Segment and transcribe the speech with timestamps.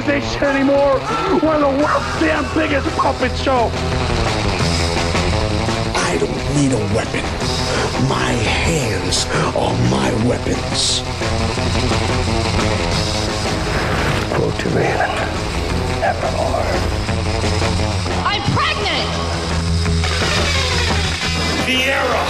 [0.00, 0.94] organization anymore.
[1.42, 3.70] We're the world's damn biggest puppet show.
[5.94, 7.24] I don't need a weapon.
[8.08, 9.26] My hands
[9.56, 11.02] are my weapons.
[14.34, 15.10] Quote to Raven.
[16.00, 16.64] Nevermore.
[18.24, 19.08] I'm pregnant!
[21.66, 22.24] The era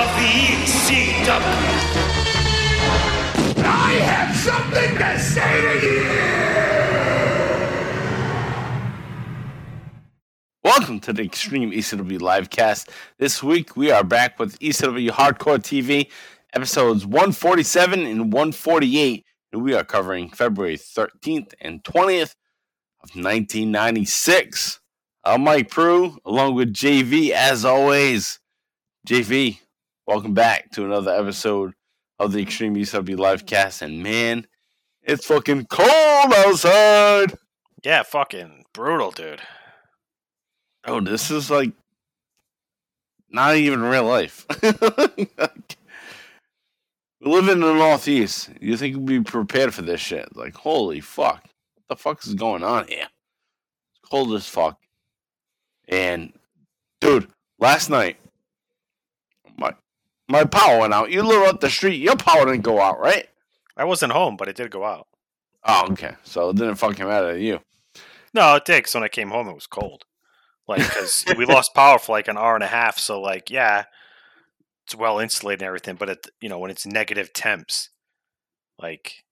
[0.00, 0.30] of the
[0.60, 2.04] ECW.
[3.66, 6.73] I have something to say to you!
[10.84, 12.90] Welcome to the Extreme ECW Livecast.
[13.16, 16.10] This week we are back with ECW Hardcore TV,
[16.52, 22.34] episodes 147 and 148, and we are covering February 13th and 20th
[23.02, 24.80] of 1996.
[25.24, 28.38] I'm Mike Pru, along with JV as always.
[29.08, 29.60] JV,
[30.06, 31.72] welcome back to another episode
[32.18, 34.46] of the Extreme ECW Livecast, and man,
[35.02, 37.38] it's fucking cold outside.
[37.82, 39.40] Yeah, fucking brutal, dude.
[40.86, 41.72] Oh, this is like
[43.30, 44.46] not even real life.
[44.62, 44.70] we
[47.20, 48.50] live in the Northeast.
[48.60, 50.36] You think we'd be prepared for this shit?
[50.36, 51.42] Like, holy fuck.
[51.42, 53.08] What the fuck is going on here?
[53.90, 54.78] It's cold as fuck.
[55.88, 56.32] And,
[57.00, 58.18] dude, last night,
[59.56, 59.74] my
[60.28, 61.10] my power went out.
[61.10, 62.00] You live up the street.
[62.00, 63.28] Your power didn't go out, right?
[63.76, 65.06] I wasn't home, but it did go out.
[65.64, 66.14] Oh, okay.
[66.22, 67.60] So it didn't fucking matter to you.
[68.32, 68.84] No, it did.
[68.84, 70.04] 'cause when I came home, it was cold.
[70.66, 72.98] Like, because we lost power for like an hour and a half.
[72.98, 73.84] So, like, yeah,
[74.86, 75.96] it's well insulated and everything.
[75.96, 77.90] But it, you know, when it's negative temps,
[78.78, 79.24] like,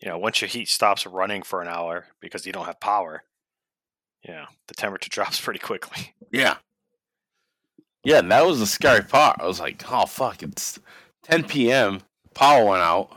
[0.00, 3.22] you know, once your heat stops running for an hour because you don't have power,
[4.22, 6.14] you know, the temperature drops pretty quickly.
[6.32, 6.56] Yeah.
[8.02, 9.40] Yeah, and that was the scary part.
[9.40, 10.78] I was like, oh, fuck, it's
[11.24, 12.00] 10 p.m.
[12.34, 13.10] Power went out.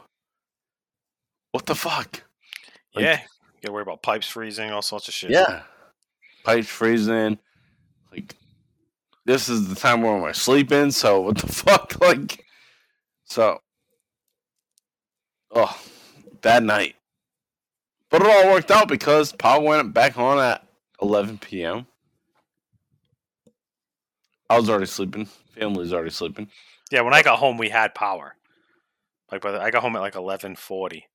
[1.52, 2.24] What the fuck?
[2.94, 5.32] Like- yeah, you gotta worry about pipes freezing, all sorts of shit.
[5.32, 5.64] Yeah.
[6.44, 7.38] Pipes freezing.
[8.12, 8.36] Like,
[9.26, 12.00] this is the time where I'm sleeping, so what the fuck?
[12.02, 12.44] Like,
[13.26, 13.60] so,
[15.52, 15.80] oh,
[16.42, 16.96] that night.
[18.10, 20.68] But it all worked out because power went back on at
[21.02, 21.88] 11 p.m.
[24.50, 25.28] I was already sleeping.
[25.58, 26.50] Family's already sleeping.
[26.92, 27.02] yeah.
[27.02, 28.36] When I got home, we had power.
[29.32, 31.08] Like, by the, I got home at like eleven forty.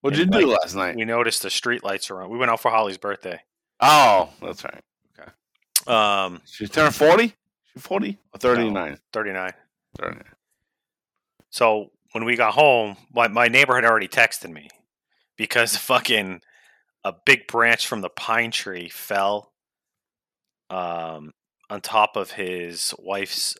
[0.00, 0.96] What did you And, do like, last night?
[0.96, 2.30] We noticed the street lights are on.
[2.30, 3.40] We went out for Holly's birthday.
[3.80, 4.80] Oh, that's right.
[5.18, 5.30] Okay.
[5.86, 7.28] Um, She turned 40?
[7.28, 8.98] She 40 or 39?
[9.12, 9.52] 39.
[9.98, 10.22] 39.
[11.50, 14.68] So when we got home, my, my neighbor had already texted me
[15.36, 16.40] because fucking
[17.04, 19.52] a big branch from the pine tree fell
[20.70, 21.32] um,
[21.70, 23.56] on top of his wife's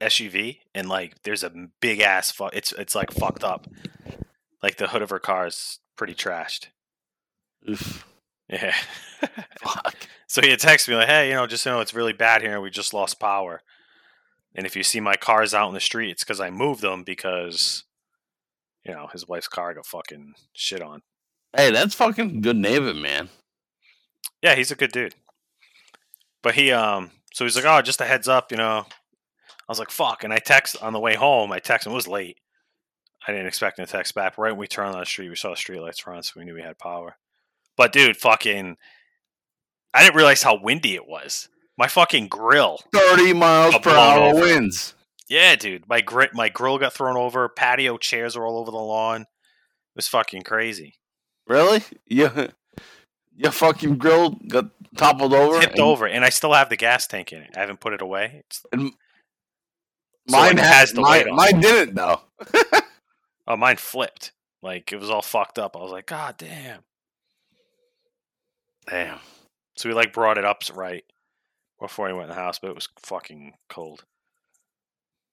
[0.00, 1.50] SUV, and like there's a
[1.80, 3.66] big ass fu- It's it's like fucked up.
[4.62, 6.66] Like the hood of her car is pretty trashed.
[7.68, 8.06] Oof.
[8.48, 8.74] Yeah.
[9.60, 10.08] Fuck.
[10.26, 12.12] So he had texted me like, "Hey, you know, just so you know, it's really
[12.12, 12.60] bad here.
[12.60, 13.62] We just lost power,
[14.54, 17.02] and if you see my cars out in the street, it's because I moved them
[17.04, 17.84] because,
[18.84, 21.02] you know, his wife's car got fucking shit on.
[21.56, 23.30] Hey, that's fucking good neighbor, man.
[24.42, 25.14] Yeah, he's a good dude.
[26.42, 28.86] But he, um, so he's like, "Oh, just a heads up, you know."
[29.68, 31.50] I was like, "Fuck," and I text on the way home.
[31.50, 31.92] I text him.
[31.92, 32.38] It was late.
[33.26, 34.38] I didn't expect him to text back.
[34.38, 36.44] Right when we turned on the street, we saw the street lights on, so we
[36.44, 37.16] knew we had power.
[37.76, 38.76] But dude, fucking,
[39.94, 41.48] I didn't realize how windy it was.
[41.78, 44.40] My fucking grill 30 miles per hour over.
[44.40, 44.94] winds.
[45.28, 45.88] Yeah, dude.
[45.88, 47.48] My grit, my grill got thrown over.
[47.48, 49.22] Patio chairs were all over the lawn.
[49.22, 49.26] It
[49.96, 50.94] was fucking crazy.
[51.46, 51.82] Really?
[52.06, 52.30] You,
[53.36, 54.66] your fucking grill got
[54.96, 55.60] toppled over?
[55.60, 57.50] Tipped and- over, and I still have the gas tank in it.
[57.56, 58.42] I haven't put it away.
[58.46, 58.92] It's, and
[60.28, 62.20] So, mine like, has has the mine, weight on mine didn't though.
[63.48, 64.32] oh, mine flipped.
[64.62, 65.76] Like it was all fucked up.
[65.76, 66.80] I was like, God damn.
[68.88, 69.18] Damn.
[69.76, 71.04] So we like brought it up right
[71.80, 74.04] before I went in the house, but it was fucking cold.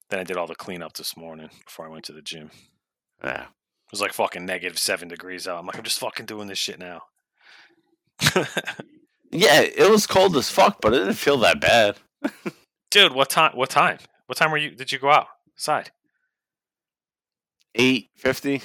[0.09, 2.51] Then I did all the cleanup this morning before I went to the gym.
[3.23, 3.43] Yeah.
[3.43, 5.59] It was like fucking negative seven degrees out.
[5.59, 7.03] I'm like, I'm just fucking doing this shit now.
[9.33, 11.97] Yeah, it was cold as fuck, but it didn't feel that bad.
[12.91, 13.53] Dude, what time?
[13.55, 13.97] What time?
[14.27, 14.69] What time were you?
[14.69, 15.25] Did you go out?
[15.55, 15.89] Side.
[17.73, 18.61] Eight fifty.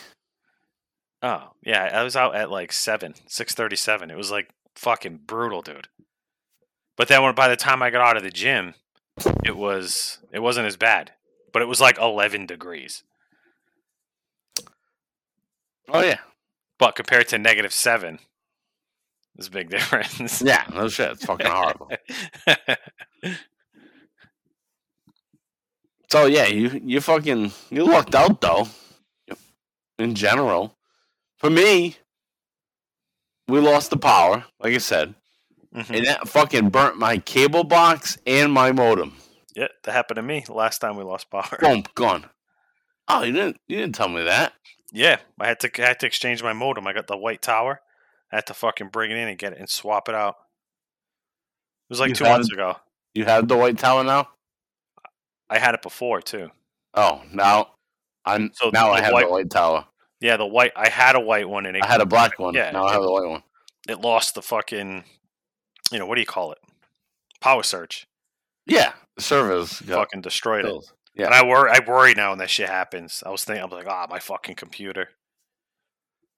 [1.23, 4.11] Oh yeah, I was out at like seven, six thirty-seven.
[4.11, 5.89] It was like fucking brutal, dude.
[6.97, 8.75] But then when by the time I got out of the gym,
[9.45, 11.13] it was it wasn't as bad,
[11.53, 13.03] but it was like eleven degrees.
[15.89, 16.19] Oh yeah.
[16.79, 18.21] But compared to negative seven,
[19.35, 20.43] there's a big difference.
[20.43, 21.13] Yeah, no shit.
[21.13, 21.91] It's fucking horrible.
[26.11, 28.69] So yeah, you you fucking you lucked out though.
[29.99, 30.77] In general,
[31.37, 31.97] for me,
[33.49, 35.15] we lost the power, like I said,
[35.75, 35.97] Mhm.
[35.97, 39.17] and that fucking burnt my cable box and my modem.
[39.55, 41.49] Yeah, that happened to me last time we lost power.
[41.61, 42.31] Boom, gone.
[43.09, 44.53] Oh, you didn't you didn't tell me that.
[44.93, 46.87] Yeah, I had to I had to exchange my modem.
[46.87, 47.81] I got the white tower.
[48.33, 50.37] I had to fucking bring it in and get it and swap it out.
[51.89, 52.77] It was like You two had- months ago.
[53.15, 54.29] You have the white tower now.
[55.51, 56.51] I had it before too.
[56.95, 57.75] Oh, now
[58.25, 59.87] I'm So now I have white- the white tower.
[60.21, 60.73] Yeah, the white.
[60.75, 62.55] I had a white one and it, I had a black one.
[62.55, 63.43] Yeah, now I have the white one.
[63.89, 65.05] it lost the fucking.
[65.91, 66.59] You know what do you call it?
[67.41, 68.07] Power surge.
[68.67, 70.85] Yeah, the servers Fucking destroyed it.
[71.15, 71.27] Yeah.
[71.27, 71.71] And I worry.
[71.71, 73.23] I worry now when that shit happens.
[73.25, 73.63] I was thinking.
[73.63, 75.09] I was like, ah, my fucking computer.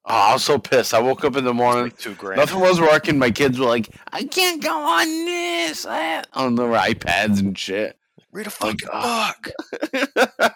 [0.07, 0.95] Oh, I was so pissed.
[0.95, 1.85] I woke up in the morning.
[1.85, 2.39] Like two grand.
[2.39, 3.19] Nothing was working.
[3.19, 7.99] My kids were like, "I can't go on this on their iPads and shit.
[8.33, 10.55] Read a fucking book.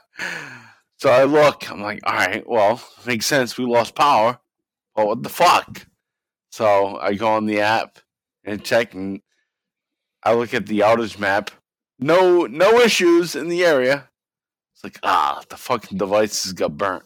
[0.97, 1.71] So I look.
[1.71, 3.59] I'm like, "All right, well, makes sense.
[3.59, 4.39] We lost power.
[4.97, 5.87] Well, what the fuck?"
[6.51, 7.99] So I go on the app
[8.45, 9.21] and check, and
[10.23, 11.51] I look at the outage map.
[11.99, 14.09] No, no issues in the area.
[14.75, 17.05] It's like, ah, the fucking devices got burnt.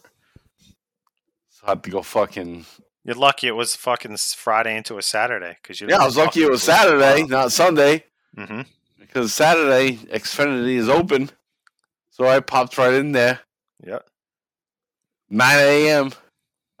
[1.49, 2.65] So I have to go fucking
[3.03, 5.87] You're lucky it was fucking Friday into a Saturday because you.
[5.89, 8.05] Yeah, I was lucky it was Saturday, not Sunday,
[8.37, 8.61] Mm-hmm.
[8.99, 11.29] because Saturday Xfinity is open.
[12.11, 13.39] So I popped right in there.
[13.85, 14.07] Yep.
[15.29, 16.11] 9 a.m.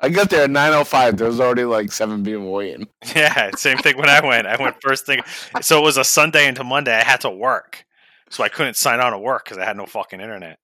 [0.01, 1.17] I got there at 9:05.
[1.17, 2.87] There was already like seven people waiting.
[3.15, 4.47] Yeah, same thing when I went.
[4.47, 5.21] I went first thing.
[5.61, 6.93] So it was a Sunday into Monday.
[6.93, 7.85] I had to work.
[8.29, 10.59] So I couldn't sign on to work because I had no fucking internet.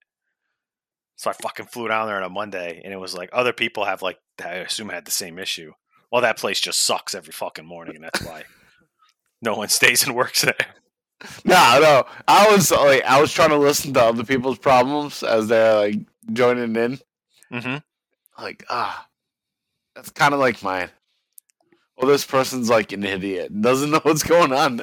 [1.16, 3.84] So I fucking flew down there on a Monday and it was like other people
[3.84, 5.72] have like I assume had the same issue.
[6.10, 8.44] Well, that place just sucks every fucking morning and that's why
[9.42, 10.54] no one stays and works there.
[11.44, 12.04] No, no.
[12.28, 15.98] I was like, I was trying to listen to other people's problems as they're like
[16.32, 16.98] joining in.
[17.52, 18.42] Mm-hmm.
[18.42, 19.06] Like, ah,
[19.94, 20.90] that's kind of like mine.
[21.96, 24.82] Well, this person's like an idiot, doesn't know what's going on.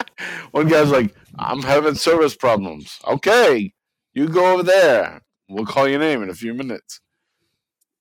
[0.52, 2.98] One guy's like, I'm having service problems.
[3.06, 3.72] Okay,
[4.14, 5.22] you go over there.
[5.48, 7.00] We'll call your name in a few minutes.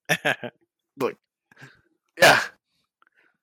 [0.99, 1.15] Like,
[2.19, 2.41] yeah,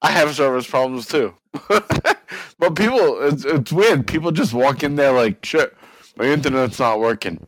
[0.02, 1.34] I have service problems too.
[1.68, 4.06] but people, it's, it's weird.
[4.06, 5.74] People just walk in there like, shit,
[6.16, 7.44] my internet's not working.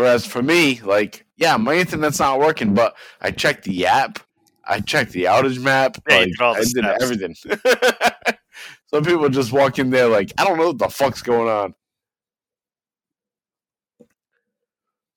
[0.00, 4.18] Whereas for me, like, yeah, my internet's not working, but I checked the app,
[4.64, 7.02] I checked the outage map, Yeah, like, I did steps.
[7.02, 7.34] everything.
[8.86, 11.74] Some people just walk in there like, I don't know what the fuck's going on.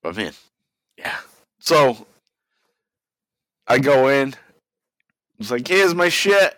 [0.01, 0.33] But man,
[0.97, 1.15] yeah.
[1.59, 2.06] So
[3.65, 4.33] I go in.
[5.39, 6.57] It's like, here's my shit.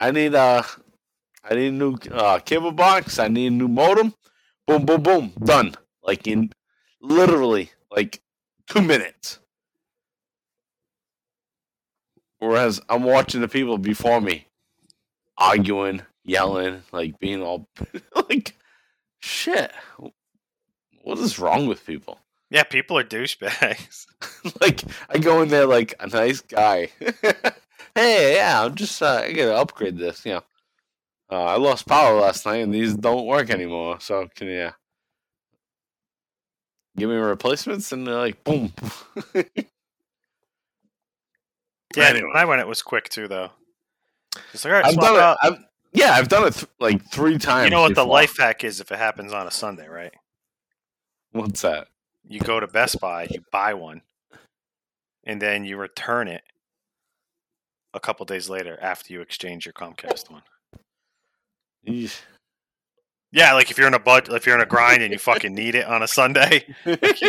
[0.00, 0.62] I need uh
[1.44, 3.18] I need a new uh, cable box.
[3.18, 4.14] I need a new modem.
[4.66, 5.32] Boom, boom, boom.
[5.44, 5.74] Done.
[6.02, 6.50] Like in
[7.04, 8.22] literally like
[8.68, 9.38] two minutes.
[12.38, 14.46] Whereas I'm watching the people before me
[15.38, 17.68] arguing, yelling, like being all
[18.28, 18.56] like
[19.20, 19.72] shit.
[21.02, 22.18] What is wrong with people?
[22.50, 24.06] Yeah, people are douchebags.
[24.60, 26.88] like I go in there like a nice guy.
[27.94, 30.24] hey, yeah, I'm just uh, I gotta upgrade this.
[30.24, 30.42] You know,
[31.30, 34.00] uh, I lost power last night and these don't work anymore.
[34.00, 34.72] So can you uh,
[36.96, 37.92] give me replacements?
[37.92, 38.72] And they're like, boom.
[41.96, 42.30] Yeah, Anyway.
[42.34, 43.50] I went, it was quick too, though.
[44.52, 45.38] Just like, all right, I've swap done it.
[45.42, 47.64] I've, yeah, I've done it th- like three times.
[47.66, 50.12] You know what the life hack is if it happens on a Sunday, right?
[51.32, 51.88] What's that?
[52.26, 54.02] You go to Best Buy, you buy one,
[55.24, 56.42] and then you return it
[57.92, 60.42] a couple days later after you exchange your Comcast one.
[61.86, 62.20] Yeesh.
[63.34, 65.52] Yeah, like if you're in a bud, if you're in a grind and you fucking
[65.52, 66.72] need it on a Sunday,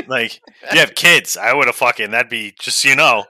[0.07, 0.39] like
[0.71, 3.25] you have kids, I would have fucking that'd be just so you know.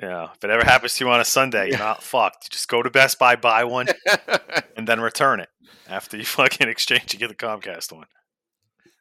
[0.00, 2.44] Yeah, if it ever happens to you on a Sunday, you're not fucked.
[2.44, 3.88] You just go to Best Buy, buy one,
[4.76, 5.48] and then return it
[5.88, 7.12] after you fucking exchange.
[7.12, 8.06] You get the Comcast one.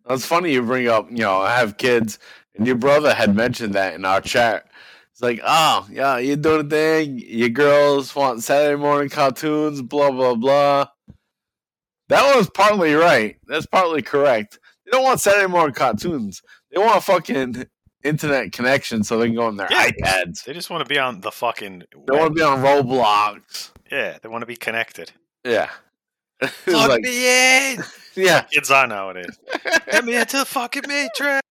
[0.09, 2.17] It's funny you bring up, you know, I have kids,
[2.55, 4.65] and your brother had mentioned that in our chat.
[5.11, 7.19] It's like, oh, yeah, you're doing a thing.
[7.19, 10.87] Your girls want Saturday morning cartoons, blah, blah, blah.
[12.11, 13.37] That was partly right.
[13.47, 14.59] That's partly correct.
[14.85, 16.41] They don't want Saturday morning cartoons.
[16.71, 17.65] They want a fucking
[18.03, 19.89] internet connection so they can go on their Yeah.
[19.91, 20.43] iPads.
[20.43, 21.83] They just want to be on the fucking.
[22.07, 23.71] They want to be on Roblox.
[23.89, 25.11] Yeah, they want to be connected.
[25.45, 25.69] Yeah.
[26.41, 27.83] It's Plug like, me in.
[28.15, 28.41] yeah.
[28.41, 29.37] Kids on nowadays.
[29.91, 31.41] Get me into the fucking matrix.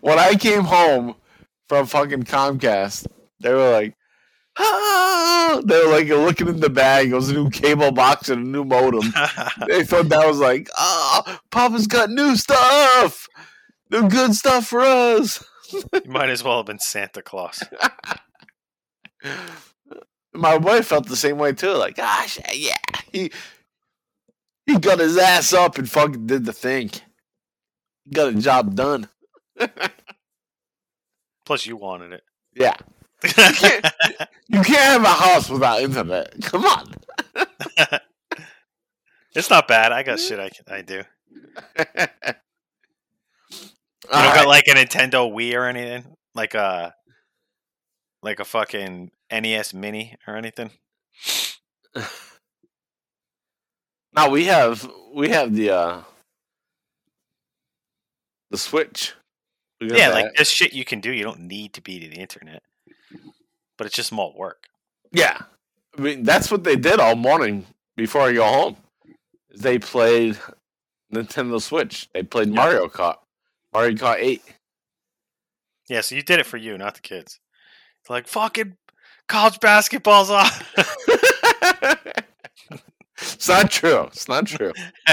[0.00, 1.14] when I came home
[1.68, 3.06] from fucking Comcast,
[3.40, 3.94] they were like,
[4.58, 5.60] ah!
[5.64, 7.10] they were like looking in the bag.
[7.10, 9.12] It was a new cable box and a new modem.
[9.68, 13.28] they thought that was like, oh, Papa's got new stuff,
[13.90, 15.44] new good stuff for us.
[15.72, 17.60] You might as well have been Santa Claus.
[20.32, 21.72] My wife felt the same way too.
[21.72, 22.76] Like, gosh, yeah,
[23.10, 23.32] he
[24.64, 26.92] he got his ass up and fucking did the thing.
[28.04, 29.08] He got a job done.
[31.44, 32.22] Plus, you wanted it.
[32.54, 32.76] Yeah,
[33.28, 33.84] can't-
[34.48, 36.34] you can't have a house without internet.
[36.42, 36.94] Come on.
[39.34, 39.92] it's not bad.
[39.92, 41.02] I got shit I can, I do.
[44.08, 46.94] You don't got like a Nintendo Wii or anything, like a
[48.22, 50.70] like a fucking NES Mini or anything.
[54.14, 56.02] Now we have we have the uh
[58.50, 59.14] the Switch.
[59.80, 60.14] We got Yeah, that.
[60.14, 61.10] like this shit you can do.
[61.10, 62.62] You don't need to be to the internet,
[63.76, 64.66] but it's just more work.
[65.12, 65.38] yeah.
[65.98, 67.64] I mean that's what they did all morning
[67.96, 68.76] before I go home.
[69.56, 70.38] They played
[71.12, 72.10] Nintendo Switch.
[72.12, 73.16] They played Mario Kart.
[73.72, 74.42] Mario Kart 8.
[75.88, 77.40] Yeah, so you did it for you, not the kids.
[78.10, 78.76] Like fucking
[79.26, 80.62] college basketball's off.
[83.18, 84.02] it's not true.
[84.04, 84.72] It's not true.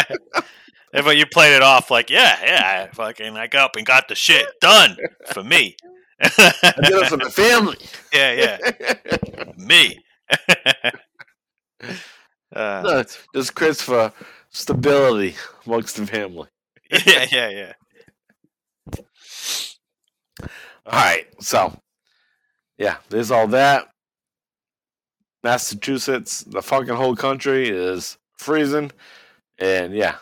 [0.93, 4.07] But you played it off like, yeah, yeah, I fucking I got up and got
[4.09, 4.95] the shit done
[5.31, 5.75] for me.
[6.23, 7.77] I did it for the family.
[8.13, 9.99] yeah, yeah, me.
[12.55, 13.03] uh, No,
[13.35, 14.11] just Chris for
[14.49, 16.47] stability amongst the family.
[17.05, 17.73] yeah, yeah, yeah.
[20.85, 21.77] All right, so
[22.77, 23.87] yeah, there's all that.
[25.43, 28.91] Massachusetts, the fucking whole country is freezing,
[29.59, 30.15] and yeah,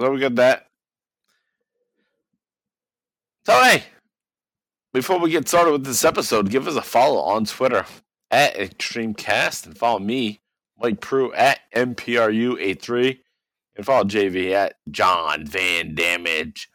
[0.00, 0.66] so we got that.
[3.46, 3.84] So hey,
[4.92, 7.84] before we get started with this episode, give us a follow on Twitter
[8.30, 10.40] at ExtremeCast and follow me,
[10.78, 13.18] Mike Pru at MPRU83,
[13.76, 16.68] and follow JV at John Van Damage.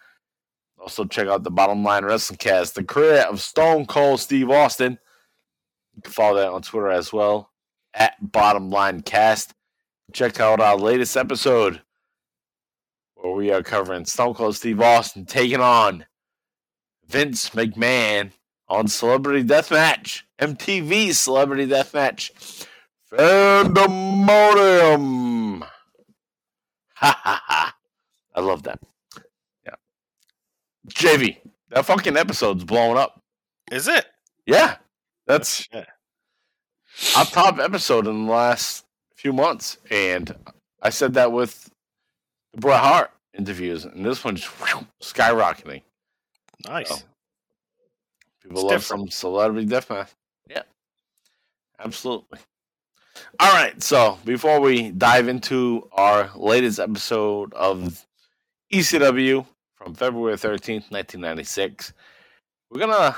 [0.80, 5.00] Also, check out the Bottom Line Wrestling Cast, the career of Stone Cold Steve Austin.
[5.96, 7.52] You can follow that on Twitter as well
[7.94, 9.54] at Bottom Line Cast.
[10.14, 11.82] Check out our latest episode
[13.16, 16.06] where we are covering Stone Cold Steve Austin taking on
[17.08, 18.32] Vince McMahon
[18.68, 22.68] on Celebrity Deathmatch, MTV Celebrity Deathmatch.
[23.16, 24.06] Pandemonium.
[26.96, 27.76] Ha ha ha.
[28.34, 28.80] I love that.
[29.66, 29.76] Yeah.
[30.90, 31.38] JV,
[31.70, 33.22] that fucking episode's blowing up.
[33.72, 34.06] Is it?
[34.46, 34.78] Yeah.
[35.28, 35.68] That's
[37.16, 38.86] our top episode in the last
[39.16, 39.78] few months.
[39.90, 40.36] And
[40.82, 41.70] I said that with
[42.54, 45.82] the Bret Hart interviews, and this one's whew, skyrocketing.
[46.68, 46.92] Nice.
[46.92, 47.00] Oh.
[48.42, 48.84] People It's love different.
[48.84, 50.10] some celebrity deathmatch.
[50.50, 50.64] Yeah,
[51.80, 52.40] absolutely.
[53.40, 58.06] All right, so before we dive into our latest episode of
[58.74, 59.46] ECW
[59.76, 61.94] from February 13th, 1996,
[62.70, 63.16] we're going to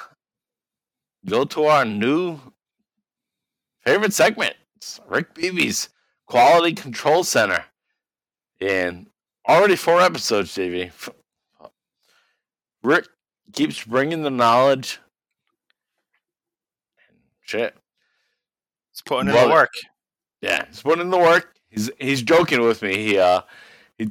[1.26, 2.40] go to our new
[3.84, 4.54] favorite segment.
[4.76, 5.90] It's Rick Beebe's
[6.28, 7.66] Quality Control Center.
[8.62, 9.08] And
[9.50, 10.92] already four episodes, JV.
[11.60, 11.68] Uh,
[12.84, 13.08] Rick
[13.54, 15.00] keeps bringing the knowledge.
[17.42, 17.76] Shit.
[18.92, 19.54] It's putting in Love the it.
[19.54, 19.74] work.
[20.42, 21.56] Yeah, he's putting in the work.
[21.70, 22.96] He's he's joking with me.
[22.98, 23.42] He uh
[23.98, 24.10] he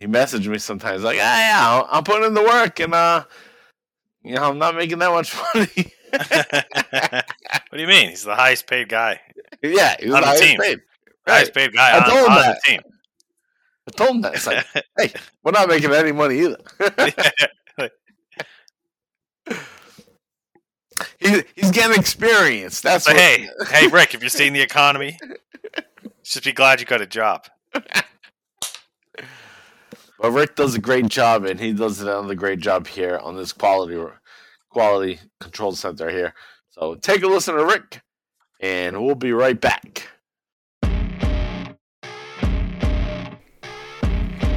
[0.00, 3.24] he messaged me sometimes like, ah, yeah, I'm- I'm putting in the work and uh
[4.22, 5.92] you know I'm not making that much money.
[6.12, 8.10] what do you mean?
[8.10, 9.20] He's the highest paid guy.
[9.62, 10.60] yeah, he's On the highest team.
[10.60, 10.80] paid.
[11.26, 12.58] Highest paid guy I on, told him on that.
[12.64, 12.80] the team.
[13.88, 14.34] I told him that.
[14.34, 14.66] It's like,
[14.98, 15.12] hey,
[15.42, 16.58] we're not making any money either.
[21.18, 22.80] he, he's getting experience.
[22.80, 25.18] That's what, hey, hey, Rick, have you seen the economy?
[26.22, 27.46] Just be glad you got a job.
[30.24, 33.52] But Rick does a great job, and he does another great job here on this
[33.52, 34.02] quality
[34.70, 36.34] quality control center here.
[36.70, 38.00] So take a listen to Rick,
[38.60, 40.08] and we'll be right back.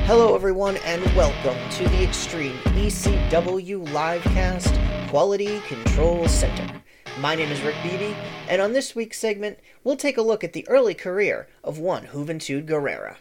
[0.07, 6.81] Hello, everyone, and welcome to the Extreme ECW Livecast Quality Control Center.
[7.19, 8.15] My name is Rick Beebe,
[8.47, 12.05] and on this week's segment, we'll take a look at the early career of one
[12.05, 13.17] Juventud Guerrera.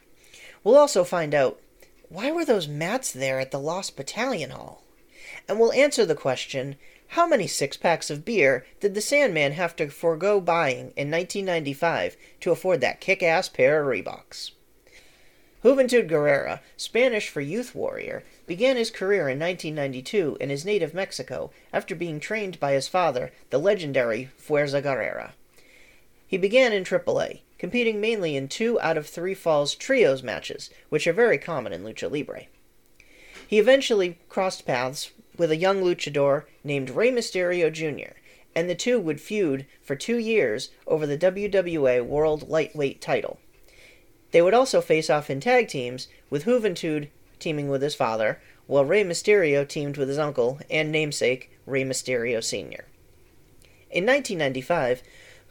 [0.63, 1.61] We'll also find out
[2.09, 4.85] why were those mats there at the Lost Battalion Hall?
[5.49, 6.77] And we'll answer the question
[7.09, 12.17] how many six packs of beer did the Sandman have to forego buying in 1995
[12.43, 14.53] to afford that kick ass pair of Reeboks?
[15.65, 21.51] Juventud Guerrera, Spanish for youth warrior, began his career in 1992 in his native Mexico
[21.73, 25.33] after being trained by his father, the legendary Fuerza Guerrera.
[26.27, 31.07] He began in AAA, competing mainly in two out of three falls trios matches, which
[31.07, 32.47] are very common in lucha libre.
[33.47, 38.19] He eventually crossed paths with a young luchador named Rey Mysterio Jr.,
[38.55, 43.39] and the two would feud for two years over the WWA World Lightweight title.
[44.33, 48.85] They would also face off in tag teams, with Juventud teaming with his father, while
[48.85, 52.87] Rey Mysterio teamed with his uncle and namesake, Rey Mysterio Sr.
[53.91, 55.03] In 1995,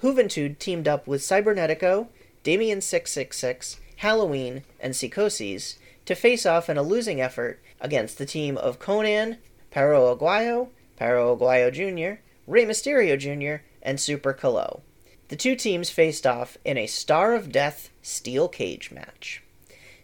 [0.01, 2.07] Juventud teamed up with Cybernetico,
[2.43, 8.57] Damien 666, Halloween, and Psychosis to face off in a losing effort against the team
[8.57, 9.37] of Konnan,
[9.71, 14.81] Perro Aguayo, Perro Aguayo Jr., Rey Mysterio Jr., and Super Calo.
[15.29, 19.41] The two teams faced off in a Star of Death steel cage match.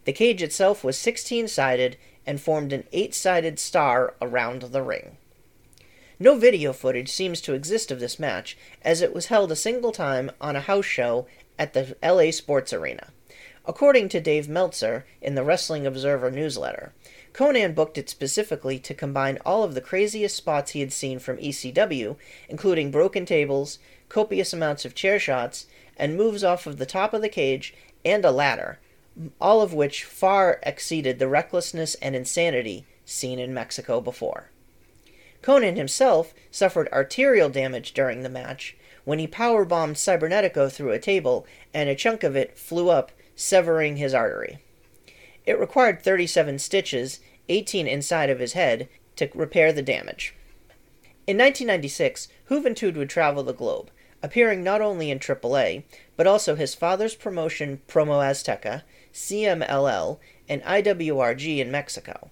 [0.05, 5.17] The cage itself was 16 sided and formed an 8 sided star around the ring.
[6.19, 9.91] No video footage seems to exist of this match, as it was held a single
[9.91, 11.27] time on a house show
[11.57, 13.07] at the LA Sports Arena.
[13.65, 16.93] According to Dave Meltzer in the Wrestling Observer newsletter,
[17.33, 21.37] Konnan booked it specifically to combine all of the craziest spots he had seen from
[21.37, 22.17] ECW,
[22.49, 23.79] including broken tables,
[24.09, 28.25] copious amounts of chair shots, and moves off of the top of the cage and
[28.25, 28.79] a ladder,
[29.39, 34.49] all of which far exceeded the recklessness and insanity seen in Mexico before.
[35.41, 41.45] Konnan himself suffered arterial damage during the match when he powerbombed Cybernetico through a table
[41.73, 44.59] and a chunk of it flew up, severing his artery.
[45.45, 50.35] It required 37 stitches, 18 inside of his head, to repair the damage.
[51.25, 53.89] In 1996, Juventud would travel the globe,
[54.23, 55.83] appearing not only in AAA,
[56.15, 62.29] but also his father's promotion Promo Azteca, CMLL, and IWRG in Mexico.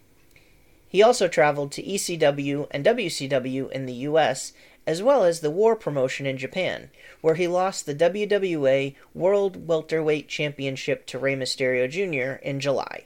[0.88, 4.54] He also traveled to ECW and WCW in the US,
[4.88, 6.90] as well as the War promotion in Japan,
[7.22, 12.42] where he lost the WWA World Welterweight Championship to Rey Mysterio Jr.
[12.44, 13.04] in July.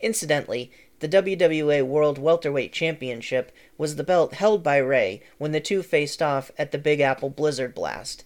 [0.00, 0.72] Incidentally,
[1.04, 6.22] the WWA World Welterweight Championship was the belt held by Rey when the two faced
[6.22, 8.24] off at the Big Apple Blizzard Blast.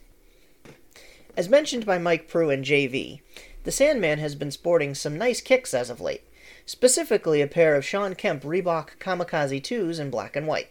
[1.36, 3.20] As mentioned by Mike Pru and JV,
[3.64, 6.22] the Sandman has been sporting some nice kicks as of late,
[6.66, 10.68] specifically a pair of Shawn Kemp Reebok Kamikaze 2s in black and white.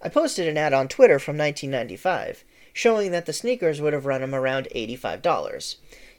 [0.00, 4.22] I posted an ad on Twitter from 1995 showing that the sneakers would have run
[4.22, 5.76] him around $85.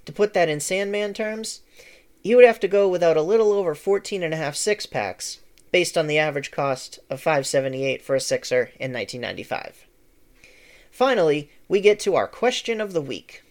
[0.08, 1.62] To put that in Sandman terms,
[2.26, 5.42] he would have to go without a little over 14 and a half six packs
[5.72, 9.86] based on the average cost of 578 for a sixer in 1995.
[10.90, 13.44] Finally, we get to our question of the week.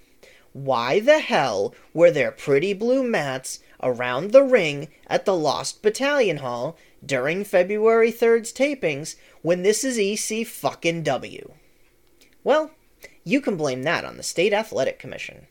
[0.52, 6.38] Why the hell were there pretty blue mats around the ring at the Lost Battalion
[6.38, 11.52] Hall during February 3rd's tapings when this is EC fucking W?
[12.42, 12.72] Well,
[13.22, 15.46] you can blame that on the State Athletic Commission.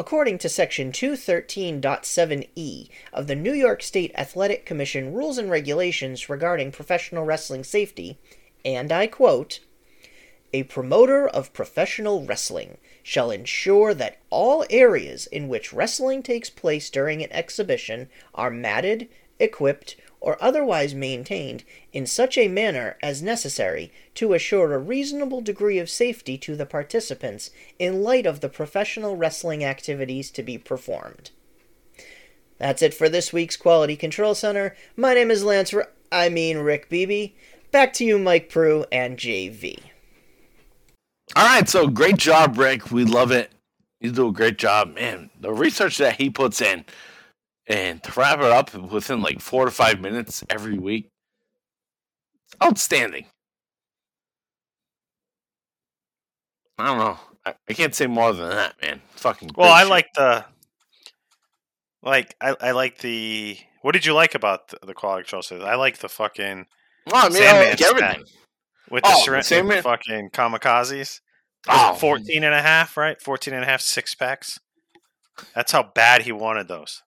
[0.00, 6.70] According to Section 213.7e of the New York State Athletic Commission Rules and Regulations regarding
[6.70, 8.16] professional wrestling safety,
[8.64, 9.58] and I quote,
[10.52, 16.90] a promoter of professional wrestling shall ensure that all areas in which wrestling takes place
[16.90, 19.08] during an exhibition are matted,
[19.40, 25.78] equipped, or otherwise maintained in such a manner as necessary to assure a reasonable degree
[25.78, 31.30] of safety to the participants in light of the professional wrestling activities to be performed.
[32.58, 34.76] That's it for this week's Quality Control Center.
[34.96, 37.32] My name is Lance, R- I mean Rick Beebe.
[37.70, 39.78] Back to you, Mike Pru and JV.
[41.36, 42.90] All right, so great job, Rick.
[42.90, 43.52] We love it.
[44.00, 45.30] You do a great job, man.
[45.40, 46.84] The research that he puts in,
[47.68, 51.10] and to wrap it up within like four to five minutes every week,
[52.62, 53.26] outstanding.
[56.78, 57.18] I don't know.
[57.44, 59.00] I, I can't say more than that, man.
[59.16, 59.50] Fucking.
[59.56, 59.90] Well, I shit.
[59.90, 60.44] like the
[62.02, 65.66] like I, I like the what did you like about the, the quality control system?
[65.68, 66.66] I like the fucking
[67.06, 68.24] Well, I mean, I Sandman like everything.
[68.90, 71.20] with the, Oh, syringe, Sandman- with the fucking kamikazes.
[71.68, 73.20] Oh, 14 and a half, right?
[73.20, 74.58] 14 and a half six packs.
[75.54, 77.02] That's how bad he wanted those.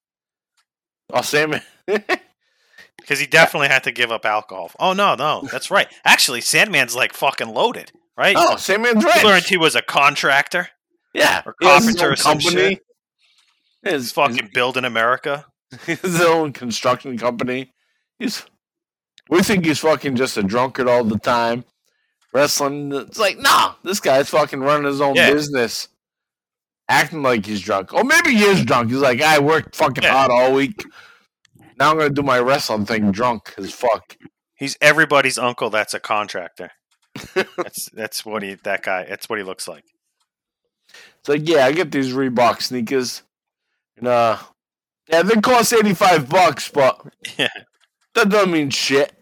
[1.13, 1.62] Oh, Sandman.
[2.97, 4.71] Because he definitely had to give up alcohol.
[4.80, 5.88] Oh no, no, that's right.
[6.06, 8.36] Actually, Sandman's like fucking loaded, right?
[8.38, 9.24] oh, Sandman's he rich.
[9.24, 10.69] learned he was a contractor.
[11.13, 12.76] yeah, or carpenter or some company.
[12.76, 12.80] shit.
[13.84, 15.45] His He's fucking building America.
[15.88, 17.74] his own construction company.
[18.19, 18.45] He's
[19.30, 21.65] we think he's fucking just a drunkard all the time.
[22.34, 22.93] Wrestling.
[22.93, 25.34] It's like, nah, this guy's fucking running his own Yeah.
[25.34, 25.88] business.
[26.91, 27.93] Acting like he's drunk.
[27.93, 28.89] Or maybe he is drunk.
[28.91, 30.12] He's like, I worked fucking Yeah.
[30.12, 30.84] hard all week.
[31.80, 34.17] Now I'm gonna do my wrestling thing drunk as fuck.
[34.56, 35.69] He's everybody's uncle.
[35.69, 36.71] That's a contractor.
[37.34, 39.06] that's that's what he that guy.
[39.06, 39.86] That's what he looks like.
[41.19, 43.23] It's like, yeah, I get these Reebok sneakers.
[43.97, 44.38] And uh
[45.08, 47.01] yeah, they cost eighty five bucks, but
[47.38, 47.47] Yeah.
[48.15, 49.13] that doesn't mean shit.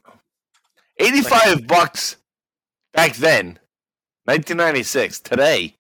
[1.02, 2.18] 85 bucks
[2.94, 3.58] back then,
[4.26, 5.22] 1996.
[5.22, 5.78] Today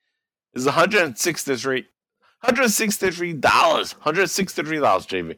[0.54, 1.88] is 163
[2.44, 3.42] $163.
[3.42, 4.00] $163,
[5.08, 5.36] JV.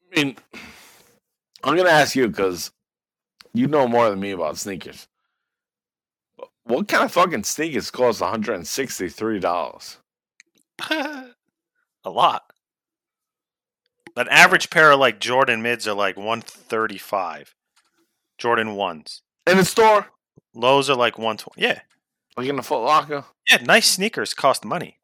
[0.00, 0.36] I mean,
[1.62, 2.72] I'm going to ask you because
[3.52, 5.06] you know more than me about sneakers.
[6.64, 9.96] What kind of fucking sneakers cost $163?
[10.90, 12.42] a lot.
[14.16, 17.54] An average pair of like Jordan mids are like 135.
[18.36, 19.22] Jordan ones.
[19.46, 20.08] In the store?
[20.58, 21.62] Lows are like 120.
[21.62, 21.80] Yeah.
[22.36, 23.24] Like in the Foot Locker?
[23.48, 24.98] Yeah, nice sneakers cost money.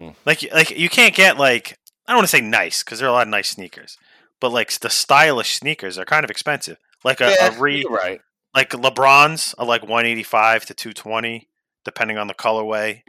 [0.00, 0.14] Mm.
[0.24, 3.10] Like like you can't get like I don't want to say nice because there are
[3.10, 3.98] a lot of nice sneakers,
[4.40, 6.78] but like the stylish sneakers are kind of expensive.
[7.04, 8.20] Like a, a re right.
[8.54, 11.48] like LeBrons are like 185 to 220
[11.84, 13.02] depending on the colorway.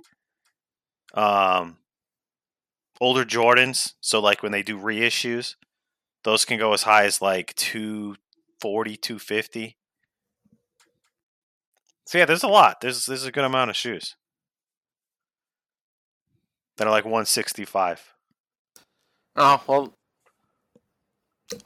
[1.14, 1.78] Um
[3.00, 5.56] older Jordans, so like when they do reissues,
[6.24, 9.78] those can go as high as like 240, 250.
[12.06, 12.82] So yeah, there's a lot.
[12.82, 14.16] There's there's a good amount of shoes
[16.78, 18.14] that are like 165.
[19.38, 19.94] Oh, well,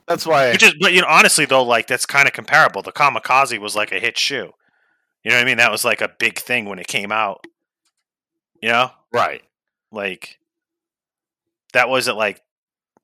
[0.08, 0.52] that's why.
[0.52, 2.82] Which is, but you know, honestly though, like that's kind of comparable.
[2.82, 4.52] The Kamikaze was like a hit shoe.
[5.24, 5.58] You know what I mean?
[5.58, 7.46] That was like a big thing when it came out.
[8.62, 9.42] You know, right.
[9.92, 10.40] like
[11.74, 12.42] that wasn't like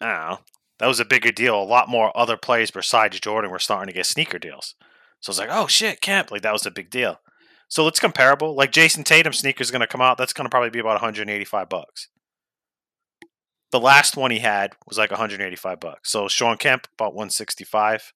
[0.02, 0.39] I don't know.
[0.80, 1.62] That was a bigger deal.
[1.62, 4.76] A lot more other players besides Jordan were starting to get sneaker deals.
[5.21, 6.32] So it's like, oh shit, camp.
[6.32, 7.19] like that was a big deal.
[7.76, 8.56] So it's comparable.
[8.56, 10.18] Like Jayson Tatum sneakers going to come out.
[10.18, 12.08] That's going to probably be about 185 bucks.
[13.74, 16.10] The last one he had was like 185 bucks.
[16.10, 18.14] So Shawn Kemp about 165.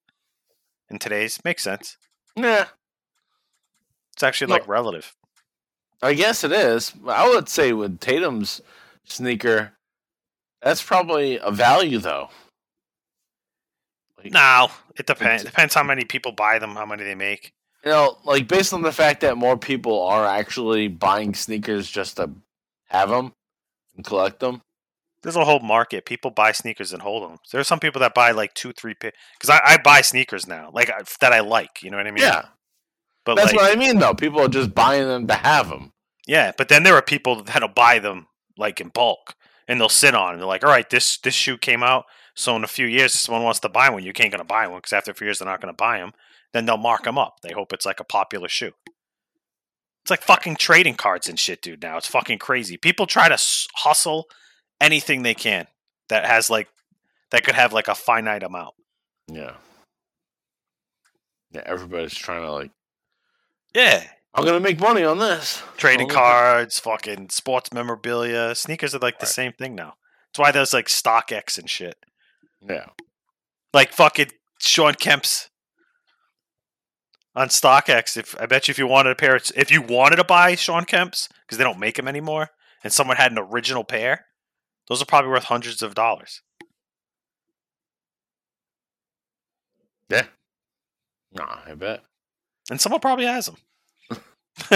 [0.90, 1.98] In today's makes sense.
[2.38, 2.68] Yeah,
[4.14, 4.54] It's actually No.
[4.54, 5.14] like relative.
[6.02, 6.94] I guess it is.
[7.06, 8.62] I would say with Tatum's
[9.04, 9.74] sneaker,
[10.62, 12.30] that's probably a value though.
[14.18, 15.42] Like, No, it depends.
[15.44, 17.52] It's- Depends how many people buy them, how many they make.
[17.86, 22.18] You know, like based on the fact that more people are actually buying sneakers just
[22.18, 22.30] to
[22.88, 23.34] have them
[23.96, 24.62] and collect them.
[25.22, 26.06] There's a whole market.
[26.06, 27.38] People buy sneakers and hold them.
[27.52, 29.14] There are some people that buy like two, three pairs.
[29.38, 30.90] Because I, I buy sneakers now, like
[31.20, 31.84] that I like.
[31.84, 32.24] You know what I mean?
[32.24, 32.46] Yeah,
[33.26, 34.14] But that's like, what I mean though.
[34.14, 35.92] People are just buying them to have them.
[36.26, 36.52] yeah.
[36.58, 39.36] But then there are people that'll buy them like in bulk,
[39.68, 40.34] and they'll sit on.
[40.34, 42.06] And they're like, all right, this this shoe came out.
[42.36, 44.68] So in a few years, if someone wants to buy one, you can't gonna buy
[44.68, 46.14] one because after a few years, they're not gonna buy them.
[46.54, 47.38] Then they'll mark them up.
[47.42, 48.72] They hope it's like a popular shoe.
[50.04, 51.82] It's like fucking trading cards and shit, dude.
[51.84, 52.78] Now it's fucking crazy.
[52.78, 53.38] People try to
[53.76, 54.26] hustle
[54.82, 55.68] anything they can
[56.08, 56.70] that has like
[57.32, 58.74] that could have like a finite amount.
[59.28, 59.54] Yeah,
[61.52, 61.62] yeah.
[61.66, 62.72] Everybody's trying to like.
[63.76, 65.62] Yeah, I'm gonna make money on this.
[65.78, 69.32] trading Oh, cards, fucking sports memorabilia, sneakers are like the Right.
[69.34, 69.96] same thing now.
[70.28, 71.98] That's why there's like StockX and shit.
[72.68, 72.88] Yeah,
[73.74, 75.50] Like fucking Shawn Kemp's
[77.40, 78.18] on StockX.
[78.18, 80.84] If I bet you, if you wanted a pair, if you wanted to buy Shawn
[80.84, 82.50] Kemp's because they don't make them anymore,
[82.84, 84.26] and someone had an original pair,
[84.90, 86.42] those are probably worth hundreds of dollars.
[90.10, 90.26] yeah.
[91.32, 92.04] Nah, I bet.
[92.70, 93.56] And someone probably has them.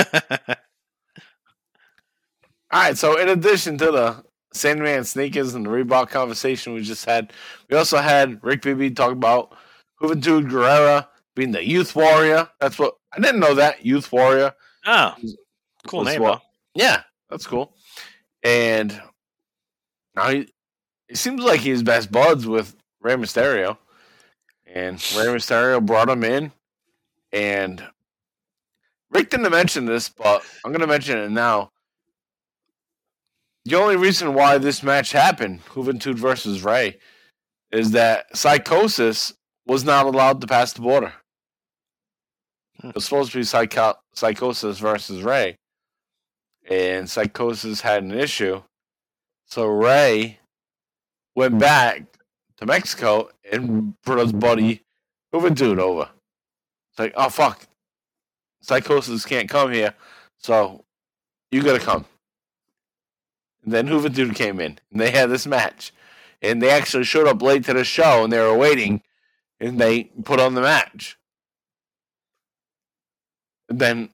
[2.71, 4.23] All right, so in addition to the
[4.53, 7.33] Sandman sneakers and the Reebok conversation we just had,
[7.69, 9.55] we also had Rick Beebe talk about
[10.01, 12.47] Juventud Guerrera being the youth warrior.
[12.59, 14.53] That's what I didn't know that youth warrior.
[14.85, 15.15] oh,
[15.87, 16.41] cool name, what-
[16.75, 17.75] Yeah, that's cool.
[18.43, 19.01] And
[20.15, 20.47] now he,
[21.09, 23.77] it seems like he's best buds with Rey Mysterio,
[24.65, 26.51] and Rey Mysterio brought him in,
[27.31, 27.83] and
[29.11, 31.71] Rick didn't mention this, but I'm going to mention it now.
[33.65, 36.97] The only reason why this match happened, Juventud versus Rey,
[37.71, 39.33] is that Psychosis
[39.65, 41.13] was not allowed to pass the border.
[42.83, 45.57] It was supposed to be Psycho- Psychosis versus Rey,
[46.69, 48.61] and Psychosis had an issue.
[49.45, 50.39] So Rey
[51.35, 52.03] went back
[52.57, 54.81] to Mexico and brought his buddy
[55.33, 56.09] Juventud over.
[56.91, 57.67] It's like, oh fuck,
[58.61, 59.93] Psychosis can't come here,
[60.37, 60.83] so
[61.51, 62.05] you gotta come.
[63.63, 65.93] And then Juventud came in, and they had this match,
[66.41, 69.01] and they actually showed up late to the show, and they were waiting,
[69.59, 71.17] and they put on the match.
[73.77, 74.09] Then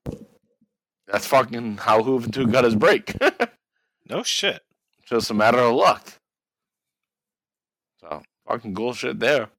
[1.08, 3.14] that's fucking how Juventud got his break.
[4.10, 4.62] No shit.
[5.06, 6.14] Just a matter of luck.
[8.00, 9.50] So fucking cool shit there.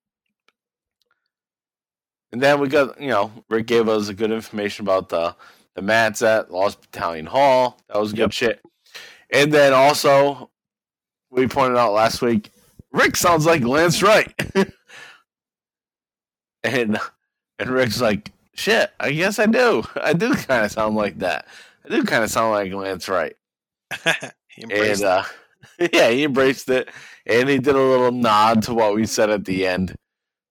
[2.32, 5.34] And then we got, you know, Rick gave us a good information about the
[5.74, 7.78] the mats at Lost Battalion Hall.
[7.88, 8.32] That was good Yep.
[8.32, 8.60] shit.
[9.32, 10.50] And then also,
[11.30, 12.50] we pointed out last week,
[12.92, 14.32] Rick sounds like Lance Wright.
[16.62, 16.98] And
[17.58, 19.82] and Rick's like, shit, I guess I do.
[19.96, 21.46] I do kind of sound like that.
[21.84, 23.36] I do kind of sound like Lance Wright.
[24.48, 25.24] he embraced And uh,
[25.92, 26.88] yeah, he embraced it,
[27.26, 29.94] and he did a little nod to what we said at the end.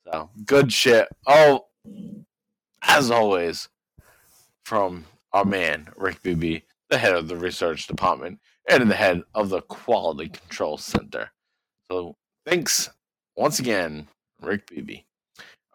[0.05, 1.07] So good shit.
[1.27, 1.65] Oh,
[2.81, 3.69] as always,
[4.63, 9.49] from our man Rick Beebe, the head of the research department and the head of
[9.49, 11.31] the quality control center.
[11.89, 12.89] So thanks
[13.35, 14.07] once again,
[14.41, 15.01] Rick Beebe.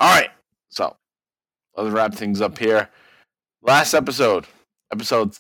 [0.01, 0.31] All right,
[0.69, 0.97] so
[1.77, 2.89] let's wrap things up here.
[3.63, 4.47] Last episode,
[4.93, 5.37] episode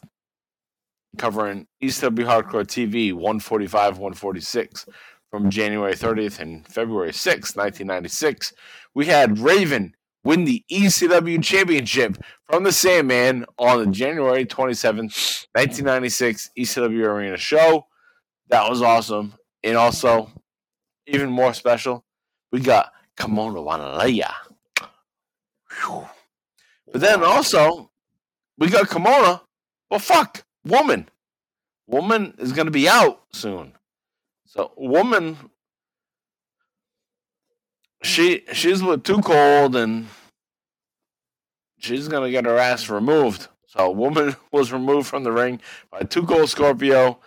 [1.18, 4.86] covering ECW Hardcore TV 145 146
[5.30, 8.52] from January 30th and February 6th, 1996.
[8.94, 9.94] We had Raven
[10.24, 17.86] win the ECW Championship from the Sandman on the January 27th, 1996 ECW Arena show.
[18.48, 19.34] That was awesome.
[19.62, 20.30] And also,
[21.06, 22.04] even more special,
[22.52, 24.32] we got Kimona Wanalaya.
[25.82, 26.06] Whew.
[26.94, 27.90] But then also,
[28.56, 29.40] we got Kimona,
[29.90, 31.08] but fuck, Woman.
[31.88, 33.72] Woman is going to be out soon.
[34.46, 35.36] So, Woman,
[38.04, 40.06] she she's with Too Cold and
[41.80, 43.48] she's going to get her ass removed.
[43.66, 47.18] So, Woman was removed from the ring by Too Cold Scorpio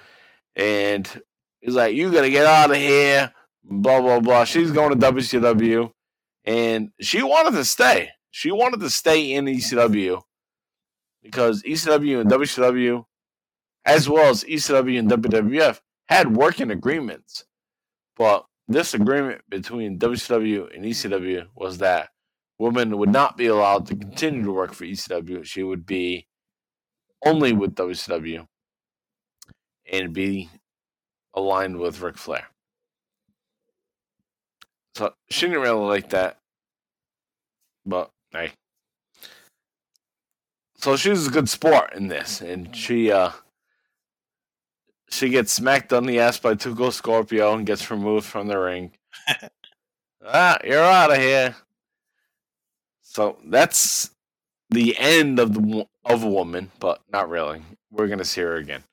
[0.56, 1.22] and
[1.60, 3.34] he's like, You got to get out of here.
[3.66, 4.46] Blah, blah, blah.
[4.46, 5.92] She's going to WCW
[6.46, 8.12] and she wanted to stay.
[8.32, 10.22] She wanted to stay in ECW
[11.24, 13.06] because ECW and WCW,
[13.86, 17.46] as well as ECW and WWF, had working agreements.
[18.16, 22.10] But this agreement between WCW and ECW was that
[22.60, 25.46] women would not be allowed to continue to work for ECW.
[25.46, 26.28] She would be
[27.26, 28.48] only with WCW
[29.92, 30.50] and be
[31.34, 32.48] aligned with Ric Flair.
[34.96, 36.40] So she didn't really like that.
[37.86, 38.52] But hey.
[40.76, 43.32] So she was a good sport in this, and she uh
[45.10, 48.60] she gets smacked on the ass by Too Cold Scorpio and gets removed from the
[48.60, 48.92] ring.
[50.26, 51.56] ah, you're out of here.
[53.02, 54.12] So that's
[54.70, 57.62] the end of the of a woman, but not really.
[57.92, 58.84] We're gonna see her again.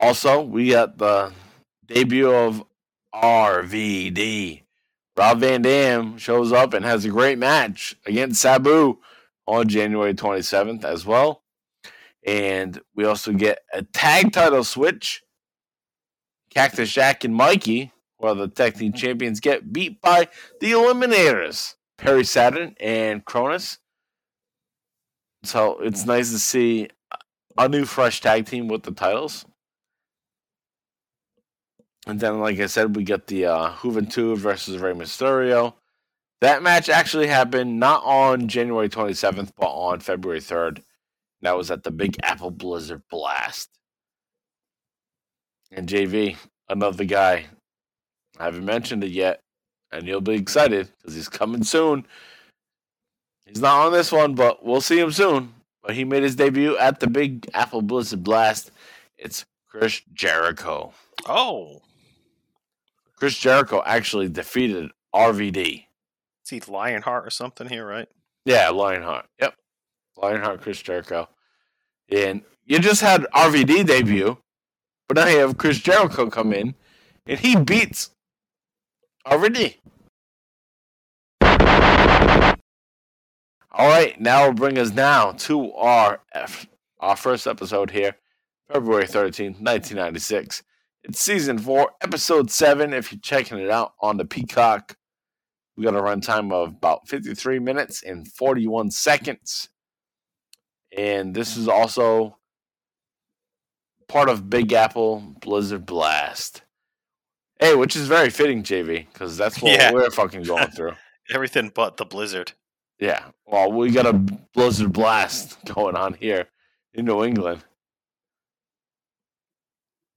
[0.00, 1.32] Also, we got the
[1.86, 2.64] debut of
[3.14, 4.63] RVD.
[5.16, 8.98] Rob Van Dam shows up and has a great match against Sabu
[9.46, 11.42] on January 27th as well.
[12.26, 15.22] And we also get a tag title switch.
[16.50, 20.28] Cactus Jack and Mikey, while the tag team champions, get beat by
[20.60, 23.78] the Eliminators, Perry Saturn and Kronus.
[25.42, 26.88] So it's nice to see
[27.58, 29.44] a new fresh tag team with the titles.
[32.06, 35.74] And then, like I said, we get the uh, Juventud versus Rey Mysterio.
[36.40, 40.82] That match actually happened not on January 27th, but on February 3rd.
[41.40, 43.70] That was at the Big Apple Blizzard Blast.
[45.72, 46.36] And JV,
[46.68, 47.46] another guy.
[48.38, 49.40] I haven't mentioned it yet,
[49.90, 52.06] and you'll be excited because he's coming soon.
[53.46, 55.54] He's not on this one, but we'll see him soon.
[55.82, 58.70] But he made his debut at the Big Apple Blizzard Blast.
[59.16, 60.92] It's Chris Jericho.
[61.26, 61.82] Oh,
[63.16, 65.86] Chris Jericho actually defeated RVD.
[66.42, 68.08] see Lionheart or something here, right?
[68.44, 69.26] Yeah, Lionheart.
[69.40, 69.54] Yep.
[70.16, 71.28] Lionheart, Chris Jericho.
[72.10, 74.38] And you just had RVD debut,
[75.08, 76.74] but now you have Chris Jericho come in,
[77.26, 78.10] and he beats
[79.26, 79.76] RVD.
[83.76, 86.20] All right, now will bring us now to our
[87.00, 88.14] our first episode here,
[88.70, 90.62] February 13th, 1996.
[91.04, 92.92] It's season four, episode seven.
[92.94, 94.96] If you're checking it out on the Peacock,
[95.76, 99.68] we got a runtime of about 53 minutes and 41 seconds.
[100.96, 102.38] And this is also
[104.08, 106.62] part of Big Apple Blizzard Blast.
[107.58, 109.92] Hey, which is very fitting, JV, because that's what Yeah.
[109.92, 110.92] we're fucking going through.
[111.30, 112.52] Everything but the Blizzard.
[112.98, 113.26] Yeah.
[113.46, 116.48] Well, we got a blizzard blast going on here
[116.94, 117.62] in New England.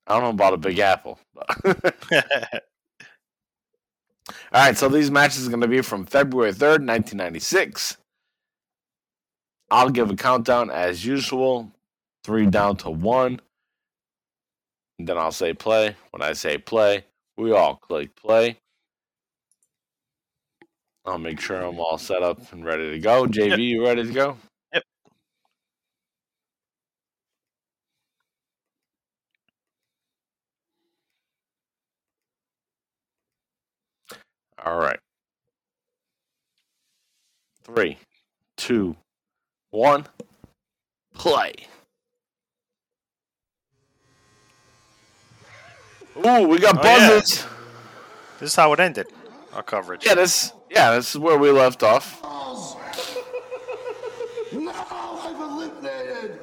[0.07, 1.19] I don't know about a Big Apple.
[1.65, 1.73] All
[4.53, 7.97] right, so these matches are going to be from February 3rd, 1996.
[9.69, 11.71] I'll give a countdown as usual,
[12.23, 13.41] three down to one.
[14.99, 15.95] And then I'll say play.
[16.11, 17.05] When I say play,
[17.37, 18.57] we all click play.
[21.05, 23.25] I'll make sure I'm all set up and ready to go.
[23.27, 24.37] JV, you ready to go?
[34.67, 34.99] All right.
[37.63, 37.97] three,
[38.57, 38.95] two,
[39.71, 40.05] one,
[41.13, 41.53] play.
[46.17, 47.09] Ooh, we got Oh, yeah.
[47.09, 47.45] buzzers.
[48.39, 49.07] This is how it ended.
[49.53, 50.05] Our coverage.
[50.05, 50.15] yeah.
[50.15, 52.21] this yeah, this is where we left off.
[54.51, 54.85] Now
[55.23, 56.39] I've eliminated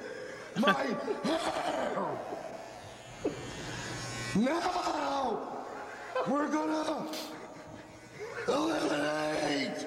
[0.56, 0.72] my
[1.24, 1.96] hair.
[4.36, 5.48] Now
[6.26, 7.03] we're gonna
[8.48, 9.86] eliminate.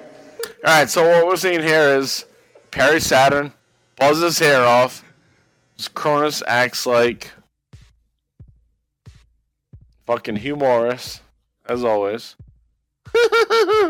[0.65, 2.25] All right, so what we're seeing here is
[2.71, 3.53] Perry Saturn
[3.97, 5.03] buzzes his hair off.
[5.93, 7.31] Kronus acts like
[10.07, 11.19] fucking Hugh Morrus,
[11.67, 12.35] as always.
[13.15, 13.87] and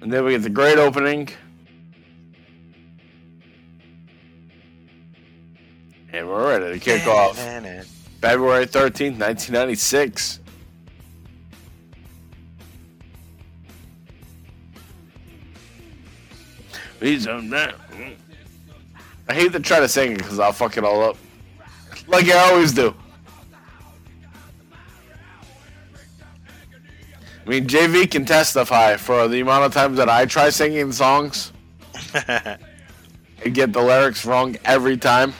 [0.00, 1.28] then we get the great opening.
[6.12, 7.38] And we're ready to kick off
[8.20, 10.40] February 13th, 1996.
[17.00, 17.74] He's on that.
[19.28, 21.16] I hate to try to sing it because I'll fuck it all up.
[22.06, 22.94] Like I always do.
[27.48, 31.52] I mean, JV can testify for the amount of times that I try singing songs
[32.14, 35.32] and get the lyrics wrong every time.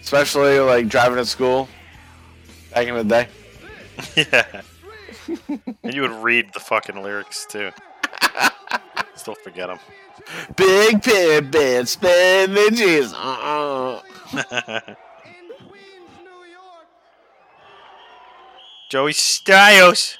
[0.00, 1.68] Especially like driving to school
[2.72, 3.28] back in the day.
[4.16, 4.62] yeah.
[5.82, 7.72] and you would read the fucking lyrics too.
[9.14, 9.78] Still forget them.
[10.56, 13.12] Big pit bit spinaches.
[13.14, 14.94] Uh-uh.
[18.88, 20.18] Joey Styles.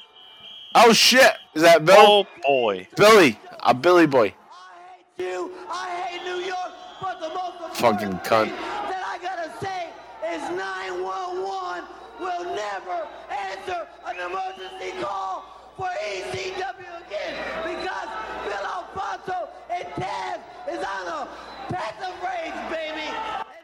[0.74, 1.32] Oh shit!
[1.54, 1.96] Is that Bill?
[1.98, 2.88] Oh boy.
[2.96, 4.34] Billy, a Billy boy.
[4.50, 4.82] I
[5.16, 5.52] hate you.
[5.70, 8.50] I hate New York, but the most important Fucking cunt.
[8.90, 9.88] that I gotta say
[10.34, 11.84] is 911
[12.20, 15.44] will never answer an emergency call
[15.76, 18.08] for ECW again because
[18.44, 20.38] Bill Alfonso and Taz
[20.70, 21.28] is on a
[21.72, 23.08] passive rage, baby.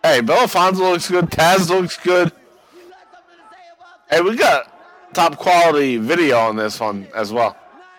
[0.02, 1.26] Hey, Bill Alfonso looks good.
[1.26, 2.32] Taz looks good.
[2.74, 4.16] You got something to say about that?
[4.16, 7.56] Hey, we got top quality video on this one as well.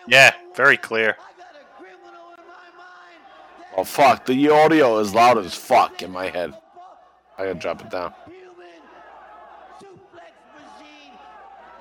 [0.07, 1.15] Yeah, very clear.
[1.19, 3.21] I got a criminal in my mind.
[3.77, 6.53] Oh fuck, the audio is loud as fuck in my head.
[7.37, 8.13] I gotta drop it down.
[8.25, 8.81] Human
[9.79, 11.13] suplex machine.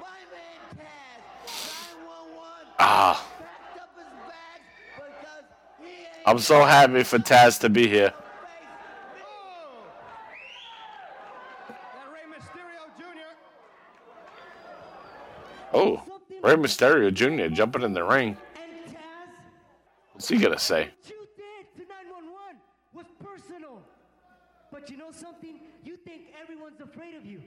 [0.00, 1.20] My man Taz.
[1.46, 2.68] 911.
[2.78, 5.44] Ah, packed up his bags because
[5.80, 8.14] he ain't I'm so happy for Taz to be here.
[15.74, 16.02] Oh,
[16.42, 17.52] Rey Mysterio Jr.
[17.54, 18.36] jumping in the ring.
[20.12, 20.90] What's he gonna say?
[21.00, 22.60] what you did to 911
[22.92, 23.82] was personal.
[24.70, 25.60] But you know something?
[25.82, 27.42] You think everyone's afraid of you.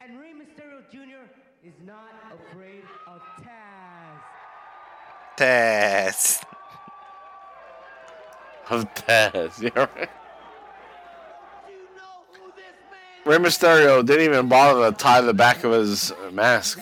[0.00, 1.28] And Rey Mysterio Jr.
[1.62, 4.18] is not afraid of Taz.
[5.38, 6.57] Taz.
[8.70, 9.46] Of Taz, yeah.
[9.62, 9.86] You know
[12.32, 12.66] who this
[13.24, 16.78] man Rey Mysterio didn't even bother to tie the back of his mask.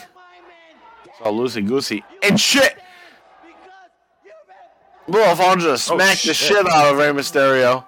[1.04, 2.02] It's all loosey goosey.
[2.24, 2.74] And shit!
[3.44, 3.70] because
[4.24, 4.34] you've
[5.06, 6.56] been Bill Alfonso oh, smacked the shit.
[6.56, 7.84] shit out of Rey Mysterio.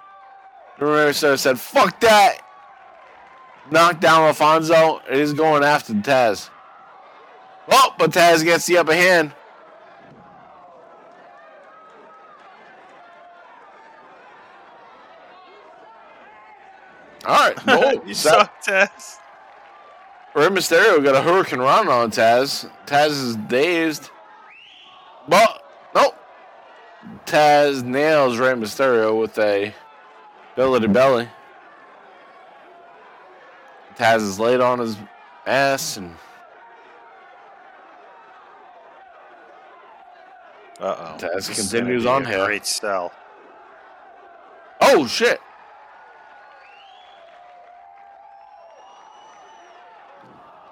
[0.79, 2.39] Rey Mysterio said, fuck that!
[3.69, 6.49] Knocked down Alfonso, and he's going after Taz.
[7.69, 9.33] Oh, but Taz gets the upper hand.
[17.29, 19.17] Alright, no, you Sa- suck, Taz.
[20.33, 22.69] Rey Mysterio got a Hurricane Run on Taz.
[22.87, 24.09] Taz is dazed.
[25.27, 25.63] But,
[25.93, 26.15] nope.
[27.27, 29.73] Taz nails Rey Mysterio with a
[30.55, 31.29] belly to belly.
[33.95, 34.97] Taz is laid on his
[35.45, 36.15] ass and
[40.79, 41.17] Uh oh.
[41.19, 42.45] Taz continues on here.
[42.45, 43.11] Great sell.
[44.81, 45.41] oh shit.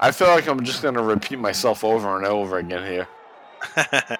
[0.07, 3.07] I feel like I'm just gonna repeat myself over and over again here.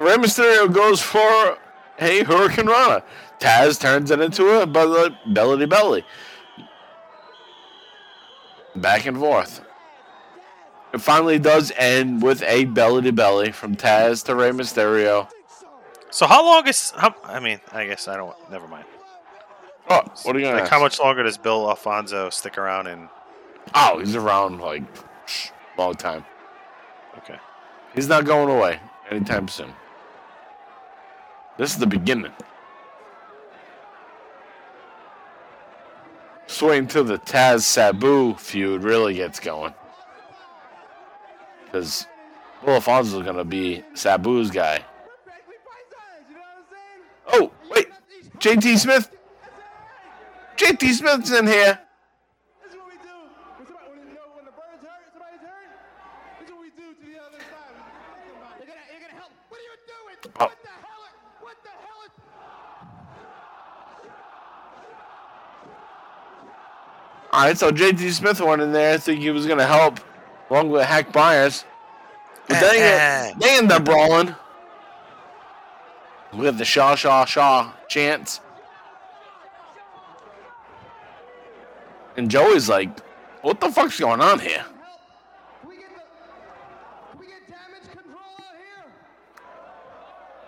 [0.00, 1.58] Rey Mysterio goes for
[1.98, 3.02] a Hurricane Rana.
[3.38, 6.02] Taz turns it into a belly belly to belly.
[8.74, 9.60] Back and forth.
[10.94, 15.28] It finally does end with a belly to belly from Taz to Rey Mysterio.
[16.08, 16.92] So how long is?
[16.96, 18.34] How, I mean, I guess I don't.
[18.50, 18.86] Never mind.
[19.90, 20.70] Oh, what are you gonna Like, ask?
[20.72, 23.10] how much longer does Bill Alfonso stick around in?
[23.74, 24.82] Oh, he's around like
[25.76, 26.24] long time.
[27.18, 27.38] Okay.
[27.94, 29.72] He's not going away anytime soon.
[31.58, 32.32] This is the beginning.
[36.46, 39.74] Just wait until the Taz Sabu feud really gets going.
[41.64, 42.06] Because
[42.64, 44.84] Bill Alfonso is gonna be Sabu's guy.
[47.26, 47.88] Oh wait,
[48.38, 49.10] JT Smith.
[50.56, 51.78] JT Smith's in here.
[52.62, 53.12] This is what we do.
[53.56, 55.68] When somebody, when, you know, when the bird's hurt, somebody's hurt.
[56.40, 57.76] This is what we do to the other side.
[58.56, 59.32] You're gonna, you're gonna help.
[59.50, 60.16] What are you doing?
[60.40, 60.48] Oh.
[60.48, 61.02] What the hell?
[61.04, 62.14] Are, what the hell is?
[67.36, 70.00] All right, so JT Smith went in there, thinking he was gonna help,
[70.48, 71.66] along with Hack Meyers.
[72.48, 74.34] But they, they end up brawling.
[76.32, 78.40] With the Shaw Shaw Shaw chants.
[82.16, 83.00] And Joey's like,
[83.42, 84.64] what the fuck's going on here?
[85.68, 87.18] We get the?
[87.18, 88.92] We damage control out here?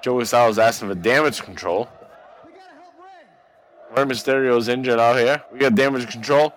[0.01, 1.87] Joey Styles asking for damage control.
[2.47, 2.95] We gotta help
[3.95, 4.03] Ray.
[4.03, 5.43] Rey Mysterio's injured out here.
[5.53, 6.55] We got damage control,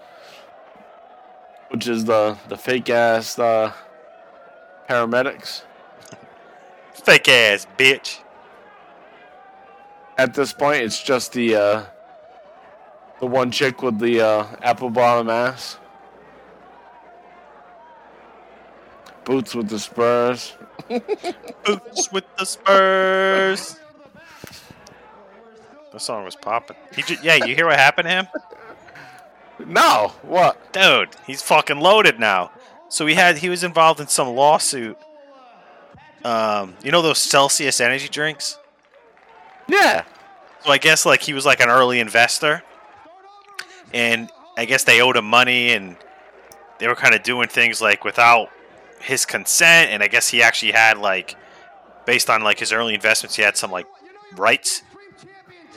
[1.72, 3.72] which is the the fake ass uh,
[4.89, 5.63] paramedics.
[6.93, 8.19] Fake ass bitch.
[10.17, 11.84] At this point, it's just the uh,
[13.19, 15.78] the one chick with the uh, apple bottom ass.
[19.24, 20.53] Boots with the spurs.
[20.89, 23.80] Boots with the Spurs.
[25.91, 26.76] The song was popping.
[26.95, 28.28] He ju- yeah, you hear what happened to him?
[29.68, 30.74] No, what?
[30.74, 32.51] Dude, he's fucking loaded now.
[32.89, 34.97] So he had he was involved in some lawsuit.
[36.24, 38.57] Um, you know those Celsius energy drinks?
[39.68, 40.03] Yeah.
[40.64, 42.64] So I guess like he was like an early investor,
[43.93, 45.95] and I guess they owed him money, and
[46.80, 48.49] they were kind of doing things like without
[48.99, 51.36] his consent, and I guess he actually had like,
[52.05, 53.88] based on like his early investments, he had some like
[54.36, 54.84] rights.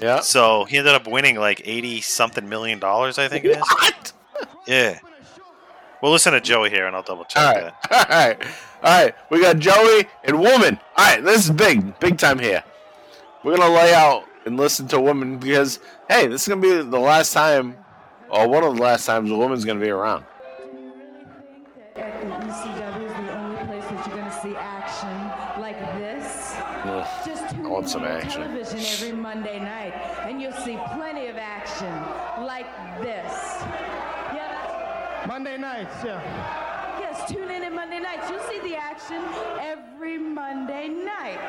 [0.01, 0.21] Yeah.
[0.21, 3.57] So he ended up winning like eighty something million dollars, I think it is.
[3.59, 4.13] What?
[4.67, 4.99] Yeah.
[6.03, 7.73] Well, listen to Joey here, and I'll double check All right.
[7.91, 8.11] that.
[8.11, 8.43] All right.
[8.83, 9.15] All right.
[9.31, 10.79] We got Joey and woman.
[10.97, 11.23] All right.
[11.25, 12.63] This is big, big time here.
[13.43, 16.99] We're gonna lay out and listen to woman because hey, this is gonna be the
[16.99, 17.77] last time,
[18.31, 20.25] or one of the last times a woman's gonna be around.
[27.83, 28.43] Just tune want some action.
[28.43, 29.95] television every Monday night,
[30.27, 31.93] and you'll see plenty of action
[32.45, 32.67] like
[33.01, 33.33] this.
[34.33, 36.21] Yeah, Monday nights, yeah.
[37.01, 38.31] yes, tune in on Monday nights.
[38.31, 39.23] You'll see the action
[39.61, 41.41] every Monday night.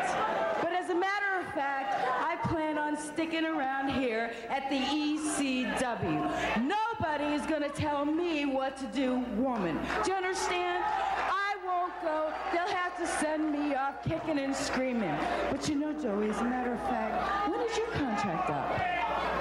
[0.62, 6.32] But as a matter of fact, I plan on sticking around here at the ECW.
[6.62, 9.80] Nobody is going to tell me what to do, woman.
[10.04, 10.84] Do you understand?
[10.84, 12.32] I won't go.
[12.52, 15.16] They'll have to send me off kicking and screaming.
[15.52, 18.82] But you know, Joey, as a matter of fact, when is your contract up?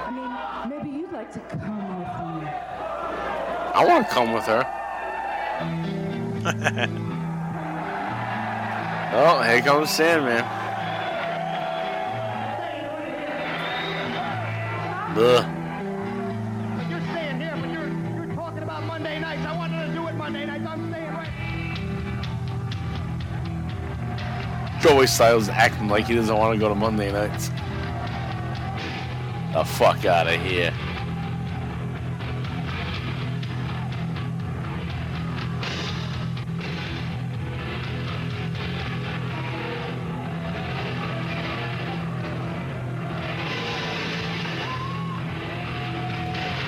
[0.07, 0.31] I mean,
[0.71, 2.49] maybe you'd like to come with me.
[3.77, 4.65] I want to come with her.
[9.15, 10.45] oh, here comes Sandman.
[15.17, 15.64] Ugh.
[24.85, 27.49] Joey Styles acting like he doesn't want to go to Monday nights.
[29.55, 30.75] The fuck out of here.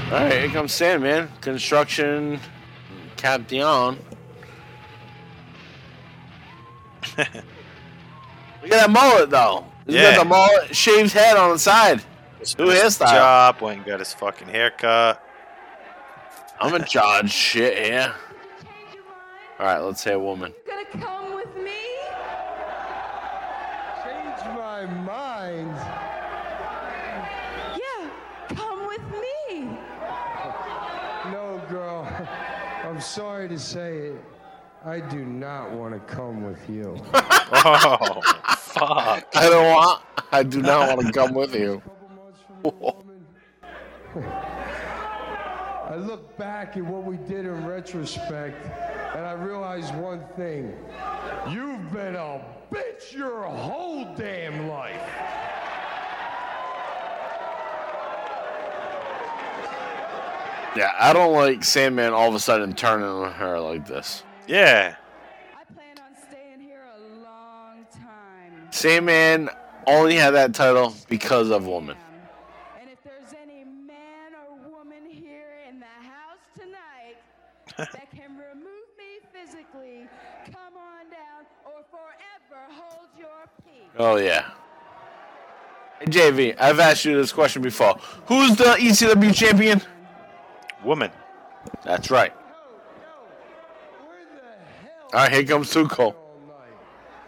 [0.07, 1.29] All right, here comes Sandman.
[1.43, 2.41] Construction,
[3.19, 3.99] Cap Dion.
[8.67, 9.65] Look at that mullet, though.
[9.87, 10.17] He's Yeah.
[10.17, 12.03] got the mullet, shaved head on the side.
[12.59, 13.11] New His hairstyle.
[13.11, 15.23] job went and got his fucking haircut.
[16.61, 17.31] I'm in charge.
[17.31, 18.13] Shit here.
[19.61, 20.53] All right, let's say a woman.
[20.67, 21.71] Gonna come with me?
[24.05, 25.75] Change my mind.
[27.77, 28.09] Yeah,
[28.57, 29.79] come with me.
[31.31, 32.09] No, girl.
[32.85, 34.25] I'm sorry to say it.
[34.85, 36.97] I do not want to come with you.
[37.49, 38.21] Oh,
[38.79, 39.27] fuck.
[39.35, 40.03] I don't want.
[40.33, 41.83] I do not want to come with you.
[41.85, 42.97] couple months from now,
[44.15, 44.33] woman.
[45.89, 48.67] I look back at what we did in retrospect,
[49.15, 50.75] and I realize one thing.
[51.49, 55.01] You've been a bitch your whole damn life.
[60.77, 64.23] Yeah, I don't like Sandman all of a sudden turning on her like this.
[64.47, 64.97] Yeah.
[68.71, 69.51] Sandman
[69.87, 71.97] only had that title because of woman.
[72.81, 77.17] And if there's any man or woman here in the house tonight
[77.77, 80.09] that can remove me physically,
[80.47, 82.15] come on down or for
[83.99, 84.51] Oh yeah.
[86.01, 87.99] Hey JV, I've asked you this question before.
[88.27, 89.81] Who's the ECW champion?
[90.85, 91.11] Woman.
[91.83, 92.33] That's right.
[95.15, 96.15] All right, here comes Too Cold.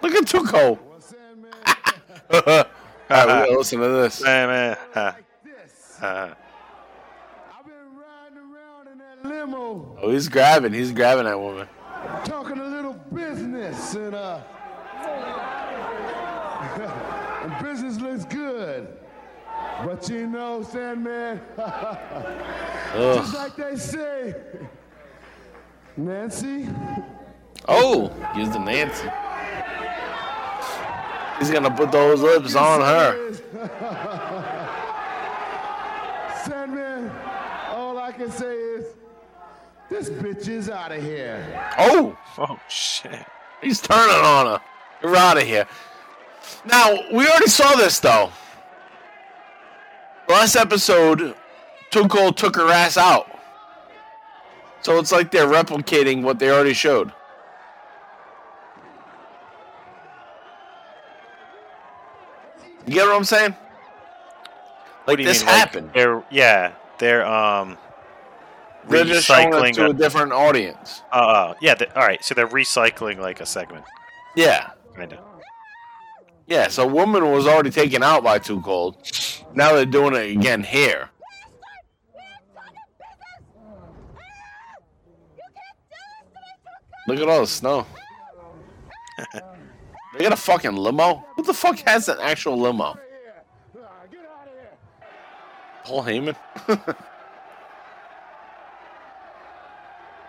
[0.02, 0.78] Look at Too Cold.
[2.30, 2.64] All
[3.10, 4.22] right, we listen to this.
[4.22, 4.76] Man, man.
[4.92, 5.12] huh.
[6.00, 6.34] Uh,
[9.24, 10.72] Limo, Oh, he's grabbing.
[10.72, 11.68] He's grabbing that woman.
[12.24, 14.40] talking a little business, and uh,
[17.42, 18.88] and business looks good.
[19.84, 24.34] But you know, Sandman, just like they say,
[25.96, 26.68] Nancy.
[27.66, 29.08] Oh, he's the Nancy.
[31.38, 33.34] He's gonna put those lips on her.
[36.44, 37.10] Sandman,
[37.70, 38.86] all I can say is,
[39.88, 41.44] this bitch is out of here.
[41.78, 43.24] Oh, oh shit.
[43.62, 44.60] he's turning on her.
[45.02, 45.66] You're out of here.
[46.64, 48.30] Now we already saw this though.
[50.28, 51.34] Last episode,
[51.90, 53.30] Too Cold took her ass out.
[54.82, 57.12] So it's like they're replicating what they already showed.
[62.88, 63.54] You get what I'm saying?
[65.06, 65.90] Like this mean, like, happened.
[65.94, 67.76] they're yeah, they're um
[68.88, 69.74] They're just showing it recycling.
[69.74, 71.02] to a different audience.
[71.12, 72.24] uh, yeah, they, all right.
[72.24, 73.84] So they're recycling like a segment,
[74.34, 74.70] Yeah.
[74.96, 75.18] kind of.
[76.46, 78.96] Yeah, so woman was already taken out by Too Cold.
[79.54, 81.10] Now they're doing it again here.
[87.06, 87.86] Look at all the snow.
[90.18, 91.24] they got a fucking limo?
[91.36, 92.98] Who the fuck has an actual limo?
[95.84, 96.36] Paul Heyman?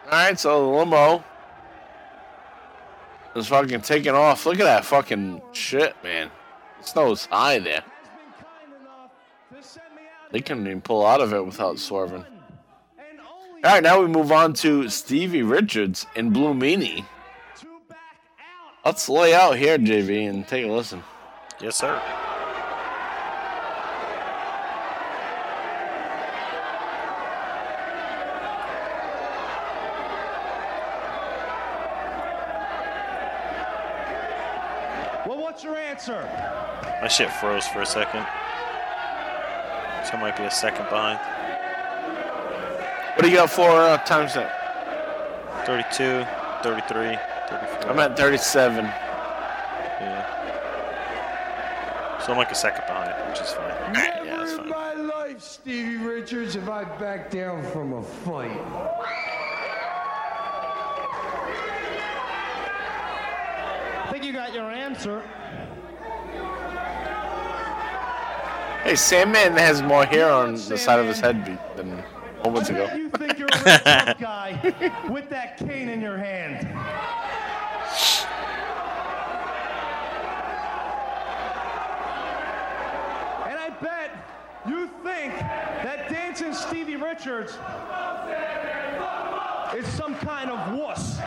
[0.06, 1.24] Alright, so the limo
[3.36, 4.46] is fucking taking off.
[4.46, 6.30] Look at that fucking shit, man.
[6.82, 7.84] The snow's high there.
[10.32, 12.24] They couldn't even pull out of it without swerving.
[13.64, 17.06] All right, now we move on to Stevie Richards and Blue Meanie.
[18.90, 21.04] Let's lay out here, JV, and take a listen.
[21.62, 22.02] Yes, sir.
[35.28, 36.28] Well, what's your answer?
[37.00, 38.26] My shit froze for a second.
[40.04, 41.20] So I might be a second behind.
[43.16, 44.52] What do you got for uh, time set?
[45.68, 46.26] 32,
[46.64, 47.20] 33,
[47.50, 47.92] 34.
[47.92, 48.86] I'm at 37.
[48.86, 50.26] Yeah.
[52.26, 53.94] So I'm like a second behind, which is fine.
[53.96, 54.70] Yeah, that's In fine.
[54.70, 58.60] my life, Stevie Richards, if I back down from a fight.
[64.06, 65.22] I think you got your answer.
[68.84, 72.04] Hey, Sandman has more hair on the side of his head be- than
[72.44, 72.90] moments ago.
[72.96, 76.66] You think you're a real tough guy with that cane in your hand.
[83.48, 84.12] And I bet
[84.68, 85.34] you think
[86.40, 87.58] dancing Stevie Richards
[89.76, 91.20] is some kind of wuss.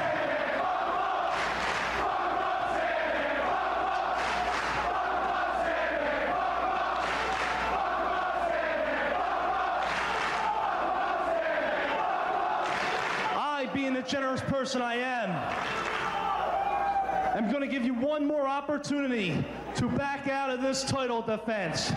[13.34, 15.30] I, being the generous person I am,
[17.36, 19.44] I'm going to give you one more opportunity
[19.76, 21.92] to back out of this title defense.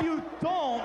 [0.00, 0.82] If you don't,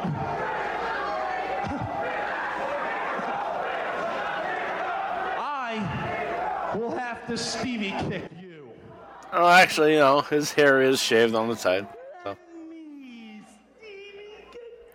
[5.38, 8.70] I will have to Stevie kick you.
[9.34, 11.88] Oh, actually, you know, his hair is shaved on the side.
[12.24, 12.38] So,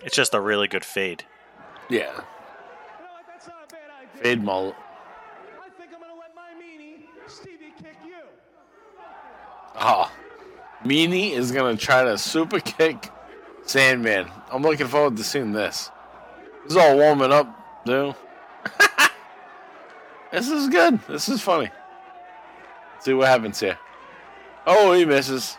[0.05, 1.25] It's just a really good fade.
[1.89, 2.21] yeah.
[4.23, 4.75] Fade mullet.
[5.59, 8.17] I think I'm going to let my meanie Stevie kick you.
[9.79, 10.13] Oh.
[10.85, 13.11] Meanie is going to try to super kick
[13.71, 14.29] Sandman.
[14.51, 15.93] I'm looking forward to seeing this.
[16.65, 17.47] This is all warming up,
[17.87, 18.17] dude.
[20.33, 20.99] this is good.
[21.07, 21.71] This is funny.
[22.99, 23.79] see what happens here.
[24.67, 25.57] Oh, he misses.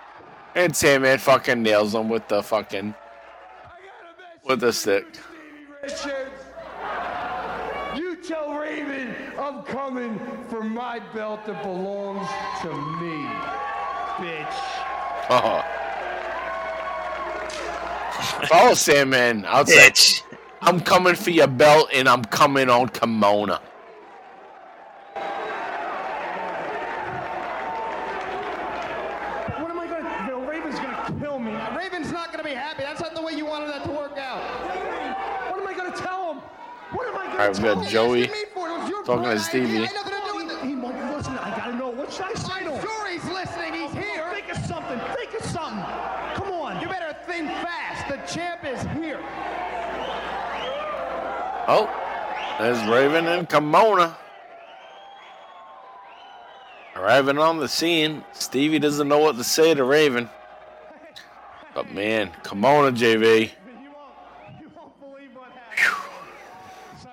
[0.55, 2.93] And Sandman fucking nails him with the fucking.
[4.43, 5.05] with the stick.
[5.82, 6.43] Richards,
[7.95, 12.28] you tell Raven I'm coming for my belt that belongs
[12.62, 13.24] to me,
[14.18, 14.57] bitch.
[15.30, 15.80] Oh.
[18.52, 19.46] I'll say, man.
[19.48, 19.92] I'll say,
[20.62, 23.60] I'm coming for your belt and I'm coming on Kimona.
[29.58, 31.52] What am I gonna Raven's gonna kill me.
[31.76, 32.84] Raven's not gonna be happy.
[32.84, 34.42] That's not the way you wanted that to work out.
[35.50, 36.42] What am I gonna tell him?
[36.92, 38.30] What am I gonna All right, we got Joey
[39.06, 39.88] talking to Stevie.
[48.72, 49.19] Is here.
[51.67, 51.89] Oh,
[52.59, 54.15] there's Raven and Kimona.
[56.95, 60.30] Arriving on the scene, Stevie doesn't know what to say to Raven.
[61.74, 63.01] But man, Kimona, JV.
[63.01, 67.01] You won't, you won't believe what happened.
[67.01, 67.09] Sir,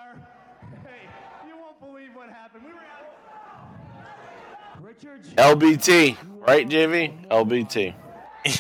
[0.85, 1.09] hey,
[1.49, 2.65] you won't believe what happened.
[2.65, 4.83] We were out.
[4.83, 7.27] Richard, LBT, right, JV?
[7.29, 7.95] LBT.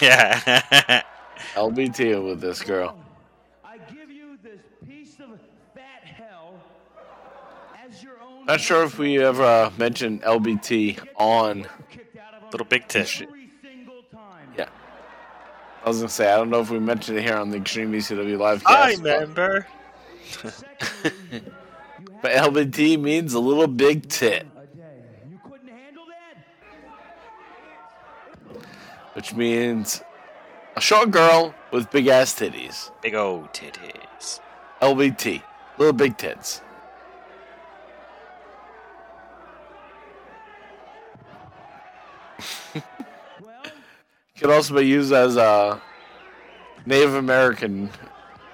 [0.02, 1.02] Yeah.
[1.54, 2.98] LBT with this girl.
[3.64, 5.38] I give you this piece of
[5.74, 6.54] fat hell
[7.84, 11.66] as your own Not sure if we ever uh, mentioned LBT on.
[12.52, 13.20] Little big tit.
[13.22, 14.48] every single time.
[14.56, 14.68] Yeah.
[15.84, 17.92] I was gonna say I don't know if we mentioned it here on the Extreme
[17.92, 19.02] ECW live I cast.
[19.02, 19.66] but, remember.
[22.22, 25.02] but LBT means a little big tit, A day.
[25.30, 26.38] You couldn't handle that?
[29.14, 30.02] which means
[30.78, 32.92] a short girl with big ass titties.
[33.02, 34.38] Big old titties.
[34.80, 35.42] LBT,
[35.76, 36.60] little big tits.
[44.38, 45.82] Could also be used as a
[46.86, 47.90] Native American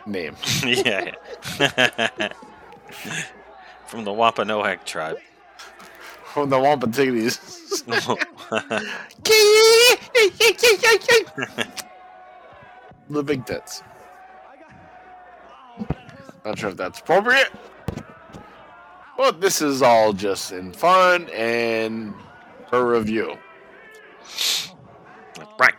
[0.07, 0.35] name.
[0.64, 1.12] yeah.
[3.87, 5.18] From the Wampanoag tribe.
[6.33, 7.61] From the Wampatitis.
[13.09, 13.82] The big tits.
[16.44, 17.50] Not sure if that's appropriate.
[19.16, 22.14] But this is all just in fun and
[22.68, 23.38] for review.
[25.59, 25.74] right.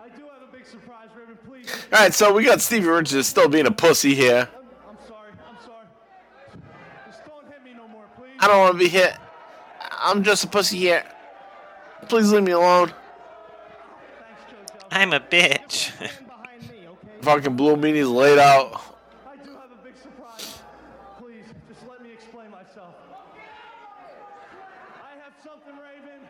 [0.00, 1.38] I do have a big surprise, Raven.
[1.46, 1.70] Please.
[1.92, 4.48] Alright, so we got Stevie Richards still being a pussy here.
[4.88, 5.32] I'm sorry.
[5.48, 5.86] I'm sorry.
[7.06, 8.32] Just don't hit me no more, please.
[8.40, 9.14] I don't want to be hit.
[9.90, 11.04] I'm just a pussy here.
[12.08, 12.92] Please leave me alone.
[14.94, 15.00] Thanks, JoJo.
[15.00, 15.72] I'm a bitch.
[15.96, 17.08] Stand behind me, okay?
[17.22, 18.80] Fucking Blue Meanie's laid out.
[19.26, 20.58] I do have a big surprise.
[21.20, 22.94] Please, just let me explain myself.
[25.02, 26.20] I have something, Raven,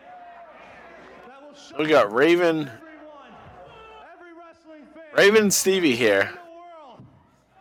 [1.29, 2.71] that will show We got Raven, everyone,
[4.15, 6.21] every wrestling fan Raven Stevie here.
[6.23, 7.05] in the world,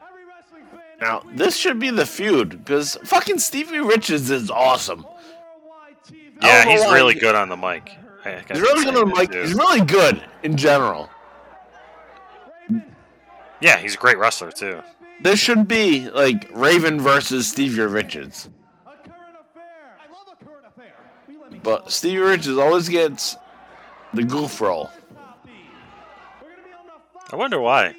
[0.10, 4.99] every wrestling fan Now, this should be the feud because fucking Stevie Richards is awesome.
[5.06, 6.32] on worldwide TV.
[6.41, 7.91] I Yeah, he's really good on the mic.
[8.26, 9.41] I- I He's really good on too.
[9.41, 11.09] He's really good in general.
[13.59, 14.82] Yeah, he's a great wrestler too.
[15.21, 18.49] This should be like Raven versus Stevie Richards.
[18.86, 19.95] A current affair.
[19.99, 20.93] I love a current affair.
[21.28, 23.38] Will you let me But Stevie Richards always gets
[24.13, 24.86] the goof roll.
[25.15, 25.51] copy?
[26.41, 27.95] We're gonna be on the Fox I wonder why.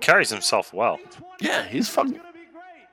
[0.00, 1.00] Carries himself well.
[1.40, 2.12] Yeah, he's fucking.
[2.12, 2.86] Gonna be great.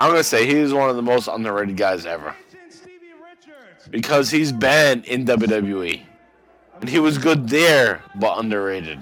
[0.00, 2.43] I'm gonna say he's one of the most underrated guys ever Agent Stevie Richards.
[3.90, 6.02] Because he's been in WWE
[6.80, 8.98] and he was good there, but underrated.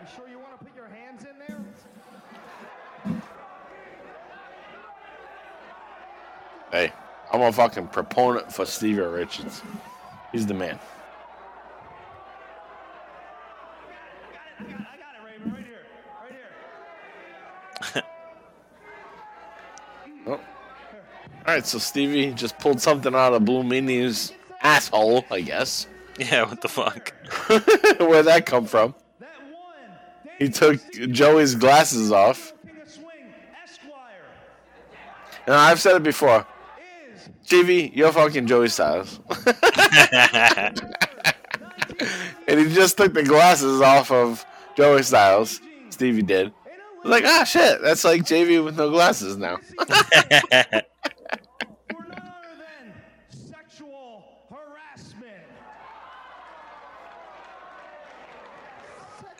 [0.00, 1.60] You sure you want to put your hands in there?
[6.70, 6.92] Hey,
[7.32, 9.62] I'm a fucking proponent for Stevie Richards.
[10.32, 10.78] He's the man.
[14.60, 15.86] I got it, Raven, right here,
[16.22, 16.32] right
[17.94, 18.02] here.
[20.26, 20.32] Oh.
[20.32, 20.40] All
[21.48, 24.32] right, so Stevie just pulled something out of Blue Meanie's
[24.62, 25.86] asshole, I guess.
[26.18, 27.14] Yeah, what the fuck?
[28.00, 28.96] Where'd that come from?
[30.40, 30.80] He took
[31.12, 32.52] Joey's glasses off.
[32.66, 33.32] King of Swing,
[33.62, 34.24] Esquire,
[35.46, 36.44] And I've said it before.
[37.44, 39.20] Stevie, you're fucking Joey Styles.
[42.48, 44.44] and he just took the glasses off of
[44.76, 45.60] Joey Styles.
[45.90, 46.52] Stevie did.
[47.04, 49.58] Like, ah, shit, that's like JV with no glasses now.
[49.58, 49.86] for
[52.06, 52.92] none other than
[53.30, 55.44] sexual harassment.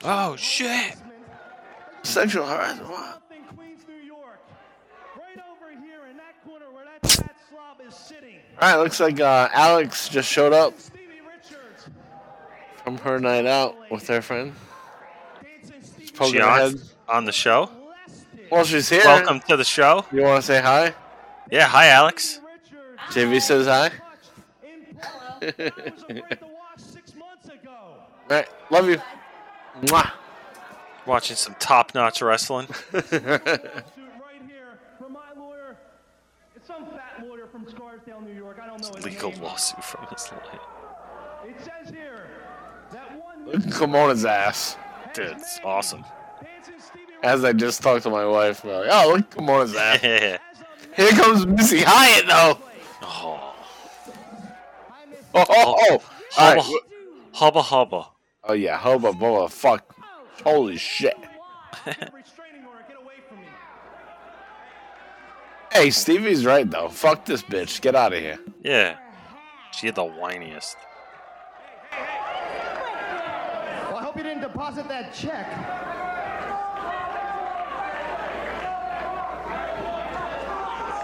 [0.09, 0.95] Oh shit!
[2.03, 2.89] Sexual harassment.
[2.89, 3.01] What?
[3.17, 4.41] Up in Queens, New York,
[5.17, 8.37] right over here in that corner where that fat slob is sitting.
[8.61, 10.75] All right, looks like uh, Alex just showed up
[12.85, 14.55] from her night out with her friend.
[15.43, 17.67] dancing She on, on the show.
[17.67, 18.49] molested.
[18.51, 19.03] Well, she's here.
[19.05, 20.07] Welcome to the show.
[20.11, 20.95] You want to say hi?
[21.51, 22.41] Yeah, hi Alex.
[23.11, 23.91] JV says hi.
[24.63, 25.55] in public.
[25.69, 27.71] I was afraid to watch six months ago.
[27.71, 28.01] All
[28.31, 29.01] right, love you.
[29.83, 30.11] Mwah.
[31.07, 32.69] Watching some top-notch wrestling.
[32.93, 35.77] Right here from my lawyer.
[36.55, 38.21] It's some fat lawyer from Scarsdale.
[38.21, 38.59] New York.
[38.63, 39.43] I don't know his Legal name.
[39.43, 40.61] lawsuit from his lawyer.
[41.47, 42.27] It says here
[42.93, 44.77] that one Look at Kimona's ass.
[45.15, 46.05] Dude, it's awesome.
[47.23, 50.01] As I just talked to my wife, I'm like, oh, look at Kimona's ass.
[50.03, 50.39] Yeah.
[50.97, 52.59] Here comes Missy Hyatt, though.
[53.03, 53.55] Oh.
[55.35, 55.77] Oh, oh, oh.
[55.91, 56.03] oh.
[56.37, 56.81] All Hubba, right.
[57.33, 58.07] hubba hubba.
[58.49, 58.79] Oh, yeah.
[58.79, 59.51] Hubba bubba.
[59.51, 59.95] Fuck.
[60.45, 61.17] Holy shit.
[65.71, 66.89] Hey, Stevie's right, though.
[66.89, 67.81] Fuck this bitch.
[67.81, 68.39] Get out of here.
[68.65, 68.97] Yeah.
[69.73, 70.75] She had the whiniest.
[71.93, 72.01] Well,
[73.97, 75.47] I hope you didn't deposit that check.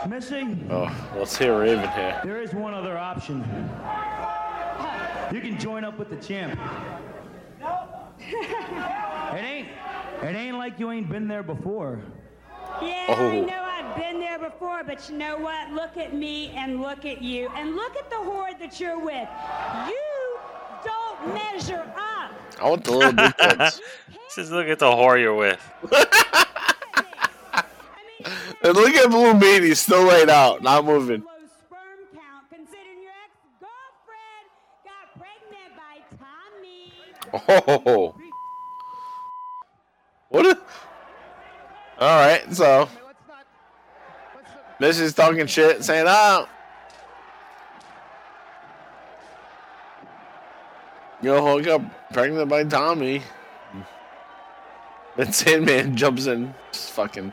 [0.09, 2.21] Missy, Oh, let's hear Raven here.
[2.25, 3.39] there is one other option.
[5.33, 6.61] You can join up with the champ.
[9.35, 9.69] It ain't.
[10.23, 11.99] It ain't like you ain't been there before.
[12.81, 13.29] Yeah, Oh.
[13.29, 15.73] I know I've been there before, but you know what?
[15.73, 19.29] Look at me and look at you, and look at the horde that you're with.
[19.89, 20.39] You
[20.85, 22.31] don't measure up.
[22.61, 23.81] I want the little big kids.
[24.35, 25.61] Just look at the whore you're with.
[28.63, 29.63] And look at Blue Meat.
[29.63, 31.21] He's still laid out, not moving.
[31.21, 31.27] Low
[31.67, 34.49] sperm count, considering your ex-girlfriend
[34.89, 36.95] got pregnant by Tommy.
[37.49, 38.15] Oh.
[40.29, 40.47] What?
[41.99, 42.89] All right, so
[44.81, 46.49] Missy's talking shit, saying, "Oh,
[51.23, 51.83] yo, hook up,
[52.13, 53.23] pregnant by Tommy."
[55.17, 57.33] Then Sandman jumps in, fucking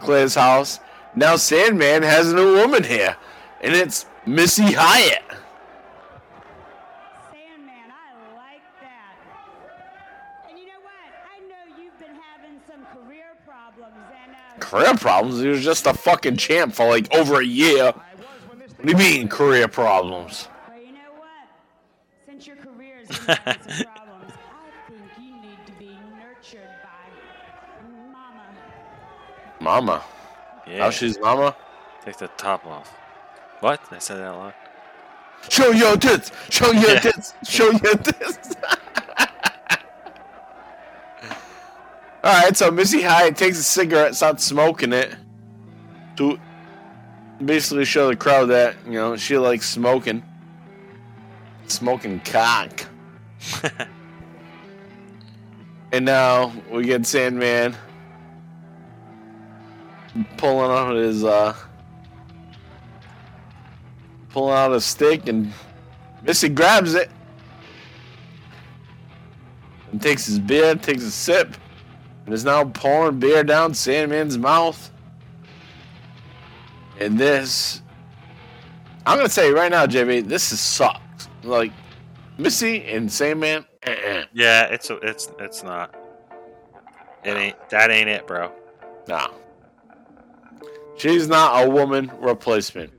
[0.00, 0.80] clears house.
[1.14, 3.16] Now Sandman has a new woman here,
[3.60, 5.22] and it's Missy Hyatt.
[7.30, 9.16] Sandman, I like that.
[10.50, 11.12] And you know what?
[11.30, 15.40] I know you've been having some career problems, and uh, Career problems?
[15.40, 17.92] He was just a fucking champ for like over a year.
[17.92, 20.48] What do you mean career problems?
[20.68, 21.28] well, you know what?
[22.26, 27.06] Since your career is in some problems, I think you need to be nurtured by
[28.10, 28.42] Mama.
[29.60, 30.04] Mama.
[30.66, 30.78] Yeah.
[30.84, 31.54] How she's mama?
[32.04, 32.88] Take the top off.
[33.60, 33.80] What?
[33.90, 34.54] I said that loud.
[35.50, 36.32] Show your tits.
[36.48, 37.00] Show your Yeah.
[37.00, 37.34] tits.
[37.46, 38.54] Show your tits.
[42.24, 45.14] All right, so Missy Hyatt takes a cigarette, starts smoking it
[46.16, 46.40] to
[47.44, 50.22] basically show the crowd that you know she likes smoking,
[51.66, 52.86] smoking cock.
[55.92, 57.76] and now we get Sandman
[60.38, 61.54] pulling out his uh
[64.30, 65.52] pulling out a stick and
[66.22, 67.10] Missy grabs it
[69.92, 71.54] and takes his beer, takes a sip,
[72.24, 74.90] and is now pouring beer down Sandman's mouth.
[77.00, 77.82] And this,
[79.04, 81.28] I'm gonna say right now, JV, this is sucks.
[81.42, 81.72] Like
[82.38, 84.24] Missy and Sandman, eh-eh.
[84.32, 85.94] Yeah, it's it's it's not.
[87.24, 88.52] It ain't that ain't it, bro.
[89.08, 89.28] nah.
[90.96, 92.92] She's not a woman replacement.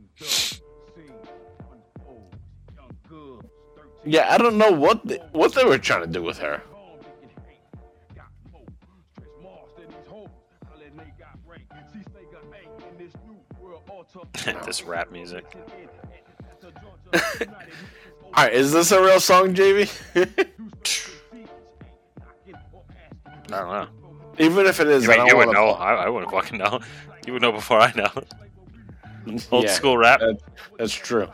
[4.04, 6.62] Yeah, I don't know what they, what they were trying to do with her.
[14.66, 15.46] this rap music.
[18.34, 19.90] All right, is this a real song, JV?
[23.48, 23.88] I don't know.
[24.40, 25.68] Even if it is, You, I mean, don't you would know.
[25.70, 26.80] I, I wouldn't fucking know.
[27.26, 28.10] You would know before I know.
[29.52, 30.20] Old Yeah, school rap.
[30.20, 30.40] that-
[30.78, 31.28] that's true.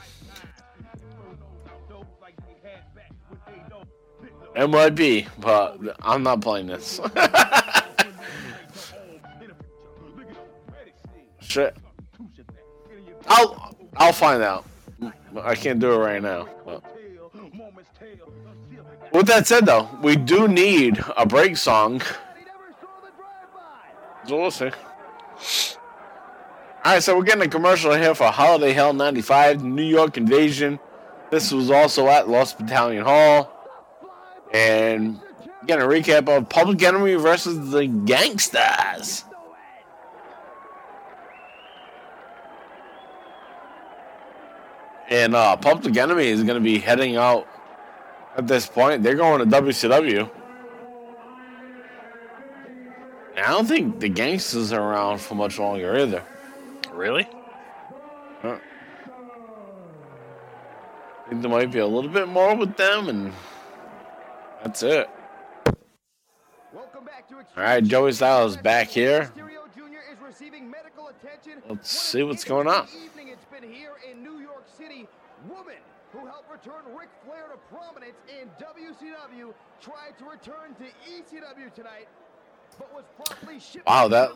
[4.56, 7.00] It might be, but I'm not playing this.
[11.40, 11.76] Shit.
[13.28, 14.66] I'll I'll find out.
[15.42, 16.48] I can't do it right now.
[16.66, 16.84] but-
[19.14, 22.02] With that said, though, we do need a break song.
[24.28, 24.72] So we'll see.
[26.84, 30.80] All right, so we're getting a commercial here for Holiday Hell 95, New York Invasion.
[31.30, 33.52] This was also at Lost Battalion Hall.
[34.54, 35.20] And
[35.66, 39.26] getting a recap of Public Enemy versus the Gangsters.
[45.12, 47.46] And uh, Public Enemy is going to be heading out
[48.38, 49.04] at this point.
[49.04, 50.32] They're going to WCW.
[53.36, 56.24] And I don't think the Gangsters are around for much longer either.
[56.94, 57.28] Really?
[58.42, 58.58] Huh.
[61.26, 63.34] I think there might be a little bit more with them, and
[64.64, 65.10] that's it.
[65.66, 65.74] All
[67.58, 69.30] right, Joey Styles back here.
[71.68, 72.88] Let's see what's going on.
[73.04, 74.64] Evening, it's been here in New York
[75.50, 75.76] woman
[76.12, 82.08] who helped return Ric Flair to prominence in WCW, tried to return to ECW tonight,
[82.78, 84.32] but was promptly shipped Wow, to that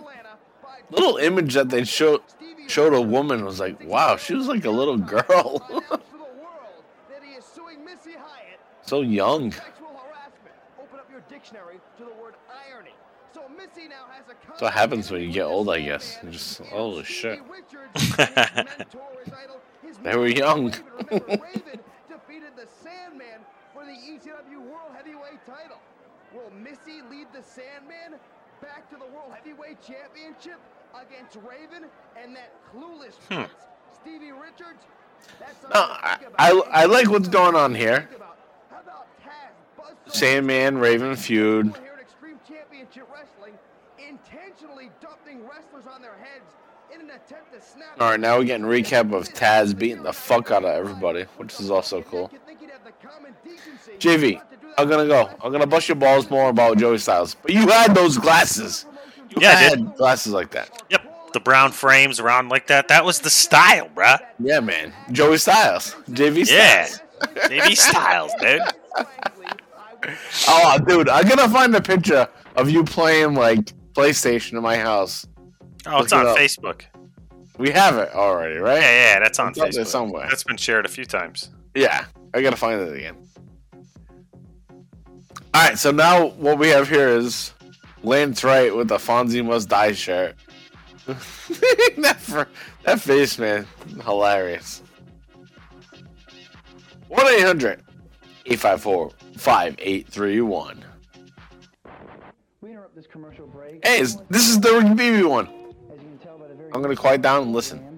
[0.89, 2.21] little image that they showed
[2.67, 7.45] showed a woman was like, wow, she was like a little girl, that he is
[7.45, 9.51] suing Missy Hyatt so young.
[9.51, 10.55] sexual harassment.
[10.82, 12.34] Open up your dictionary to the word
[12.69, 12.91] irony.
[13.34, 16.17] So Missy now has a That's what happens when you get old, I guess.
[16.23, 17.39] You just holy shit.
[20.03, 20.69] they were young.
[20.69, 23.41] defeated the Sandman
[23.73, 25.78] for the ECW World Heavyweight title.
[26.34, 28.20] Will Missy lead the Sandman
[28.62, 30.60] back to the World Heavyweight Championship
[30.93, 31.88] against Raven
[32.22, 33.43] and that clueless Hmm.
[34.02, 34.84] Stevie Richards?
[35.74, 38.10] No, I, I, I like what's going on here.
[40.08, 41.66] Sandman, Raven feud.
[41.82, 43.54] here at Extreme Championship Wrestling
[43.98, 46.54] intentionally dumping wrestlers on their heads
[46.93, 50.14] in an attempt to snap All right, now we're getting recap of Taz beating the
[50.14, 52.30] fuck out of everybody, which is also cool.
[53.98, 54.39] JV,
[54.78, 55.30] I'm gonna go.
[55.43, 58.86] I'm gonna bust your balls more about Joey Styles, but you had those glasses.
[59.30, 59.95] You Yeah, I had did.
[59.95, 60.84] glasses like that.
[60.89, 62.88] Yep, the brown frames around like that.
[62.89, 64.19] That was the style, bruh.
[64.39, 64.93] Yeah, man.
[65.11, 66.99] Joey Styles, JV Styles.
[67.36, 67.47] Yeah.
[67.47, 68.61] JV Styles, dude.
[70.47, 75.26] Oh, dude, I'm gonna find a picture of you playing like PlayStation in my house.
[75.88, 76.38] Oh, it's on it.
[76.38, 76.82] Facebook.
[77.57, 78.82] We have it already, right?
[78.82, 79.88] Yeah, yeah, that's on It's Facebook.
[79.88, 80.28] somewhere.
[80.30, 81.49] That's been shared a few times.
[81.73, 83.15] Yeah, I gotta find it again.
[85.56, 87.53] All right, so now what we have here is
[88.03, 90.36] Lance Wright with the Fonzie Must Die shirt.
[91.08, 92.41] that, fr-
[92.84, 93.66] that face, man,
[94.03, 94.84] hilarious.
[97.08, 97.82] 1 800
[98.47, 100.84] 854 5831.
[102.60, 103.80] We interrupt this commercial break.
[103.88, 105.47] Hey, this is the Beebe one.
[106.74, 107.95] I'm gonna quiet down and listen.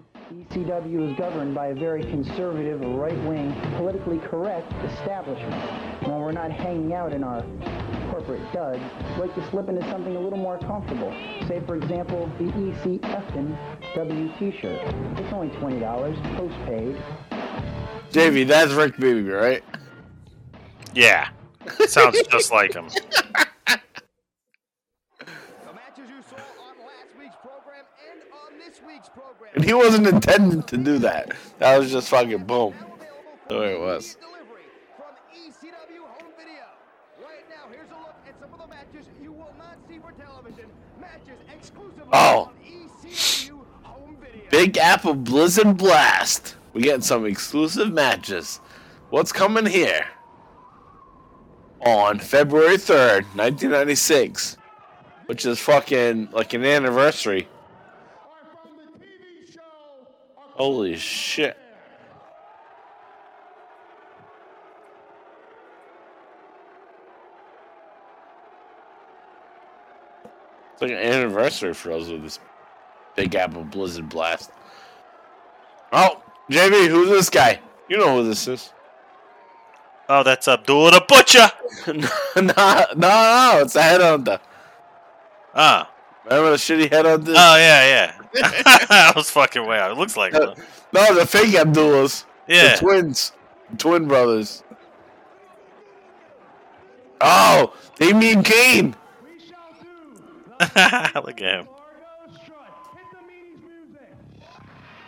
[0.58, 5.54] ECW is governed by a very conservative, right-wing, politically correct establishment.
[6.04, 7.44] When we're not hanging out in our
[8.10, 8.82] corporate duds,
[9.16, 11.12] we like to slip into something a little more comfortable.
[11.48, 13.56] Say, for example, the ECFN
[13.96, 14.82] W t-shirt.
[15.18, 16.98] It's only $20, post-paid.
[18.12, 19.64] JV, that's Rick Beebe, right?
[20.96, 21.30] Yeah,
[21.88, 22.90] sounds just like him.
[29.58, 31.32] And he wasn't intending to do that.
[31.58, 32.76] That was just fucking boom.
[33.48, 34.16] The way it was.
[42.14, 42.52] Oh.
[44.52, 46.56] Big Apple Blizzard Blast.
[46.74, 48.60] We getting some exclusive matches.
[49.10, 50.06] What's coming here?
[51.84, 54.58] On February 3rd, 1996.
[55.26, 57.48] Which is fucking like an anniversary.
[60.58, 61.56] Holy shit.
[70.74, 72.40] It's like an anniversary for us with this
[73.16, 74.52] Big Apple Blizzard Blast.
[75.92, 77.60] Oh, JV, who's this guy?
[77.88, 78.74] You know who this is.
[80.10, 81.52] Oh, that's Abdullah the Butcher.
[81.88, 84.40] no, no, no, it's a headhunter.
[85.54, 85.92] Ah.
[86.26, 87.30] Remember the shitty headhunter?
[87.30, 88.17] Oh yeah, yeah.
[88.44, 89.92] I was fucking way out.
[89.92, 90.54] It looks like him.
[90.94, 92.26] No, the fake Abdullahs.
[92.48, 92.74] Yeah.
[92.74, 93.32] The twins.
[93.78, 94.64] Twin brothers.
[97.20, 98.96] Oh, they mean Kane.
[100.62, 101.68] Look at him.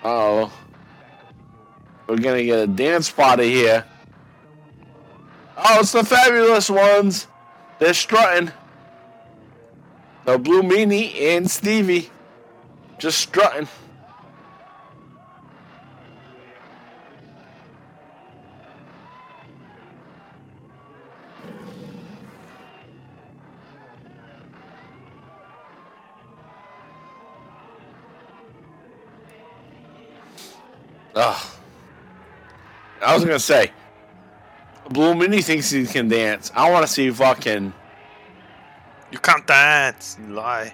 [0.03, 0.51] Oh.
[2.07, 3.85] We're gonna get a dance party here.
[5.55, 7.27] Oh, it's the fabulous ones.
[7.77, 8.51] They're strutting.
[10.25, 12.09] The Blue Meanie and Stevie.
[12.99, 13.65] Just strutting.
[31.15, 31.45] Ugh.
[33.01, 33.71] I was gonna say,
[34.89, 36.51] Blue Meanie thinks he can dance.
[36.53, 37.73] I want to see fucking.
[39.11, 40.17] You can't dance.
[40.19, 40.73] You lie.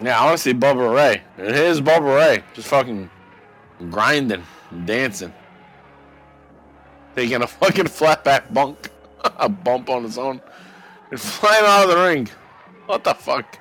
[0.00, 1.22] Yeah, I want to see Bubba Ray.
[1.36, 3.10] And here's Bubba Ray, just fucking
[3.90, 4.44] grinding,
[4.84, 5.32] dancing,
[7.16, 8.90] taking a fucking flatback bunk,
[9.24, 10.40] a bump on his own,
[11.10, 12.28] and flying out of the ring.
[12.86, 13.58] What the fuck?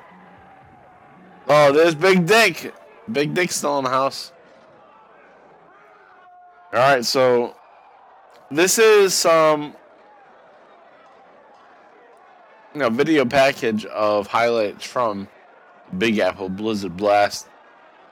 [1.47, 2.73] Oh, there's Big Dick.
[3.11, 4.31] Big Dick's still in the house.
[6.73, 7.55] All right, so
[8.51, 9.73] this is some
[12.73, 15.27] you know, video package of highlights from
[15.97, 17.47] Big Apple Blizzard Blast.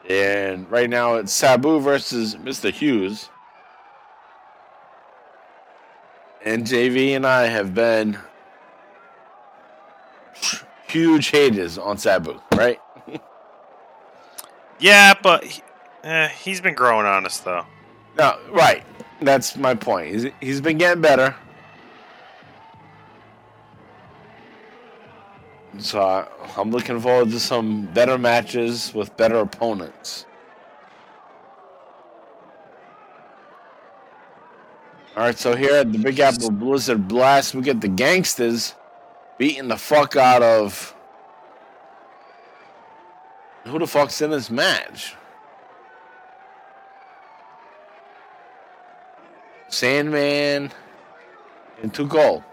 [0.09, 2.71] And right now it's Sabu versus Mr.
[2.71, 3.29] Hughes.
[6.45, 8.17] and JV and I have been
[10.87, 12.79] huge haters on Sabu, right?
[14.77, 15.61] Yeah, but he,
[16.03, 17.65] eh, he's been growing on us though.
[18.17, 18.83] No, right.
[19.21, 20.13] That's my point.
[20.13, 21.33] He's, he's been getting better.
[25.79, 26.25] So I,
[26.57, 30.25] I'm looking forward to some better matches with better opponents.
[35.15, 38.75] All right, so here at the Big Apple Blizzard Blast, we get the gangsters
[39.37, 40.93] beating the fuck out of
[43.65, 45.15] who the fuck's in this match?
[49.69, 50.71] Sandman
[51.81, 52.43] and Too Cold.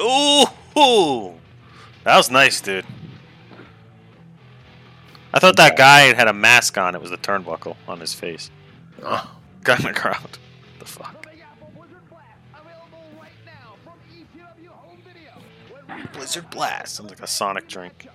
[0.00, 1.34] Ooh,
[2.04, 2.86] that was nice, dude.
[5.34, 6.94] I thought that guy had a mask on.
[6.94, 8.50] It was the turnbuckle on his face.
[9.02, 9.34] Oh.
[9.64, 10.38] Got in the crowd.
[10.78, 11.26] The fuck.
[16.12, 18.06] Blizzard Blast sounds like a Sonic drink.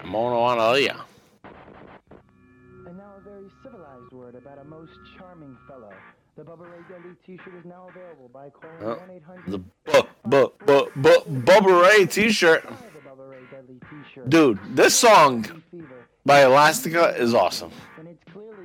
[0.00, 1.00] Kimona Wanalaya.
[4.24, 5.92] Word about a most charming fellow.
[6.36, 10.48] The Bubba Ray Dudley t-shirt is now available by calling Oh, 1-800 the bu- bu-
[10.64, 12.66] bu- bu- Bubba Ray t-shirt.
[14.30, 15.44] Dude, this song
[16.24, 17.70] by Elastica is awesome.
[17.98, 18.64] and it's clearly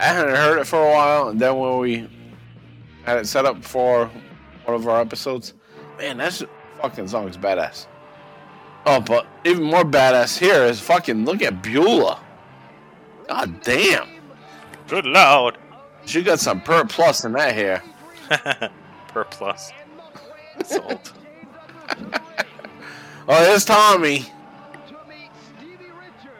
[0.00, 2.08] I hadn't heard it for a while, and then when we
[3.04, 4.10] had it set up for
[4.64, 5.54] one of our episodes,
[5.98, 6.42] man, that's
[6.82, 7.86] fucking song is badass.
[8.90, 12.18] Oh, but even more badass here is fucking look at Beulah.
[13.28, 14.08] God damn.
[14.86, 15.58] Good lord.
[16.06, 17.82] She got some per plus in that hair.
[19.08, 19.72] per plus.
[20.58, 21.12] It's old.
[23.30, 24.24] Oh, here's Tommy.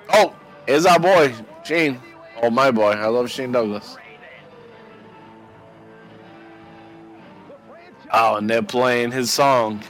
[0.08, 0.34] Oh,
[0.66, 2.00] here's our boy, Shane.
[2.40, 2.92] Oh, my boy.
[2.92, 3.98] I love Shane Douglas.
[8.10, 9.82] Oh, and they're playing his song.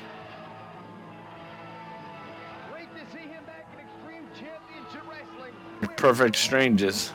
[5.99, 7.12] Perfect Strangers.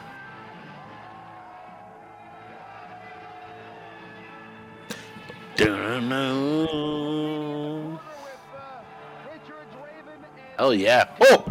[10.58, 11.08] Hell yeah.
[11.22, 11.46] Oh!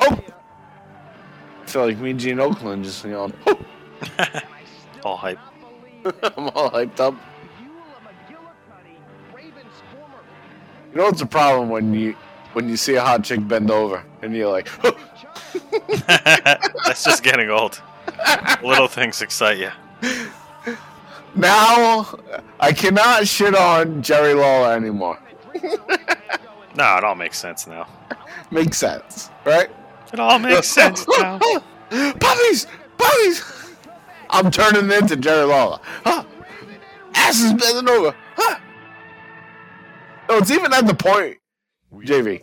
[0.00, 0.20] Oh!
[1.60, 3.60] I feel like me and Gene Okerlund just yelling, oh!
[5.04, 5.38] All hype.
[6.04, 7.14] I'm all hyped up.
[10.90, 12.12] You know what's the problem when you
[12.52, 14.96] when you see a hot chick bend over and you're like, oh!
[16.06, 17.80] That's just getting old.
[18.62, 19.70] Little things excite you.
[21.34, 22.18] now
[22.60, 25.18] I cannot shit on Jerry Lawler anymore.
[26.76, 27.86] No, it all makes sense now.
[28.50, 29.70] Makes sense, right?
[30.12, 31.38] It all makes sense now.
[31.90, 32.66] Puppies!
[32.98, 33.76] Puppies!
[34.30, 35.78] I'm turning into Jerry Lawler.
[36.04, 36.24] Huh?
[37.14, 38.14] Ass is bending over.
[38.36, 38.58] Huh?
[40.28, 41.38] No, it's even at the point,
[42.02, 42.40] JV.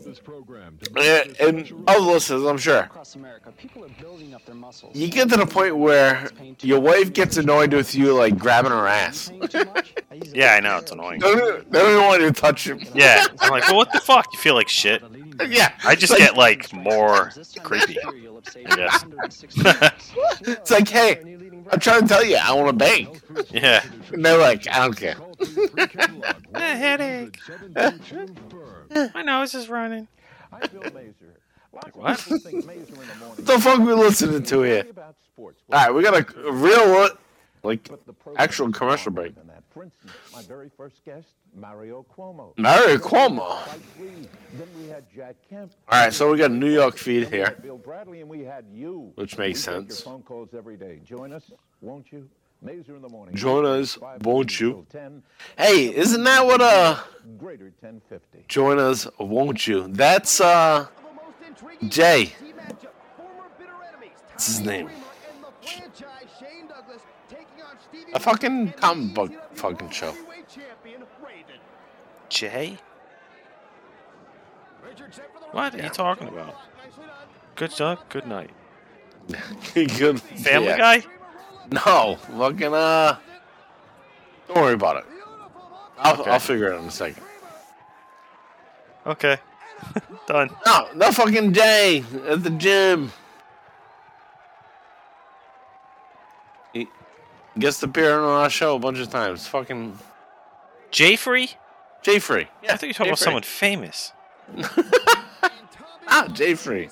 [0.97, 2.79] And, and other listeners, I'm sure.
[2.79, 4.95] Across America, people are building up their muscles.
[4.95, 6.29] You get to the point where
[6.61, 9.31] your wife gets annoyed with you, like grabbing her ass.
[10.33, 11.19] Yeah, I know it's annoying.
[11.19, 12.81] They don't, they don't even want you to touch him.
[12.93, 14.27] Yeah, I'm like, well, what the fuck?
[14.33, 15.03] You feel like shit.
[15.47, 17.31] Yeah, I just like- get like more
[17.63, 17.97] creepy.
[18.03, 19.05] I guess.
[20.41, 21.21] It's like, hey,
[21.71, 23.21] I'm trying to tell you, I want to bang.
[23.51, 23.83] yeah.
[24.11, 25.15] And they're like, I don't care.
[26.53, 27.39] A headache.
[29.13, 30.07] My nose is running.
[30.51, 30.71] Like,
[31.93, 32.19] what?
[32.19, 32.19] What
[33.45, 34.85] the fuck we listening to here?
[35.37, 37.09] All right, we got a, real,
[37.63, 37.89] like,
[38.35, 39.33] actual commercial break.
[40.33, 42.53] My very first guest, Mario Cuomo.
[42.57, 43.57] Mario Cuomo.
[43.97, 45.71] Then we had Jack Kemp.
[45.87, 48.65] All right, so we got a New York feed here, Bill Bradley, and we had
[48.73, 49.13] you.
[49.15, 50.03] which makes sense.
[50.03, 50.99] Your phone calls every day.
[51.05, 52.29] Join us, won't you?
[52.61, 53.35] Mazer in the morning.
[53.35, 54.85] Join us, won't you?
[55.57, 56.99] Hey, isn't that what uh?
[57.39, 58.45] greater 1050.
[58.47, 59.87] Join us, won't you?
[59.87, 60.85] That's uh,
[61.87, 62.33] Jay.
[64.29, 64.89] What's his name?
[68.13, 70.13] A fucking comic book fucking show.
[72.29, 72.77] Jay?
[75.51, 76.55] What are you talking about?
[77.55, 78.09] Good luck.
[78.09, 78.51] Good night.
[79.73, 80.77] Good Family yeah.
[80.77, 81.03] Guy?
[81.71, 83.15] No, fucking uh.
[84.47, 85.05] Don't worry about it.
[85.97, 86.31] I'll, Okay.
[86.31, 87.23] I'll figure it out in a second.
[89.05, 89.37] Okay.
[90.27, 90.49] Done.
[90.65, 93.11] No, no fucking Jay at the gym.
[96.73, 96.87] He,
[97.57, 99.47] Guest appearing on our show a bunch of times.
[99.47, 99.97] Fucking
[100.91, 101.51] Jay Free?
[102.03, 102.47] Jay Free.
[102.63, 104.11] I thought you were talking about someone famous.
[106.13, 106.89] Ah, Jay Free.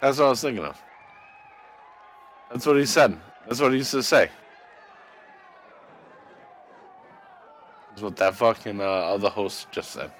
[0.00, 0.80] That's what I was thinking of.
[2.50, 3.16] That's what he said.
[3.46, 4.28] That's what he used to say.
[7.90, 10.10] That's what that fucking uh, other host just said.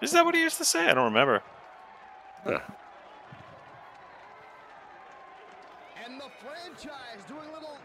[0.00, 0.86] Is that what he used to say?
[0.86, 1.42] I don't remember.
[2.46, 2.60] Yeah.
[6.04, 7.76] And the franchise doing a little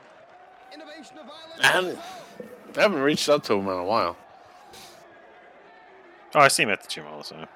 [0.74, 1.60] innovation of violence.
[1.64, 2.00] I haven't,
[2.78, 4.16] I haven't reached out to him in a while.
[6.36, 7.48] Oh, I see him at the gym all the time.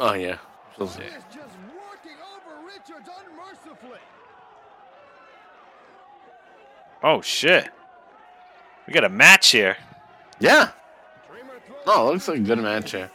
[0.00, 0.38] Oh yeah.
[0.78, 0.90] So-
[2.84, 3.98] Is just working over unmercifully.
[7.02, 7.70] Oh shit.
[8.86, 9.76] We got a match here.
[10.38, 10.70] Yeah.
[11.86, 13.10] Oh, it looks like a good match here.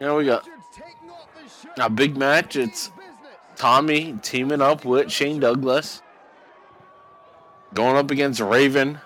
[0.00, 0.46] Yeah, we got
[1.78, 2.56] a big match.
[2.56, 2.90] It's
[3.56, 6.02] Tommy teaming up with Shane Douglas,
[7.72, 8.98] going up against Raven,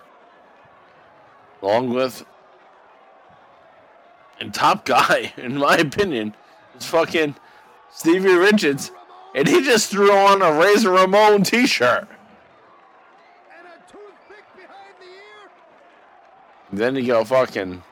[1.62, 2.24] along with
[4.40, 6.34] and top guy, in my opinion,
[6.76, 7.34] is fucking
[7.92, 8.90] Stevie Richards,
[9.34, 12.08] and he just threw on a Razor Ramon T-shirt.
[16.70, 17.82] Then you go fucking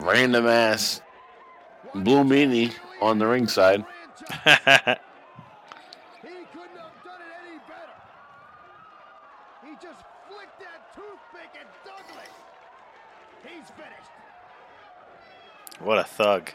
[0.00, 1.02] random ass
[1.94, 3.84] blue meanie on the ringside.
[9.64, 12.28] He just flicked that toothpick at Douglas.
[13.42, 14.12] He's finished.
[15.84, 16.50] What a thug.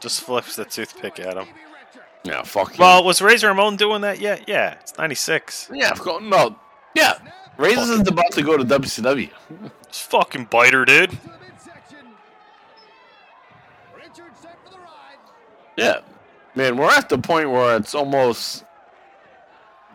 [0.00, 1.48] Just flips the toothpick at him.
[2.22, 2.82] Yeah, fuck you.
[2.82, 4.48] Well, was Razor Ramon doing that yet?
[4.48, 5.70] Yeah, it's 96.
[5.72, 6.22] Yeah, of course.
[6.22, 6.56] No.
[6.94, 7.18] Yeah.
[7.56, 9.30] Razor's about to go to WCW.
[9.88, 11.18] It's fucking biter, dude.
[15.76, 16.00] Yeah.
[16.54, 18.64] Man, we're at the point where it's almost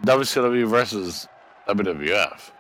[0.06, 1.28] WCW versus
[1.68, 2.52] WWF.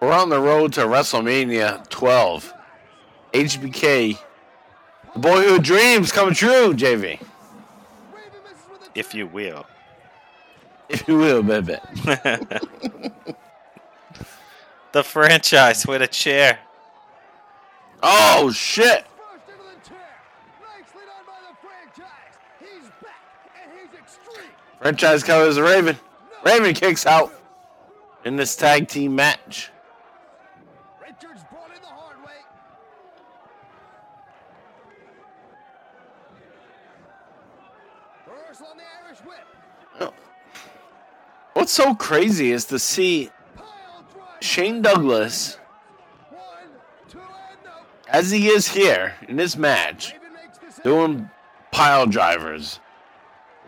[0.00, 2.54] We're on the road to WrestleMania 12.
[3.34, 4.18] HBK,
[5.12, 7.20] the boyhood dreams come true, JV.
[8.94, 9.66] If you will.
[10.88, 11.76] If you will, baby.
[14.92, 16.58] the franchise with a chair.
[18.02, 19.04] Oh shit!
[24.80, 25.98] Franchise covers the Raven.
[26.42, 27.34] Raven kicks out
[28.24, 29.70] in this tag team match.
[41.60, 43.28] What's so crazy is to see
[44.40, 45.58] Shane Douglas
[48.08, 50.14] as he is here in this match
[50.82, 51.28] doing
[51.70, 52.80] pile drivers,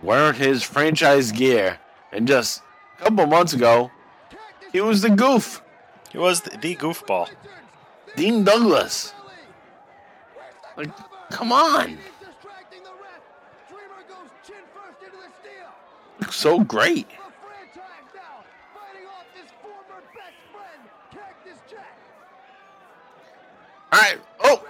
[0.02, 1.78] wearing his franchise gear,
[2.12, 2.62] and just
[2.98, 3.90] a couple months ago,
[4.72, 5.60] he was the goof.
[6.12, 7.28] He was the, the goofball.
[8.16, 9.12] Dean Douglas.
[10.78, 10.88] Like,
[11.28, 11.98] come on.
[16.20, 17.06] Looks so great.
[23.92, 24.18] All right.
[24.40, 24.64] Oh,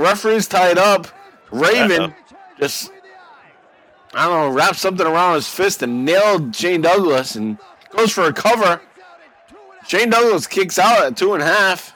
[0.00, 1.06] referee's tied up.
[1.50, 2.14] Raven
[2.58, 2.92] just,
[4.14, 7.58] I don't know, wrapped something around his fist and nailed Shane Douglas and
[7.90, 8.80] goes for a cover.
[9.86, 11.94] Shane Douglas kicks out at two and a half.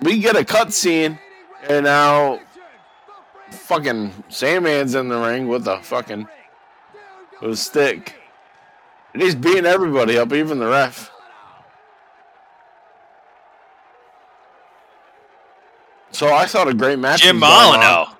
[0.00, 1.18] We get a cut scene,
[1.68, 2.40] and now
[3.50, 6.28] fucking Sandman's in the ring with a fucking
[7.40, 8.14] with a stick.
[9.12, 11.10] And he's beating everybody up, even the ref.
[16.18, 17.22] So I thought a great match.
[17.22, 17.38] Jim.
[17.38, 18.12] Molyneux.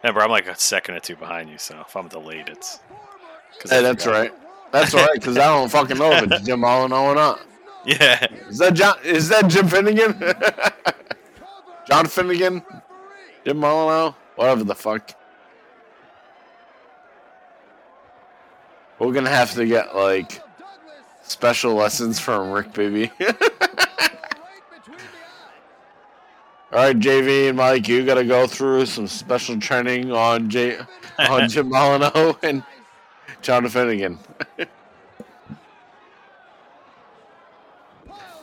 [0.00, 2.78] Remember, I'm like a second or two behind you, so if I'm delayed, it's.
[3.68, 4.32] Hey, that's right.
[4.70, 7.40] That's right, because I don't fucking know if it's Jim Molyneux or not.
[7.84, 8.24] Yeah.
[8.48, 8.94] Is that John?
[9.04, 10.12] Is that Jim Finnegan?
[11.88, 12.62] John Finnegan?
[13.44, 14.14] Jim Molyneux?
[14.36, 15.10] Whatever the fuck.
[19.00, 20.40] We're gonna have to get like
[21.24, 23.08] special lessons from Rick Beebe.
[26.72, 30.78] All right, JV and Mike, you got to go through some special training on J
[31.18, 32.64] on Jim Molyneux and
[33.42, 34.18] John Finnegan.
[34.58, 34.66] you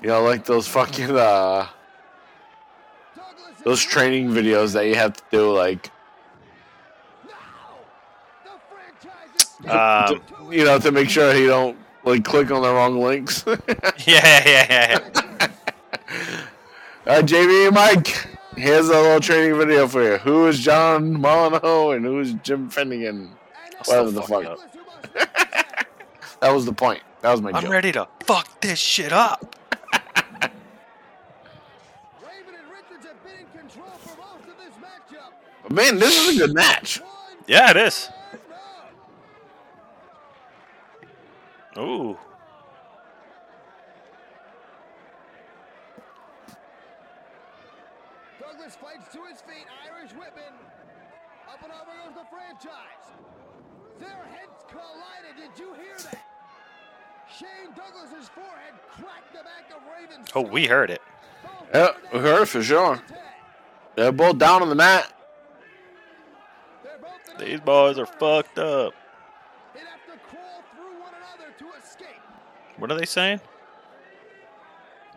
[0.03, 1.67] know, like those fucking uh,
[3.63, 5.89] those training videos that you have to do, like
[9.67, 13.43] Um, you know, to make sure he don't like click on the wrong links.
[13.47, 13.57] Yeah,
[14.05, 15.47] yeah, yeah, yeah.
[17.09, 18.27] Uh, right, JV and Mike.
[18.55, 20.17] Here's a little training video for you.
[20.19, 23.31] Who is John Molyneux and who is Jim Finnegan?
[23.85, 24.59] Whatever the fuck.
[26.39, 27.01] that was the point.
[27.21, 27.71] That was my I'm joke.
[27.71, 29.55] ready to fuck this shit up.
[35.63, 37.01] But man, this is a good match.
[37.47, 38.09] Yeah, it is.
[41.77, 42.17] Ooh.
[48.69, 50.55] Douglas fights to his feet, Irish whipping.
[51.47, 53.07] Up and over goes the franchise.
[53.99, 55.37] Their heads collided.
[55.37, 56.19] Did you hear that?
[57.37, 60.29] Shane Douglas's forehead cracked the back of Raven's.
[60.35, 61.01] Oh, we heard it.
[61.73, 63.01] Yeah, we heard it for sure.
[63.95, 65.13] They're both down on the mat.
[67.37, 68.93] These boys are fucked up.
[72.77, 73.41] What are they saying?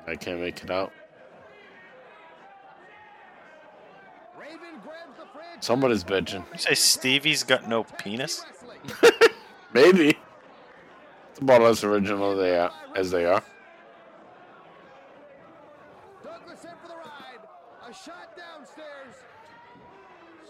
[0.07, 0.93] I can't make it out.
[5.61, 6.45] Somebody's bitching.
[6.53, 8.45] You say Stevie's got no penis?
[9.73, 10.19] Maybe.
[11.43, 13.43] It's about as original they are, as they are.
[17.85, 19.15] A shot downstairs.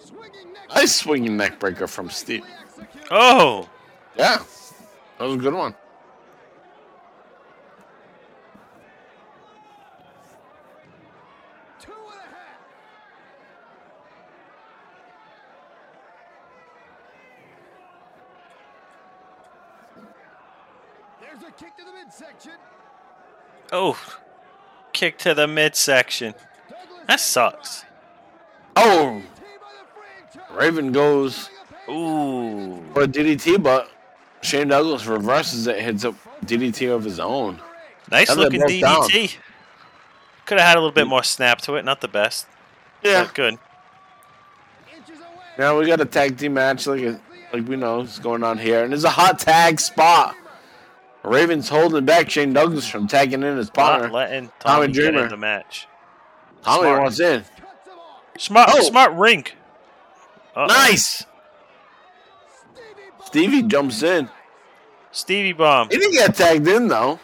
[0.05, 0.69] Swinging neck.
[0.75, 2.45] Nice swinging neck breaker from Steve.
[3.11, 3.71] Oh!
[4.19, 4.43] Yeah.
[5.17, 5.75] That was a good one.
[11.81, 12.59] Two and a half.
[21.21, 22.53] There's a kick to the midsection.
[23.73, 23.99] Oh.
[25.03, 26.33] Kick to the midsection.
[27.09, 27.85] That sucks.
[28.77, 29.21] Oh!
[30.53, 31.51] Raven goes
[31.89, 32.81] Ooh.
[32.95, 33.91] for a DDT, but
[34.43, 36.15] Shane Douglas reverses it, hits a
[36.45, 37.59] DDT of his own.
[38.13, 39.09] Nice looking both down.
[39.09, 39.39] DDT.
[40.47, 41.85] Could have had a little bit more snap to it.
[41.85, 42.47] Not the best.
[43.03, 43.29] Yeah.
[43.35, 43.59] Good.
[45.59, 47.21] Now we got a tag team match like
[47.53, 50.37] like we know is going on here, and it's a hot tag spot.
[51.25, 54.09] Raven's holding back Shane Douglas from tagging in his partner.
[54.09, 55.25] Not letting Tommy Tommy, Dreamer.
[55.25, 55.87] in the match.
[56.65, 57.03] Tommy Smart.
[57.03, 57.45] wants in.
[58.39, 58.83] Smart, Oh.
[58.83, 59.47] smart ring.
[60.57, 60.67] Uh-oh.
[60.67, 61.25] Nice.
[63.25, 64.29] Stevie jumps in.
[65.13, 65.89] Stevie bomb.
[65.91, 67.21] He didn't get tagged in though.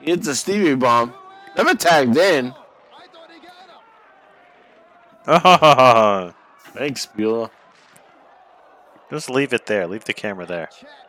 [0.00, 1.12] He hits a Stevie bomb.
[1.56, 2.54] Never tagged in.
[6.74, 7.50] Thanks, Beulah.
[9.10, 9.86] Just leave it there.
[9.86, 10.68] Leave the camera there.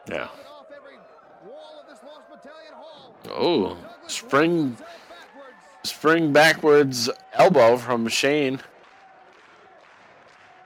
[0.10, 0.27] Yeah.
[3.31, 3.77] Oh,
[4.07, 4.77] spring,
[5.84, 8.60] spring backwards elbow from Shane.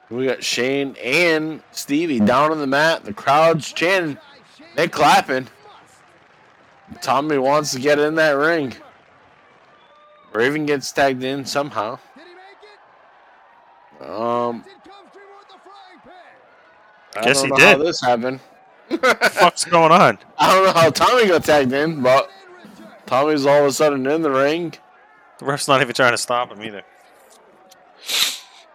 [0.10, 3.06] We got Shane and Stevie down on the mat.
[3.06, 4.18] The crowd's chanting.
[4.76, 5.48] They're clapping.
[7.02, 8.74] Tommy wants to get in that ring.
[10.34, 12.00] Raven gets tagged in somehow.
[14.02, 14.64] Um,
[17.16, 17.78] I Guess don't he did.
[17.78, 18.40] how this happened.
[19.40, 20.18] What's going on?
[20.40, 22.30] I don't know how Tommy got tagged in, but
[23.10, 24.72] Tommy's all of a sudden in the ring.
[25.40, 26.84] The ref's not even trying to stop him either.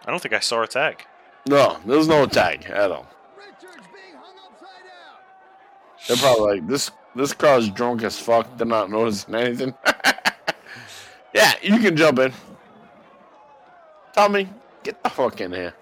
[0.05, 1.06] I don't think I saw a tag.
[1.48, 3.06] No, there's no tag at all.
[6.09, 6.90] They're probably like this.
[7.15, 8.59] This crowd's drunk as fuck.
[8.59, 9.73] They're not noticing anything.
[11.32, 12.32] yeah, you can jump in.
[14.15, 14.48] Tommy,
[14.82, 15.74] get the fuck in here.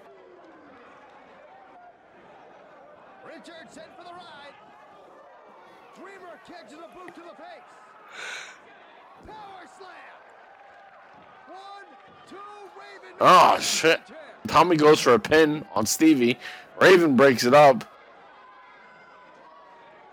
[3.25, 4.53] Richard sent for the ride.
[5.95, 7.73] Dreamer catches a boot to the face.
[9.27, 10.17] Power slam.
[11.47, 11.87] One,
[12.27, 12.35] two,
[12.77, 13.02] Raven.
[13.19, 14.01] Oh shit!
[14.47, 16.37] Tommy goes for a pin on Stevie.
[16.79, 17.85] Raven breaks it up.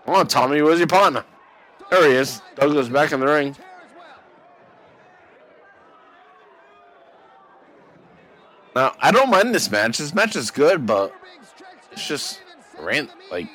[0.05, 0.61] Come on, Tommy.
[0.61, 1.25] Where's your partner?
[1.89, 2.41] There he is.
[2.55, 3.55] Douglas back in the ring.
[8.75, 9.97] Now I don't mind this match.
[9.97, 11.13] This match is good, but
[11.91, 12.41] it's just
[12.79, 13.47] ran like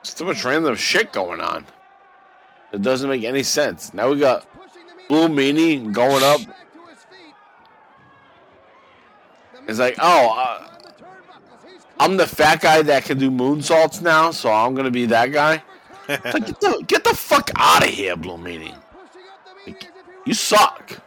[0.00, 1.64] it's too much random shit going on.
[2.72, 3.94] It doesn't make any sense.
[3.94, 4.46] Now we got
[5.08, 6.40] Blue Meanie going up.
[9.68, 10.68] It's like, oh, uh,
[11.98, 15.62] I'm the fat guy that can do moonsaults now, so I'm gonna be that guy.
[16.08, 18.76] Like, get, the, get the fuck out of here, Blue Meanie.
[19.66, 19.90] Like,
[20.24, 21.00] you suck.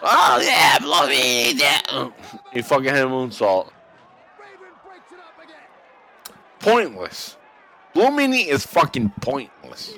[0.00, 2.12] Oh yeah, Blue Meanie.
[2.54, 3.70] You fucking hit a moonsault.
[6.60, 7.36] Pointless.
[7.94, 9.94] Blue Meanie is fucking pointless.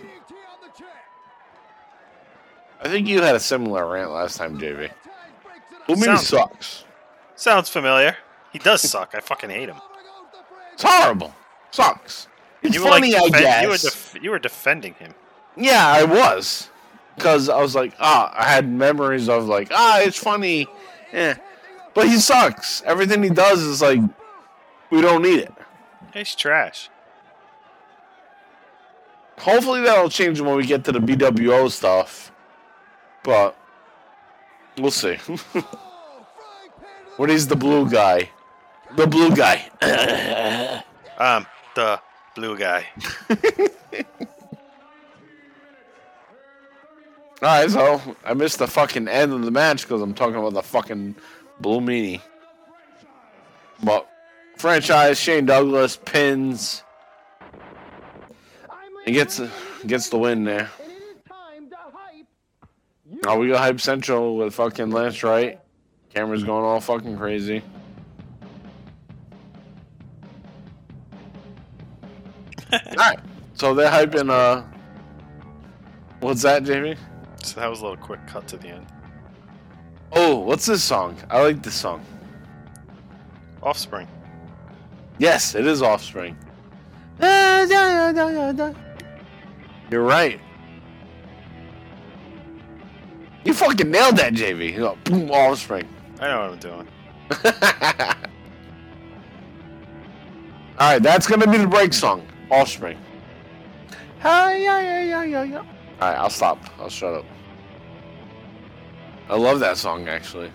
[2.83, 4.91] I think you had a similar rant last time, JV.
[5.87, 6.85] Blue Meanie Sounds- sucks.
[7.37, 8.17] Sounds familiar.
[8.53, 9.15] He does suck.
[9.15, 9.77] I fucking hate him.
[10.75, 11.35] It's horrible.
[11.71, 12.27] Sucks.
[12.63, 13.63] It's you were funny, like, I guess.
[13.63, 15.15] You were, def- you were defending him.
[15.57, 16.69] Yeah, I was.
[17.17, 20.67] Because I was like, ah, I had memories of like, ah, it's funny.
[21.13, 21.37] Yeah.
[21.95, 22.83] But he sucks.
[22.83, 24.01] Everything he does is like,
[24.91, 25.53] we don't need it.
[26.13, 26.89] He's trash.
[29.39, 32.30] Hopefully that'll change when we get to the BWO stuff.
[33.23, 33.57] But
[34.79, 35.17] we'll see.
[37.17, 38.31] what is the blue guy.
[38.97, 39.71] The blue guy.
[41.21, 42.01] Um, the
[42.35, 42.87] blue guy.
[47.43, 50.63] Alright, so I missed the fucking end of the match because I'm talking about the
[50.63, 51.15] fucking
[51.61, 52.23] Blue Meanie.
[53.83, 54.09] But
[54.57, 56.83] franchise, Shane Douglas pins
[59.07, 59.41] and gets
[59.87, 60.71] gets the win there.
[63.27, 65.61] Oh, we got Hype Central with fucking Lance Wright.
[66.15, 67.63] Camera's going all fucking crazy.
[72.73, 73.19] Alright,
[73.55, 74.63] so they're hyping, uh.
[76.21, 76.97] What's that, Jamie?
[77.43, 78.87] So that was a little quick cut to the end.
[80.13, 81.17] Oh, what's this song?
[81.31, 82.05] I like this song.
[83.63, 84.09] Offspring.
[85.19, 86.37] Yes, it is Offspring.
[89.91, 90.41] You're right.
[93.45, 94.73] You fucking nailed that, JV.
[94.73, 95.89] You go, boom, Offspring.
[96.21, 96.89] I know what I'm doing.
[100.79, 102.99] All right, that's gonna be the break song, Offspring.
[104.21, 105.59] Hi, yeah, yeah, yeah, yeah, yeah.
[105.59, 105.65] All
[106.11, 106.59] right, I'll stop.
[106.79, 107.25] I'll shut up.
[109.29, 110.51] I love that song actually.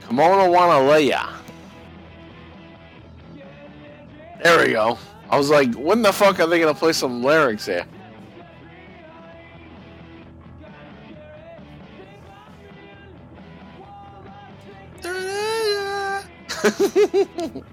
[0.00, 1.28] Come on, I wanna lay ya.
[4.42, 4.98] There we go.
[5.30, 7.86] I was like, when the fuck are they gonna play some lyrics here?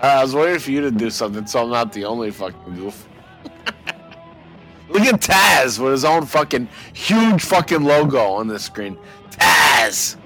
[0.00, 3.06] I was waiting for you to do something, so I'm not the only fucking goof.
[4.88, 8.96] Look at Taz with his own fucking huge fucking logo on the screen.
[9.30, 10.16] Taz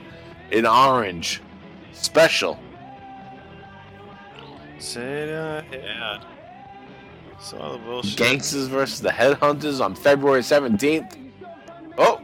[0.51, 1.41] in orange,
[1.93, 2.59] special.
[4.79, 6.25] Sit ahead.
[7.41, 8.19] Saw the bullshit.
[8.19, 11.17] Gangsters versus the Headhunters on February 17th.
[11.99, 12.21] Oh,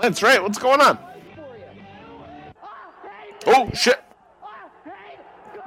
[0.00, 0.42] that's right.
[0.42, 0.98] What's going on?
[3.46, 4.02] Oh shit!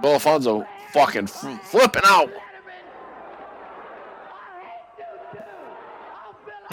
[0.01, 2.29] Bill Alfonso fucking f- flipping out.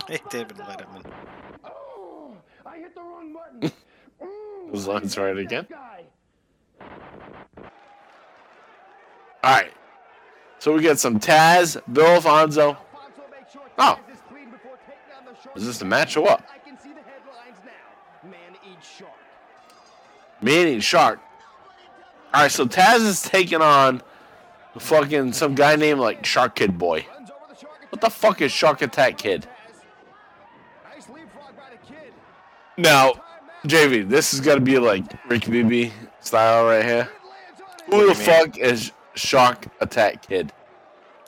[0.09, 1.05] Hey, David Letterman.
[2.67, 3.73] I hit the wrong button.
[4.73, 5.67] His line's right again.
[6.81, 6.89] All
[9.45, 9.73] right.
[10.59, 12.77] So we get some Taz, Bill Alfonso.
[13.79, 13.99] Oh.
[15.55, 16.45] Is this the match or what?
[18.25, 18.33] Man
[18.69, 19.11] eat shark.
[22.33, 24.03] All right, so Taz is taking on
[24.79, 27.05] fucking some guy named like Shark Kid Boy.
[27.91, 29.49] What the fuck is Shark Attack Kid?
[32.77, 33.15] Now,
[33.67, 35.91] JV, this is gonna be like Rick Beebe
[36.21, 37.09] style right here.
[37.87, 38.15] Who the mean?
[38.15, 40.53] fuck is Shark Attack Kid?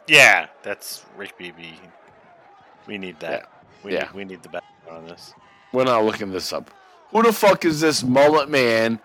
[0.06, 1.72] Yeah, that's Rick Beebe.
[2.86, 3.50] We need that.
[3.82, 4.04] We, Yeah.
[4.04, 5.34] need, we need the background on this.
[5.72, 6.70] We're not looking this up.
[7.12, 8.98] Who the fuck is this mullet man,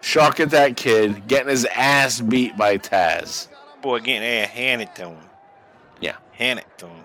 [0.00, 3.48] Shark that Kid, getting his ass beat by Taz?
[3.80, 5.24] Boy, getting air handed to him.
[6.00, 6.16] Yeah.
[6.32, 7.04] Hand it to him.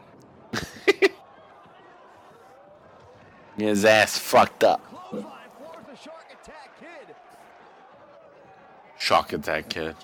[3.68, 4.82] His ass fucked up.
[8.98, 9.96] Shark Attack Kid.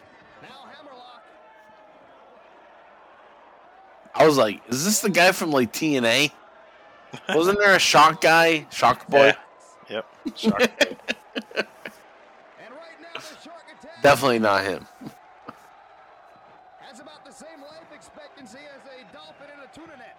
[4.14, 6.32] I was like, is this the guy from like TNA?
[7.30, 8.68] Wasn't there a shock guy?
[8.72, 9.28] Shock Boy?
[9.28, 9.36] Yeah.
[9.90, 10.06] Yep.
[10.36, 10.62] Shark.
[14.02, 14.86] Definitely not him.
[16.80, 20.18] Has about the same life expectancy as a dolphin in a tuna net.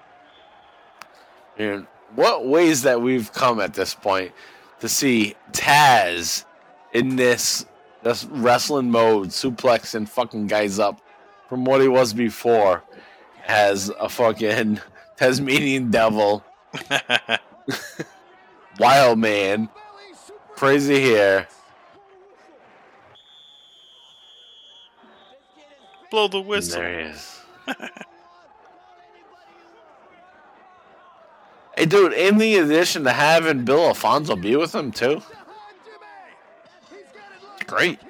[1.58, 4.32] And what ways that we've come at this point
[4.80, 6.44] to see Taz
[6.92, 7.66] in this
[8.02, 11.00] this wrestling mode, suplexing fucking guys up
[11.48, 12.84] from what he was before
[13.46, 14.80] as a fucking
[15.16, 16.44] Tasmanian devil,
[18.78, 19.68] wild man,
[20.54, 21.48] crazy hair.
[26.10, 26.80] Blow the whistle.
[26.80, 27.40] There he is.
[31.76, 35.20] Hey, dude, in the addition to having Bill Alfonso be with him, too.
[37.66, 38.00] Great.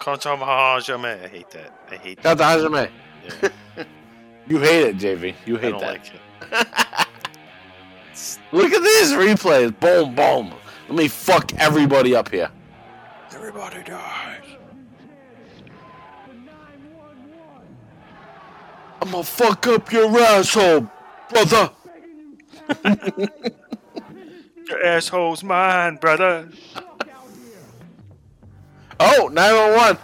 [0.00, 1.24] Contra Mahajame.
[1.24, 1.72] I hate that.
[1.92, 2.38] I hate that.
[2.38, 2.90] the Hajime.
[4.48, 5.34] you hate it, JV.
[5.46, 5.80] You hate that.
[5.80, 6.66] like it.
[8.52, 9.78] Look at these replays.
[9.78, 10.52] Boom, boom.
[10.88, 12.50] Let me fuck everybody up here.
[13.32, 14.44] Everybody dies.
[19.00, 20.88] I'm gonna fuck up your asshole,
[21.28, 21.70] brother.
[24.68, 26.48] Your asshole's mine, brother.
[29.00, 29.98] Oh, 911.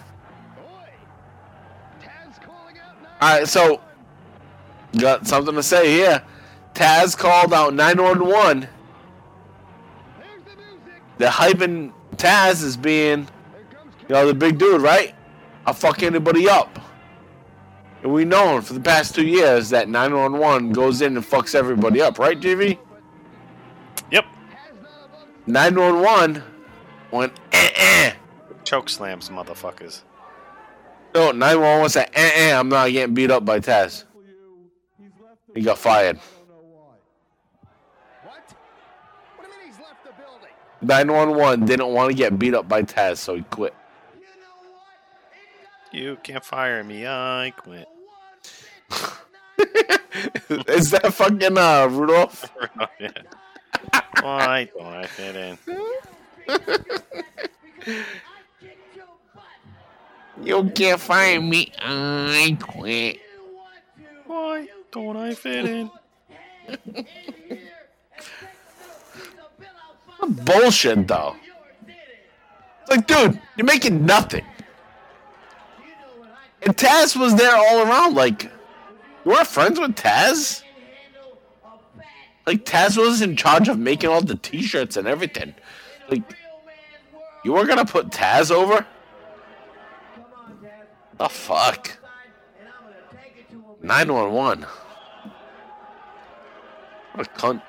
[3.21, 3.81] All right, so
[4.97, 6.21] got something to say here.
[6.79, 8.65] Taz called out 911.
[11.17, 13.27] They're hyping Taz is being,
[14.07, 15.13] you know, the big dude, right?
[15.65, 16.79] I'll fuck anybody up.
[18.01, 22.01] And we know for the past two years that 911 goes in and fucks everybody
[22.01, 22.77] up, right, JV?
[24.11, 24.25] Yep.
[25.47, 26.41] 911
[27.11, 28.13] went eh eh.
[28.63, 30.03] Choke slams, motherfuckers.
[31.13, 32.57] No, 911 said eh eh.
[32.57, 34.05] I'm not getting beat up by Taz.
[35.53, 36.17] He got fired.
[40.81, 43.73] 911 didn't want to get beat up by Taz, so he quit.
[45.91, 47.07] You can't fire me.
[47.07, 47.87] I quit.
[50.67, 52.51] Is that fucking uh, Rudolph?
[52.99, 53.09] yeah.
[54.21, 55.57] Why don't I fit in?
[60.43, 61.71] You can't find me.
[61.81, 63.19] I quit.
[64.25, 65.91] Why don't I fit in?
[70.27, 71.35] Bullshit, though.
[72.81, 74.45] It's like, dude, you're making nothing.
[76.61, 78.15] And Taz was there all around.
[78.15, 80.63] Like, you weren't friends with Taz?
[82.45, 85.53] Like, Taz was in charge of making all the t shirts and everything.
[86.09, 86.23] Like,
[87.45, 88.85] you weren't gonna put Taz over?
[91.17, 91.97] The fuck?
[93.81, 94.65] 911.
[97.13, 97.61] What a cunt.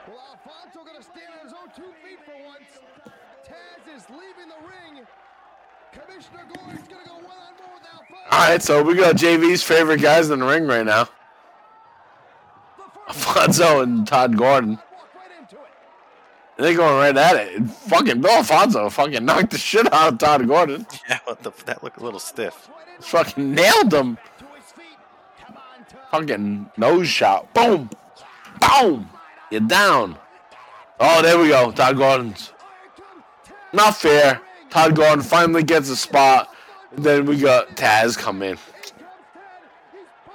[8.33, 11.09] All right, so we got JV's favorite guys in the ring right now.
[13.09, 14.79] Alfonso and Todd Gordon.
[16.57, 17.57] And they're going right at it.
[17.57, 20.87] And fucking Bill Alfonso fucking knocked the shit out of Todd Gordon.
[21.09, 22.69] Yeah, what the, that looked a little stiff.
[23.01, 24.17] Fucking nailed him.
[26.13, 27.53] Fucking nose shot.
[27.53, 27.91] Boom.
[28.61, 29.11] Boom.
[29.51, 30.17] You're down.
[31.01, 31.73] Oh, there we go.
[31.73, 32.53] Todd Gordon's.
[33.73, 34.41] Not fair.
[34.69, 36.55] Todd Gordon finally gets a spot.
[36.93, 38.59] And then we got Taz come in.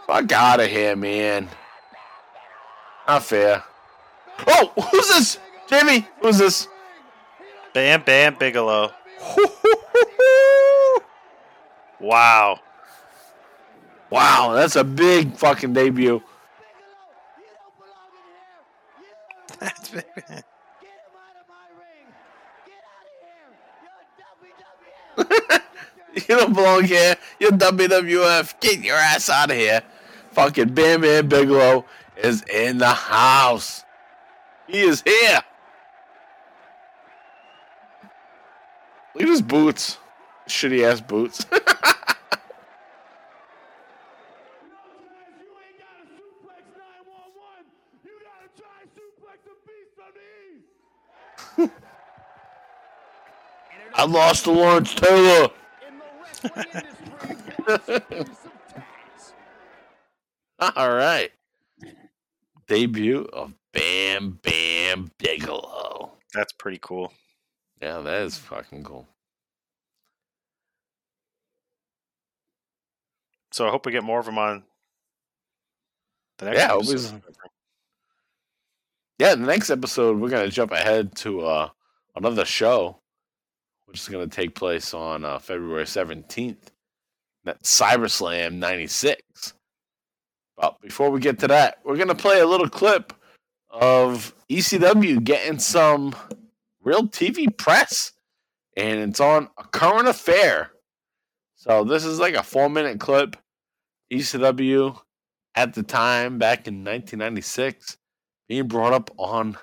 [0.08, 1.50] Fuck out of here, man.
[3.08, 3.64] Not fair.
[4.48, 5.40] Oh, who's this?
[5.68, 6.68] Jamie, who's this?
[7.74, 8.92] Bam Bam Bigelow.
[12.00, 12.60] wow.
[14.10, 16.22] Wow, that's a big fucking debut.
[19.60, 20.04] That's big.
[26.30, 27.18] You don't belong here.
[27.40, 28.60] You're WWF.
[28.62, 29.82] Get your ass out of here.
[30.32, 31.86] Fucking Bam Bam Bigelow
[32.16, 33.84] is in the house.
[34.68, 35.42] He is here.
[39.14, 39.98] Look at his boots.
[40.48, 41.46] Shitty ass boots.
[53.94, 55.50] I lost to Lawrence Taylor.
[60.60, 61.32] All right.
[62.68, 66.12] Debut of Bam Bam Bigelow.
[66.34, 67.14] That's pretty cool.
[67.82, 69.08] Yeah, that is fucking cool.
[73.52, 74.64] So I hope we get more of them on
[76.38, 77.22] the next Yeah, episode.
[79.20, 81.70] Yeah, the next episode we're gonna jump ahead to uh,
[82.16, 83.00] another show,
[83.86, 86.72] which is gonna take place on uh, February seventeenth.
[87.44, 89.54] That's CyberSlam '96.
[90.58, 93.14] But before we get to that, we're gonna play a little clip
[93.70, 96.16] of ECW getting some
[96.84, 98.14] real TV press,
[98.78, 100.72] and it's on a current affair.
[101.56, 103.36] So this is like a four-minute clip.
[104.12, 104.98] ECW
[105.56, 107.98] at the time back in 1996
[108.48, 109.58] being brought up on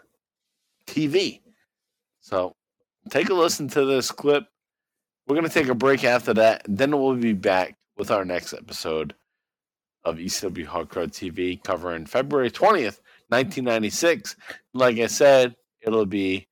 [0.86, 1.40] TV.
[2.20, 2.56] So
[3.10, 4.44] take a listen to this clip.
[5.26, 8.52] We're going to take a break after that, then we'll be back with our next
[8.52, 9.14] episode
[10.04, 12.98] of ECW Hardcore TV covering February 20th,
[13.28, 14.36] 1996.
[14.74, 16.48] Like I said, it'll be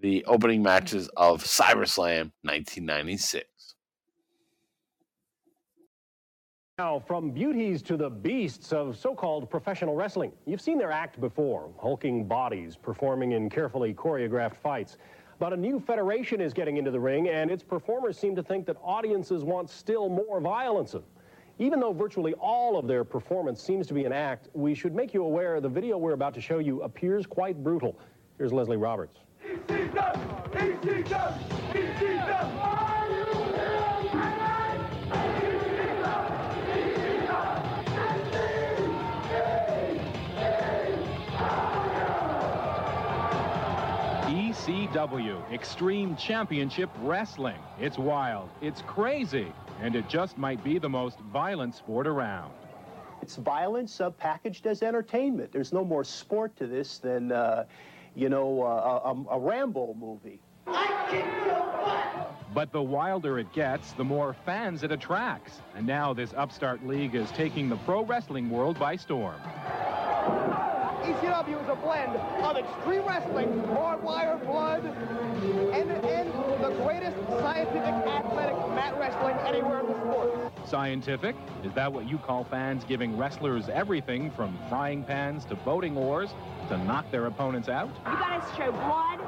[0.00, 3.46] the opening matches of CyberSlam 1996.
[6.78, 10.32] Now, from beauties to the beasts of so-called professional wrestling.
[10.46, 14.96] You've seen their act before, hulking bodies performing in carefully choreographed fights.
[15.42, 18.64] But a new federation is getting into the ring, and its performers seem to think
[18.66, 20.94] that audiences want still more violence.
[21.58, 25.12] Even though virtually all of their performance seems to be an act, we should make
[25.12, 27.98] you aware the video we're about to show you appears quite brutal.
[28.38, 29.16] Here's Leslie Roberts.
[29.44, 30.12] ECW,
[45.52, 47.58] Extreme Championship Wrestling.
[47.78, 52.50] It's wild, it's crazy, and it just might be the most violent sport around.
[53.20, 55.52] It's violence uh, packaged as entertainment.
[55.52, 57.66] There's no more sport to this than, uh,
[58.14, 60.40] you know, uh, a, a Rambo movie.
[62.54, 65.60] But the wilder it gets, the more fans it attracts.
[65.76, 69.40] And now this upstart league is taking the pro wrestling world by storm.
[71.02, 72.14] ECW is a blend
[72.44, 79.80] of extreme wrestling, barbed wire, blood, and, and the greatest scientific athletic mat wrestling anywhere
[79.80, 80.52] in the sport.
[80.64, 81.34] Scientific?
[81.64, 86.30] Is that what you call fans giving wrestlers everything from frying pans to boating oars
[86.68, 87.88] to knock their opponents out?
[88.06, 89.20] You got to show blood,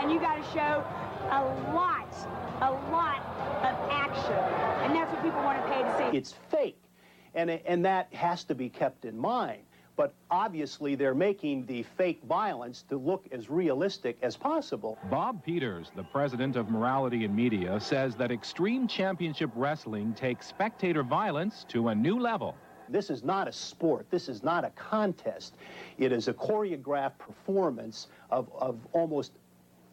[0.00, 0.82] and you got to show
[1.28, 1.44] a
[1.74, 2.08] lot,
[2.62, 3.20] a lot
[3.62, 4.32] of action.
[4.84, 6.16] And that's what people want to pay to see.
[6.16, 6.80] It's fake,
[7.34, 9.62] and, and that has to be kept in mind.
[9.96, 14.98] But obviously, they're making the fake violence to look as realistic as possible.
[15.10, 21.02] Bob Peters, the president of Morality in Media, says that Extreme Championship Wrestling takes spectator
[21.02, 22.56] violence to a new level.
[22.88, 24.06] This is not a sport.
[24.10, 25.54] This is not a contest.
[25.98, 29.32] It is a choreographed performance of, of almost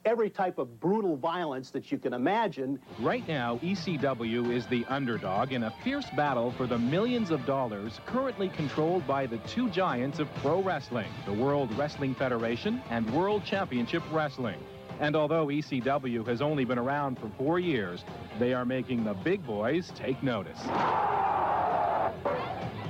[0.06, 2.80] every type of brutal violence that you can imagine.
[3.00, 8.00] Right now, ECW is the underdog in a fierce battle for the millions of dollars
[8.06, 13.44] currently controlled by the two giants of pro wrestling, the World Wrestling Federation and World
[13.46, 14.60] Championship Wrestling.
[15.00, 18.04] And although ECW has only been around for four years,
[18.38, 20.60] they are making the big boys take notice.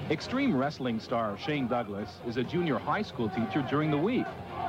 [0.09, 4.25] Extreme wrestling star Shane Douglas is a junior high school teacher during the week.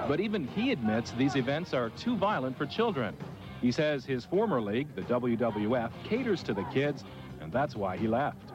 [0.09, 3.17] But even he admits these events are too violent for children.
[3.61, 7.05] He says his former league, the WWF, caters to the kids,
[7.41, 8.49] and that's why he left.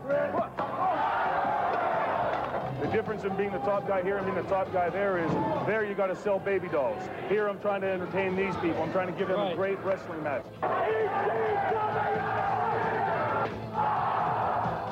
[2.81, 5.31] The difference in being the top guy here and being the top guy there is
[5.65, 7.01] there you got to sell baby dolls.
[7.29, 8.83] Here I'm trying to entertain these people.
[8.83, 10.45] I'm trying to give them a great wrestling match.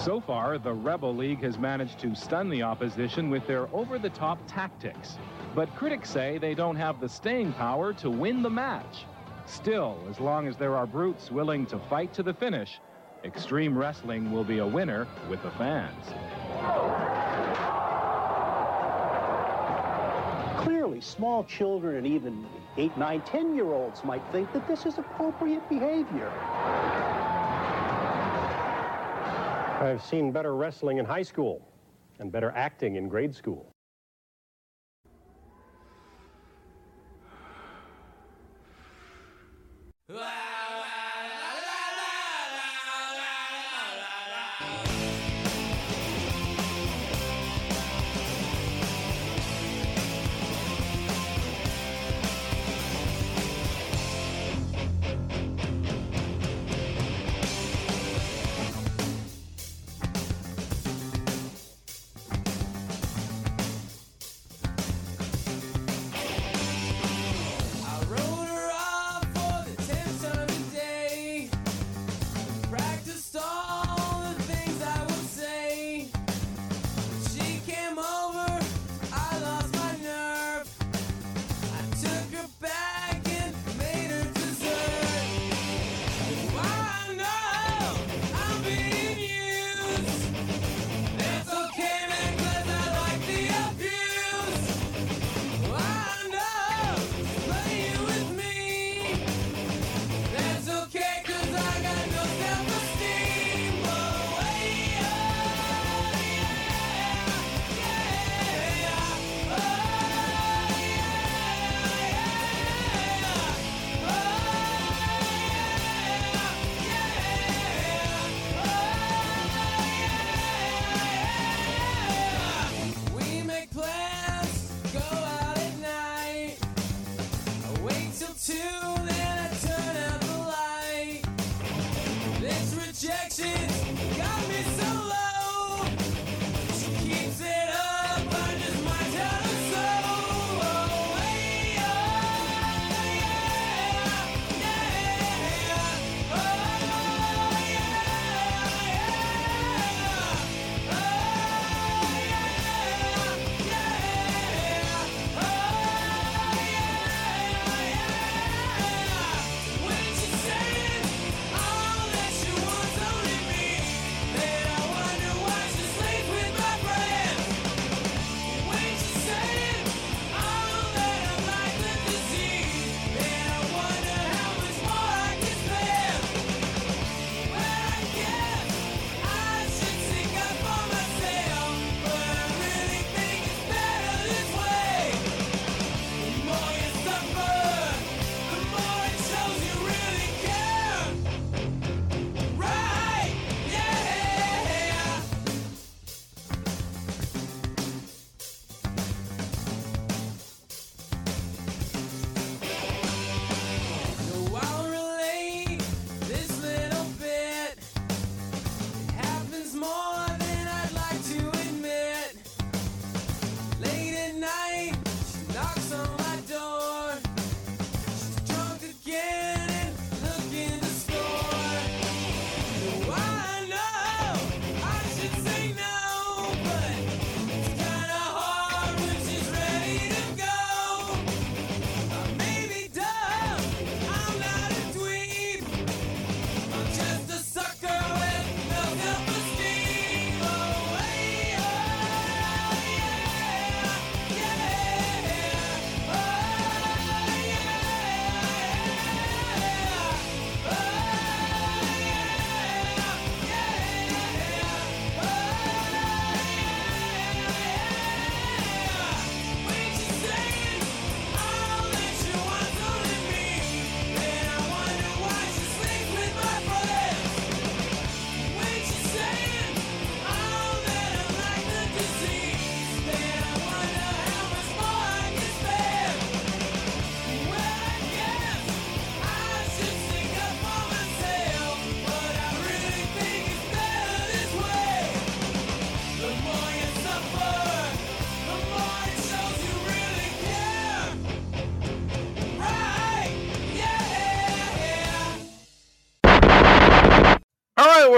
[0.01, 5.17] So far, the Rebel League has managed to stun the opposition with their over-the-top tactics.
[5.55, 9.05] But critics say they don't have the staying power to win the match.
[9.45, 12.79] Still, as long as there are brutes willing to fight to the finish,
[13.23, 16.05] Extreme Wrestling will be a winner with the fans.
[20.57, 22.45] Clearly, small children and even
[22.77, 26.29] 8, 9, 10 year olds might think that this is appropriate behavior.
[29.79, 31.61] I've seen better wrestling in high school
[32.19, 33.72] and better acting in grade school.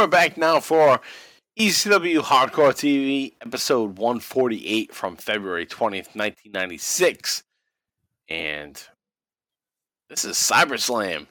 [0.05, 1.01] We're back now for
[1.57, 7.41] ECW Hardcore TV episode 148 from February 20th, 1996.
[8.29, 8.83] And
[10.07, 11.25] this is CyberSlam.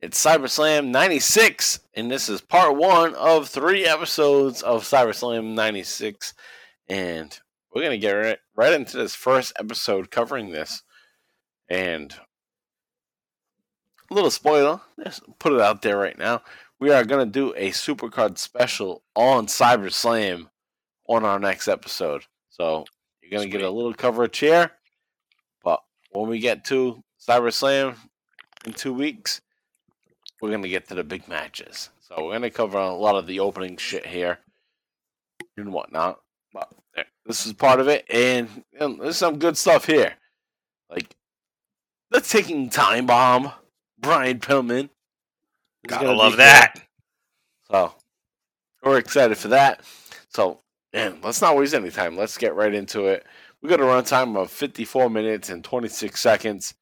[0.00, 6.34] It's CyberSlam 96, and this is part one of three episodes of CyberSlam 96.
[6.88, 7.36] And
[7.74, 10.84] we're going to get right, right into this first episode covering this.
[11.68, 12.14] And
[14.08, 16.42] a little spoiler, just put it out there right now
[16.82, 20.48] we are going to do a supercard special on CyberSlam
[21.06, 22.24] on our next episode.
[22.48, 22.84] So
[23.22, 24.72] you're going to get a little coverage here.
[25.62, 25.80] But
[26.10, 27.94] when we get to CyberSlam
[28.66, 29.42] in two weeks,
[30.40, 31.90] we're going to get to the big matches.
[32.00, 34.40] So we're going to cover a lot of the opening shit here
[35.56, 36.18] and whatnot.
[36.52, 36.68] But
[37.24, 38.04] this is part of it.
[38.10, 40.14] And you know, there's some good stuff here.
[40.90, 41.14] Like
[42.10, 43.52] the ticking time bomb,
[44.00, 44.88] Brian Pillman.
[45.86, 46.74] Gotta love that.
[47.70, 47.94] So
[48.82, 49.82] we're excited for that.
[50.28, 50.60] So
[50.92, 52.16] man, let's not waste any time.
[52.16, 53.26] Let's get right into it.
[53.62, 56.74] We got a runtime of 54 minutes and 26 seconds.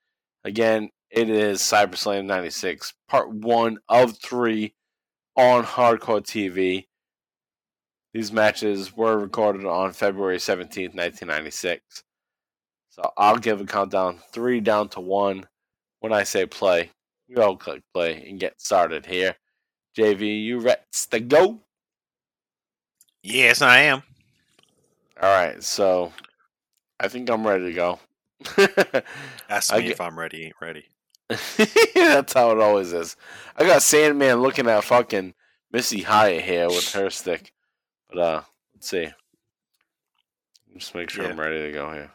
[0.45, 4.75] Again, it is CyberSlam 96, part one of three
[5.37, 6.87] on Hardcore TV.
[8.15, 12.03] These matches were recorded on February 17th, 1996.
[12.91, 15.47] So I'll give a countdown three down to one
[16.01, 16.91] when I say play
[17.31, 19.37] we all click play and get started here.
[19.97, 20.81] JV, you ready
[21.11, 21.61] to go?
[23.23, 24.03] Yes, I am.
[25.21, 26.13] All right, so
[26.99, 27.99] I think I'm ready to go.
[29.49, 29.91] Ask me get...
[29.93, 30.47] if I'm ready.
[30.47, 30.87] Ain't ready.
[31.95, 33.17] That's how it always is.
[33.57, 35.35] I got Sandman looking at fucking
[35.71, 37.53] Missy Hyatt here with her stick,
[38.09, 38.43] but uh,
[38.75, 39.09] let's see.
[40.75, 41.31] Just make sure yeah.
[41.31, 42.11] I'm ready to go here.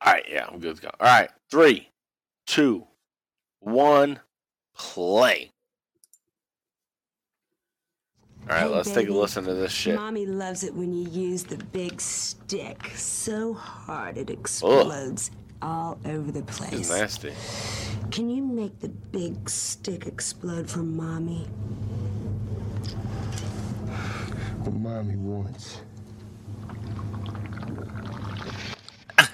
[0.00, 0.90] All right, yeah, I'm good to go.
[1.00, 1.88] All right, three,
[2.48, 2.86] two,
[3.60, 4.18] one,
[4.74, 5.52] play.
[8.42, 9.02] All right, hey, let's baby.
[9.02, 9.94] take a listen to this shit.
[9.94, 15.30] Mommy loves it when you use the big stick so hard it explodes
[15.60, 15.68] Ugh.
[15.68, 16.72] all over the place.
[16.72, 17.34] It's nasty.
[18.10, 21.44] Can you make the big stick explode for mommy?
[24.64, 25.82] What mommy wants.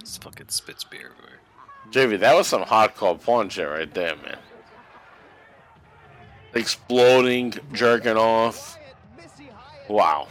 [0.00, 1.40] this fucking spits beer everywhere.
[1.90, 4.38] JV, that was some hardcore porn shit right there, man.
[6.54, 8.78] Exploding, jerking off.
[9.88, 10.28] Wow.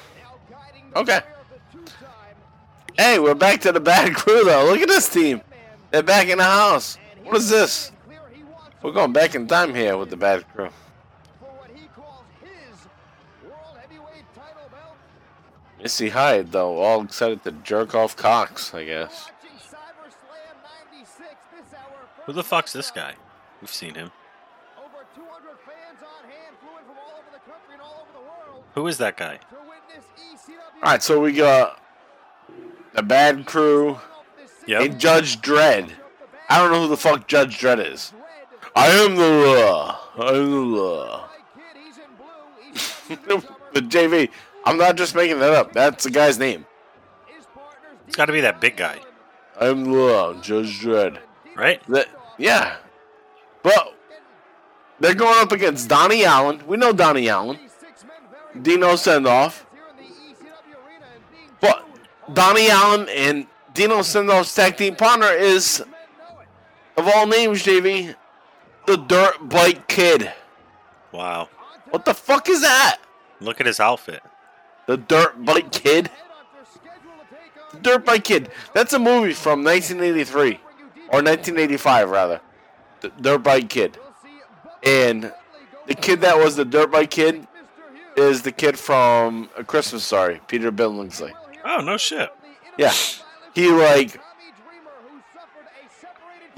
[0.95, 1.19] Okay.
[2.97, 4.65] Hey, we're back to the bad crew, though.
[4.65, 5.41] Look at this team.
[5.91, 6.97] They're back in the house.
[7.23, 7.91] What is this?
[8.81, 10.69] We're going back in time here with the bad crew.
[15.81, 19.29] Missy Hyatt, though, all excited to jerk off cocks, I guess.
[22.25, 23.13] Who the fuck's this guy?
[23.61, 24.11] We've seen him.
[28.73, 29.39] Who is that guy?
[30.83, 31.79] All right, so we got
[32.93, 33.99] the Bad Crew
[34.67, 34.81] yep.
[34.81, 35.91] and Judge Dredd.
[36.49, 38.13] I don't know who the fuck Judge Dredd is.
[38.75, 39.99] I am the law.
[40.17, 41.29] I am the law.
[43.73, 44.29] but JV,
[44.65, 45.73] I'm not just making that up.
[45.73, 46.65] That's the guy's name.
[48.07, 48.99] It's got to be that big guy.
[49.59, 51.19] I am the law, Judge Dredd.
[51.55, 51.81] Right?
[51.87, 52.77] That, yeah.
[53.63, 53.95] But
[54.99, 56.61] they're going up against Donnie Allen.
[56.67, 57.59] We know Donnie Allen.
[58.61, 59.63] Dino Sendoff.
[61.59, 61.85] But
[62.33, 65.83] Donnie Allen and Dino Sendoff's tag team partner is,
[66.97, 68.15] of all names, JV,
[68.85, 70.31] the Dirt Bike Kid.
[71.11, 71.49] Wow.
[71.89, 72.99] What the fuck is that?
[73.39, 74.21] Look at his outfit.
[74.87, 76.09] The Dirt Bike Kid?
[77.73, 78.49] The Dirt Bike Kid.
[78.73, 80.59] That's a movie from 1983.
[81.09, 82.41] Or 1985, rather.
[83.01, 83.97] The Dirt Bike Kid.
[84.83, 85.31] And
[85.85, 87.47] the kid that was the Dirt Bike Kid
[88.15, 91.33] is the kid from A Christmas Story, Peter Billingsley.
[91.63, 92.29] Oh, no shit.
[92.77, 92.93] Yeah.
[93.53, 94.19] He, like,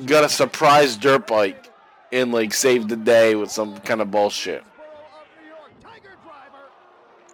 [0.05, 1.69] got a surprise dirt bike
[2.11, 4.63] and, like, saved the day with some kind of bullshit.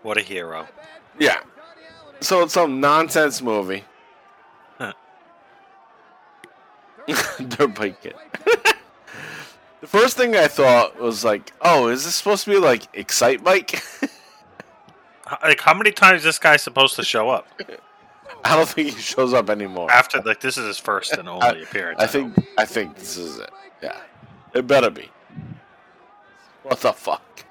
[0.02, 0.68] What a hero.
[1.18, 1.40] Yeah.
[2.20, 3.84] So it's some nonsense movie.
[4.78, 4.94] Huh.
[7.48, 8.16] dirt bike kid.
[9.84, 14.10] The first thing I thought was like, oh, is this supposed to be like Excitebike?
[15.44, 17.46] like, how many times is this guy supposed to show up?
[18.46, 19.92] I don't think he shows up anymore.
[19.92, 22.00] After like this is his first and only I, appearance.
[22.00, 23.50] I, I think I think this is it.
[23.82, 24.00] Yeah,
[24.54, 25.10] it better be.
[26.64, 27.44] What the fuck?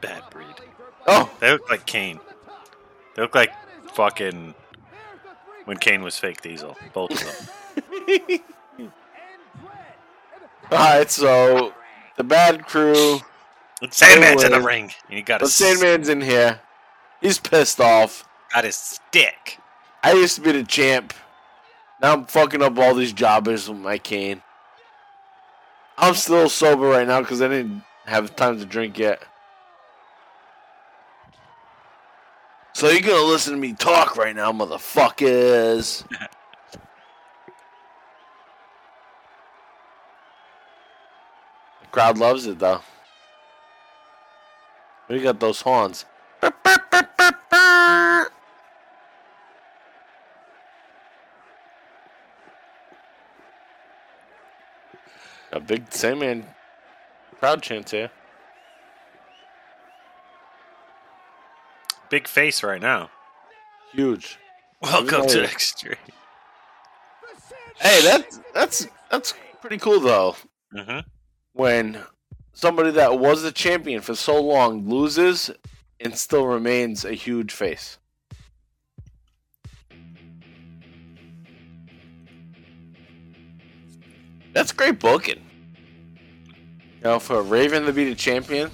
[0.00, 0.46] Bad breed.
[1.06, 2.18] Oh, they look like Kane.
[3.14, 3.52] They look like
[3.92, 4.54] fucking
[5.64, 6.76] when Kane was fake Diesel.
[6.92, 7.48] Both of
[8.18, 8.40] them.
[10.70, 11.72] All right, so
[12.16, 13.20] the bad crew.
[13.90, 14.92] Sandman's in the ring.
[15.08, 16.60] And he got The Sandman's in here.
[17.20, 18.26] He's pissed off.
[18.52, 19.58] got his stick.
[20.02, 21.12] I used to be the champ.
[22.00, 24.42] Now I'm fucking up all these jobbers with my cane.
[25.96, 29.22] I'm still sober right now because I didn't have time to drink yet.
[32.84, 36.06] So you're gonna listen to me talk right now, motherfuckers.
[36.10, 36.28] the
[41.90, 42.82] crowd loves it though.
[45.08, 46.04] We got those horns.
[46.42, 46.52] A
[55.66, 56.44] big Sandman
[57.40, 58.10] crowd chant here.
[62.14, 63.10] Big face right now.
[63.90, 64.38] Huge.
[64.80, 65.46] Welcome to Yeah.
[65.46, 65.96] Extreme.
[67.80, 70.36] Hey, that's that's that's pretty cool though.
[70.72, 71.00] hmm
[71.54, 71.98] When
[72.52, 75.50] somebody that was a champion for so long loses
[75.98, 77.98] and still remains a huge face.
[84.52, 85.42] That's great booking.
[87.00, 88.70] You know, for Raven to be the champion.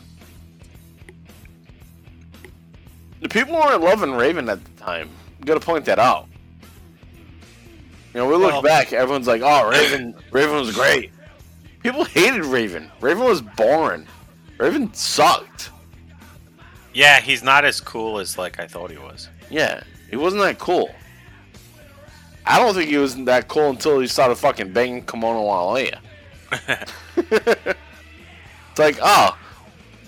[3.31, 5.09] People weren't loving Raven at the time.
[5.39, 6.27] You gotta point that out.
[8.12, 11.12] You know, we look Well- back, everyone's like, oh, Raven, Raven was great.
[11.82, 12.90] People hated Raven.
[13.01, 14.07] Raven was boring.
[14.59, 15.70] Raven sucked.
[16.93, 19.28] Yeah, he's not as cool as like I thought he was.
[19.48, 20.93] Yeah, he wasn't that cool.
[22.44, 26.01] I don't think he was that cool until he started fucking banging Kimona
[26.51, 26.86] Wanalaya.
[28.70, 29.39] it's like, oh,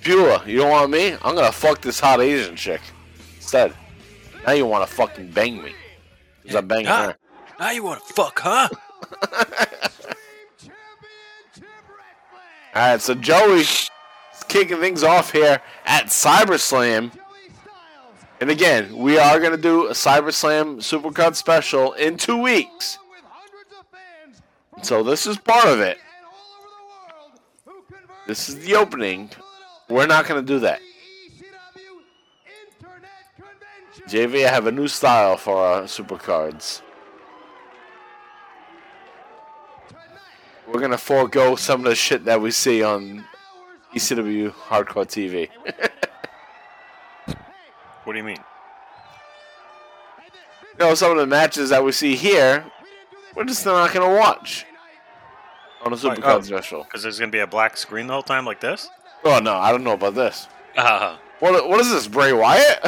[0.02, 1.12] Beulah, you don't want me?
[1.22, 2.80] I'm gonna fuck this hot Asian chick
[3.52, 3.74] instead.
[4.46, 5.74] Now you want to fucking bang me?
[6.46, 7.08] Cause I'm banging Ah.
[7.08, 7.16] her.
[7.60, 8.68] Now you want to fuck, huh?
[12.74, 13.90] All right, so Joey's
[14.48, 17.12] kicking things off here at CyberSlam.
[18.40, 22.98] And again, we are going to do a CyberSlam Supercard special in two weeks.
[24.82, 25.98] So this is part of it.
[28.26, 29.28] This is the opening.
[29.90, 30.80] We're not going to do that.
[34.12, 36.82] JV, I have a new style for our Supercards.
[40.66, 43.24] We're going to forego some of the shit that we see on
[43.94, 45.48] ECW Hardcore TV.
[48.04, 48.38] What do you mean?
[50.72, 52.64] you know, some of the matches that we see here,
[53.34, 54.66] we're just not going to watch
[55.82, 56.82] on a Supercard special.
[56.82, 58.90] Because there's gonna be a black screen the whole time like this.
[59.24, 60.48] Oh, no, I don't know about this.
[60.74, 62.78] Uh, What, what is this, Bray Wyatt?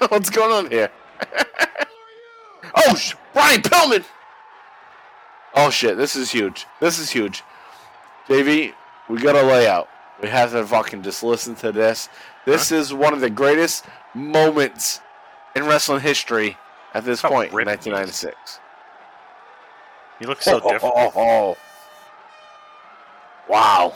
[0.10, 0.90] What's going on here?
[2.74, 4.02] oh, sh- Brian Pillman!
[5.54, 6.64] Oh, shit, this is huge.
[6.80, 7.42] This is huge.
[8.26, 8.72] JV,
[9.10, 9.90] we got a layout.
[10.22, 12.08] We have to fucking just listen to this.
[12.46, 15.02] This is one of the greatest moments
[15.54, 16.56] in wrestling history
[16.94, 18.58] at this point in 1996.
[20.18, 20.94] he looks so Oh, oh different.
[20.96, 21.56] oh, oh, oh.
[23.50, 23.94] Wow.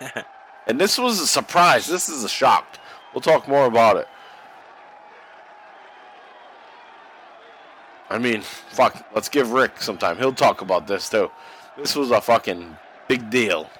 [0.66, 1.86] and this was a surprise.
[1.86, 2.78] This is a shock.
[3.12, 4.08] We'll talk more about it.
[8.10, 10.18] I mean, fuck, let's give Rick some time.
[10.18, 11.30] He'll talk about this too.
[11.76, 12.76] This was a fucking
[13.08, 13.70] big deal.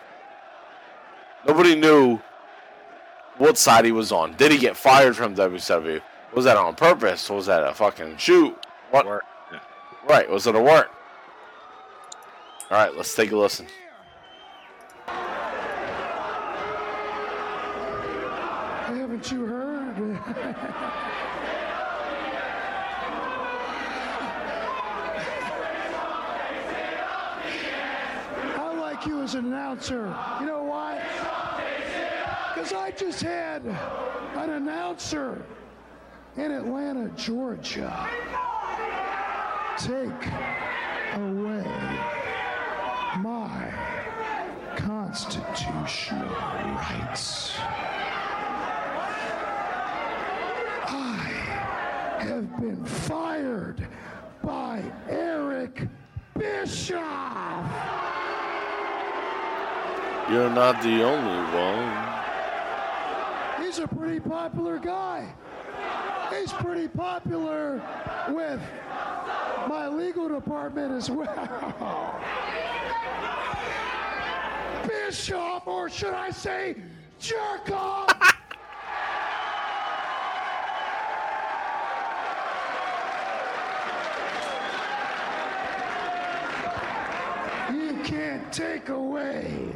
[1.47, 2.21] Nobody knew
[3.39, 4.35] what side he was on.
[4.37, 6.01] Did he get fired from WCW?
[6.35, 7.29] Was that on purpose?
[7.31, 8.57] Was that a fucking shoot?
[8.91, 9.07] What?
[10.09, 10.91] Right, was it a work?
[12.71, 13.67] All right, let's take a listen.
[19.25, 20.19] Haven't you heard?
[28.59, 30.15] I like you as an announcer.
[30.41, 31.01] You know why?
[32.55, 35.43] Because I just had an announcer
[36.37, 38.07] in Atlanta, Georgia,
[39.79, 40.29] take
[41.15, 41.65] away
[43.21, 43.73] my
[44.77, 47.55] constitutional rights.
[50.87, 53.87] I have been fired
[54.43, 55.89] by Eric
[56.39, 57.71] Bischoff.
[60.31, 62.05] You're not the only one.
[63.65, 65.35] He's a pretty popular guy.
[66.31, 67.81] He's pretty popular
[68.29, 68.61] with
[69.69, 72.21] my legal department as well.
[74.87, 76.77] Bischoff, or should I say,
[77.19, 78.14] jerk off.
[88.55, 89.67] Take away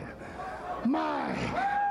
[0.85, 1.35] my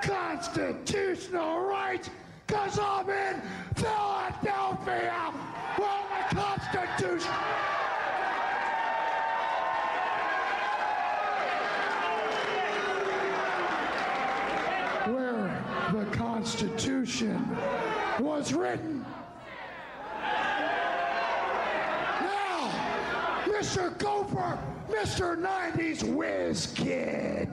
[0.01, 2.09] constitutional rights
[2.45, 3.41] because I'm in
[3.75, 5.33] Philadelphia.
[5.77, 7.33] Well, the Constitution.
[15.11, 17.57] Where the Constitution
[18.21, 19.05] was written.
[22.21, 22.71] Now,
[23.45, 23.97] Mr.
[23.97, 24.16] Gopher,
[24.89, 25.35] Mr.
[25.37, 27.49] 90s whiz kid.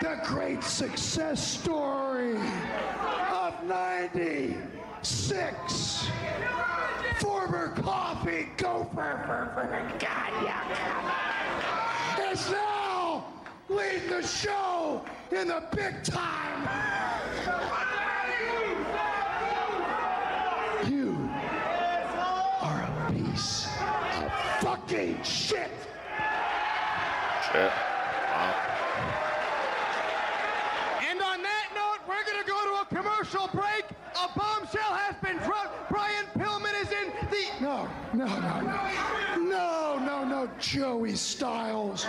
[0.00, 6.08] The great success story of 96.
[7.18, 9.50] Former coffee gopher.
[9.98, 10.64] God, yeah.
[12.30, 13.24] Is now
[13.68, 15.02] leading the show
[15.32, 16.68] in the big time.
[20.88, 21.28] You
[22.60, 24.32] are a piece of
[24.62, 25.70] fucking shit.
[27.52, 27.72] Shit.
[31.08, 33.84] And on that note, we're going to go to a commercial break.
[34.14, 35.90] A bombshell has been dropped.
[35.90, 37.46] Brian Pillman is in the.
[37.60, 38.78] No, no, no, no.
[39.38, 40.48] No, no, no,
[40.88, 42.06] Joey Styles.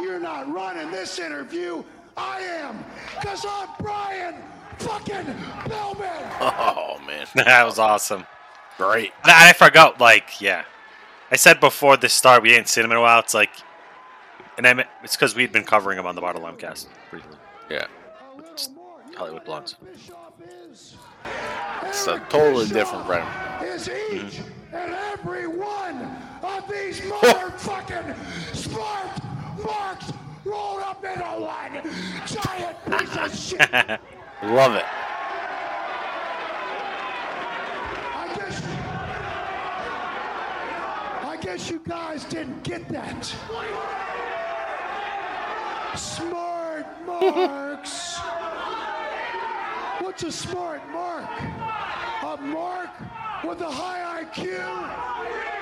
[0.00, 1.84] You're not running this interview.
[2.16, 2.82] I am.
[3.20, 4.36] Because I'm Brian
[4.78, 5.26] fucking
[5.66, 6.30] Pillman.
[6.40, 8.24] Oh man, that was awesome.
[8.78, 9.12] Great.
[9.22, 10.64] And I forgot, like, yeah.
[11.30, 13.20] I said before this start, we hadn't seen him in a while.
[13.20, 13.50] It's like,
[14.56, 17.36] and I meant, it's because we'd been covering him on the Bottom Line Cast briefly.
[17.70, 17.86] Yeah.
[18.50, 18.70] It's
[19.14, 19.76] Hollywood Blondes.
[21.82, 23.66] It's a totally different brand.
[23.66, 24.74] Is each mm-hmm.
[24.74, 28.16] and every one of these motherfucking
[28.54, 30.12] smart marks
[30.44, 31.72] rolled up into one
[32.26, 33.60] giant piece of shit.
[34.42, 34.84] Love it.
[38.14, 38.62] I guess.
[41.24, 43.24] I guess you guys didn't get that.
[45.96, 48.18] Smart marks.
[50.00, 51.30] What's a smart mark?
[52.24, 52.90] A mark
[53.44, 55.61] with a high IQ?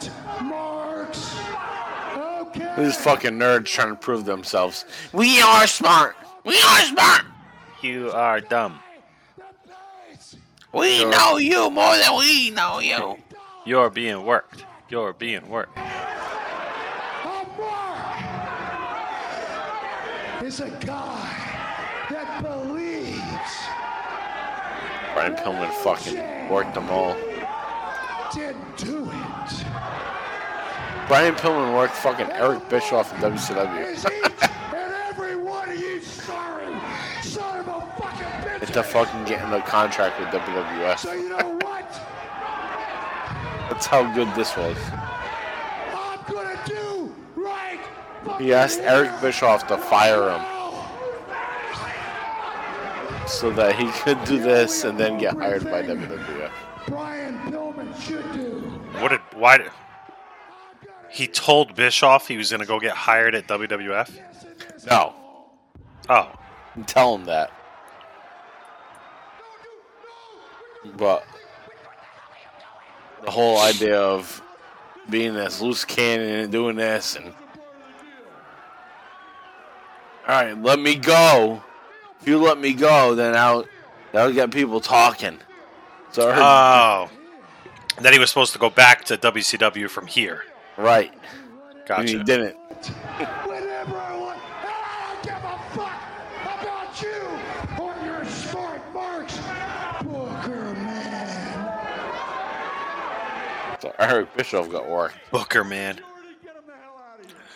[0.00, 1.36] Smart marks.
[2.16, 2.74] Okay.
[2.76, 4.84] These fucking nerds trying to prove themselves.
[5.12, 6.16] We are smart.
[6.44, 7.24] We are smart.
[7.82, 8.78] You are dumb.
[10.72, 11.10] We Sure.
[11.10, 13.16] know you more than we know you.
[13.64, 14.64] You're being worked.
[14.88, 15.78] You're being worked.
[20.42, 21.28] is a guy
[22.10, 23.52] that believes
[25.14, 27.14] Brian Pillman fucking worked them all.
[28.34, 29.21] didn't do it.
[31.12, 33.86] Brian Pillman worked fucking Eric Bischoff in WCW.
[33.86, 36.64] Is each and every one of you sorry
[37.20, 38.62] son of a fucking bitch?
[38.62, 40.98] Into fucking getting a contract with WWF.
[41.00, 41.86] So you know what?
[43.68, 44.78] That's how good this was.
[45.92, 47.80] I'm gonna do right.
[48.38, 50.40] He asked Eric Bischoff to fire him
[53.28, 56.52] so that he could do this and then get hired by WWF.
[56.86, 58.60] Brian Pillman should do.
[58.98, 59.70] What did, why did,
[61.12, 64.10] he told Bischoff he was going to go get hired at WWF?
[64.86, 65.14] No.
[66.08, 66.32] Oh.
[66.86, 67.52] Tell him that.
[70.96, 71.24] But
[73.24, 74.42] the whole idea of
[75.10, 77.34] being this loose cannon and doing this and
[80.26, 81.62] all right, let me go.
[82.20, 83.66] If you let me go, then I'll
[84.12, 85.38] that'll get people talking.
[86.12, 87.10] So Oh.
[88.00, 90.44] That he was supposed to go back to WCW from here.
[90.76, 91.12] Right,
[91.86, 92.00] Gotcha.
[92.00, 92.56] and he didn't.
[93.46, 94.38] Whenever I want.
[94.64, 96.00] I don't give a fuck
[96.44, 97.22] about you
[97.82, 99.38] or your smart marks,
[100.02, 101.68] Booker man.
[103.80, 105.16] So Eric Bischoff got worked.
[105.30, 106.00] Booker, man.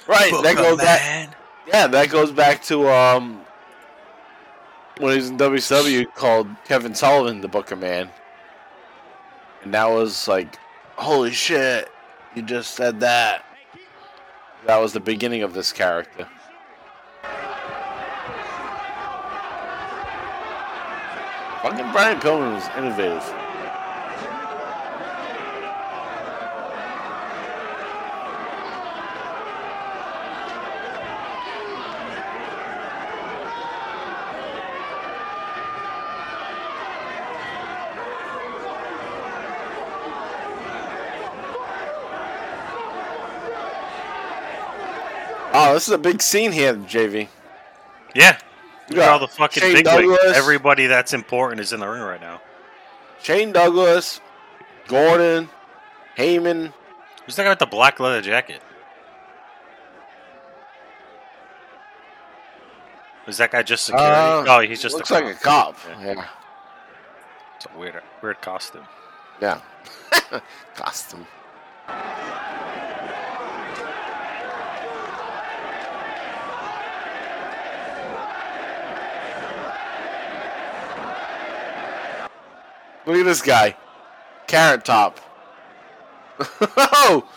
[0.09, 1.29] Right, that goes man.
[1.31, 1.37] back.
[1.67, 3.41] Yeah, that goes back to um
[4.99, 8.09] when he was in WCW called Kevin Sullivan the Booker Man,
[9.63, 10.57] and that was like,
[10.97, 11.91] holy shit,
[12.37, 13.47] you just said that.
[14.67, 16.29] That was the beginning of this character.
[21.63, 23.46] Fucking Brian Pillman was innovative.
[45.59, 47.29] Oh, this is a big scene here, JV.
[48.15, 48.39] Yeah.
[48.91, 50.37] Look at all the fucking Shane big Douglas.
[50.37, 52.43] Everybody that's important is in the ring right now.
[53.23, 54.21] Shane Douglas,
[54.87, 55.49] Gordon,
[56.19, 56.75] Heyman.
[57.25, 58.61] Who's that guy with the black leather jacket?
[63.27, 64.15] Is that guy just security?
[64.15, 65.79] Uh, oh, he's just looks a like a cop.
[66.03, 66.27] Yeah.
[67.57, 68.85] It's a weird, weird costume.
[69.41, 69.61] Yeah.
[70.75, 71.27] Costume.
[83.07, 83.77] Look at this guy.
[84.47, 85.21] Carrot Top.
[86.77, 87.29] oh!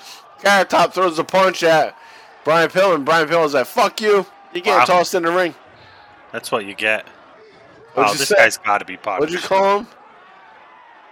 [0.41, 1.95] Carrot Top throws a punch at
[2.43, 3.05] Brian Pillman.
[3.05, 4.25] Brian Pillman's like, fuck you.
[4.53, 4.85] You're getting Wow.
[4.85, 5.53] tossed in the ring.
[6.31, 7.07] That's what you get.
[7.93, 8.35] What'd oh, you this say?
[8.35, 9.19] guy's got to be popular.
[9.19, 9.87] What'd you call him?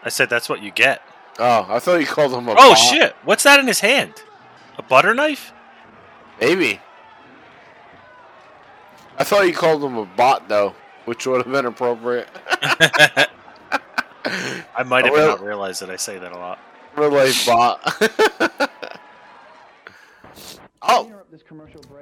[0.04, 1.02] I said that's what you get.
[1.40, 3.16] Oh, I thought you called him a Oh shit!
[3.24, 4.14] What's that in his hand?
[4.78, 5.54] A butter knife?
[6.40, 6.80] Maybe.
[9.20, 10.76] I thought you called him a bot, though,
[11.06, 12.30] which would have been appropriate.
[14.76, 16.60] I might have real- not realized that I say that a lot.
[16.95, 17.80] Real life bot.
[20.82, 21.12] oh,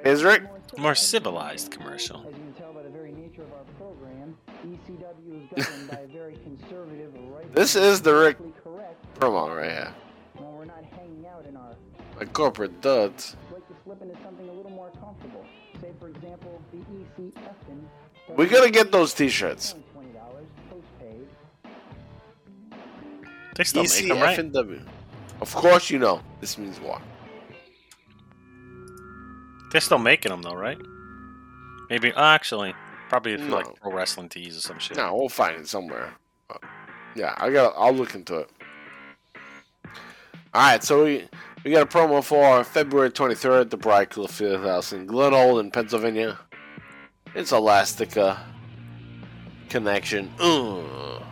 [0.04, 0.42] is Rick?
[0.78, 2.20] More civilized commercial.
[2.20, 4.36] As you can tell by the very nature of our program,
[4.66, 8.96] ECW is governed by a very conservative, right This is the Rick correct.
[9.20, 9.94] promo right here.
[10.34, 11.74] When we're not hanging out in our
[12.18, 13.36] Like corporate duds.
[13.52, 15.44] like to slip into something a little more comfortable.
[15.80, 18.36] Say, for example, the ECFN.
[18.36, 19.74] We gotta get those T-shirts.
[23.56, 24.38] They still make them, right?
[24.38, 24.82] ECFNW.
[25.40, 26.20] Of course you know.
[26.40, 27.00] This means what?
[29.72, 30.78] They're still making them though, right?
[31.90, 32.74] Maybe uh, actually,
[33.08, 33.56] probably if No.
[33.56, 34.96] like pro wrestling tees or some shit.
[34.96, 36.14] No, we'll find it somewhere.
[36.48, 36.62] But,
[37.14, 37.74] yeah, I got.
[37.76, 38.50] I'll look into it.
[40.54, 41.28] All right, so we
[41.64, 46.38] we got a promo for February 23rd at the Briarcliff Field House in Glenolden, Pennsylvania.
[47.34, 48.42] It's Elastica
[49.68, 50.32] connection.
[50.40, 51.22] Ugh.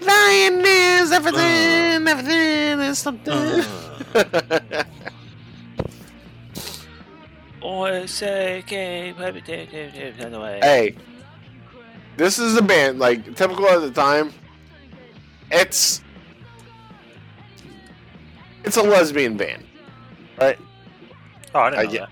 [0.00, 2.10] Lion is everything, uh.
[2.10, 3.64] everything is something.
[7.62, 9.12] Oh, say, okay,
[10.62, 10.96] hey,
[12.16, 14.32] this is a band like typical at the time.
[15.50, 16.00] It's
[18.64, 19.64] it's a lesbian band,
[20.40, 20.58] right?
[21.54, 22.10] Oh, I didn't I know get- that.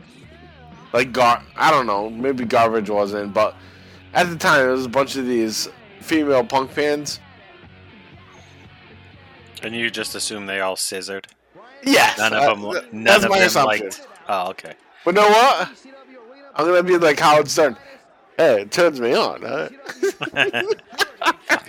[0.93, 3.57] Like gar, I don't know, maybe garbage wasn't, but
[4.13, 5.69] at the time there was a bunch of these
[6.01, 7.19] female punk bands.
[9.65, 11.27] And you just assume they all scissored.
[11.83, 12.71] Yes, None uh, of them.
[12.73, 13.85] th- None that's of my them assumption.
[13.87, 14.07] liked.
[14.29, 14.75] Oh, okay.
[15.05, 15.69] But know what?
[16.55, 17.77] I'm gonna be like Howard Stern.
[18.37, 19.43] Hey, it turns me on.
[19.43, 19.69] Huh?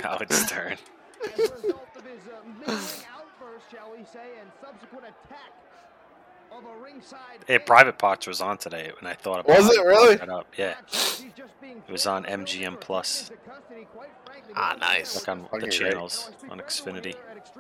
[0.04, 0.78] Howard Stern.
[1.34, 5.52] As a result of his uh, menacing outburst, shall we say, and subsequent attack
[6.45, 6.45] of a ringside
[7.48, 9.64] Hey, Private Parts was on today, and I thought about it.
[9.64, 10.20] Was it really?
[10.20, 10.48] Up.
[10.58, 10.76] Yeah,
[11.88, 13.32] it was on MGM Plus.
[14.56, 15.16] Ah, nice.
[15.16, 15.72] Look on Fucking the great.
[15.92, 17.16] channels on Xfinity.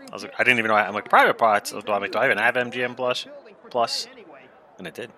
[0.09, 0.75] I was like, I didn't even know.
[0.75, 1.71] I, I'm like Private Parts.
[1.71, 3.27] Do I, do I even have MGM Plus?
[3.69, 4.07] Plus,
[4.77, 5.11] and it did.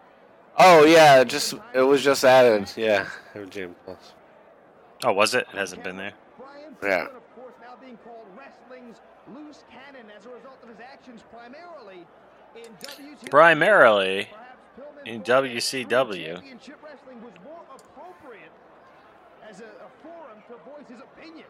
[0.58, 2.72] Oh yeah, it just it was just added.
[2.76, 4.14] Yeah, MGM Plus.
[5.04, 5.48] Oh, was it?
[5.54, 6.14] It hasn't been there.
[6.84, 7.08] Yeah.
[12.68, 12.74] Primarily in
[13.22, 13.30] WCW.
[13.30, 14.30] Primarily
[15.06, 16.34] in WCW.
[16.36, 18.52] Championship wrestling was more appropriate
[19.50, 21.48] as a, a forum to voice his opinions.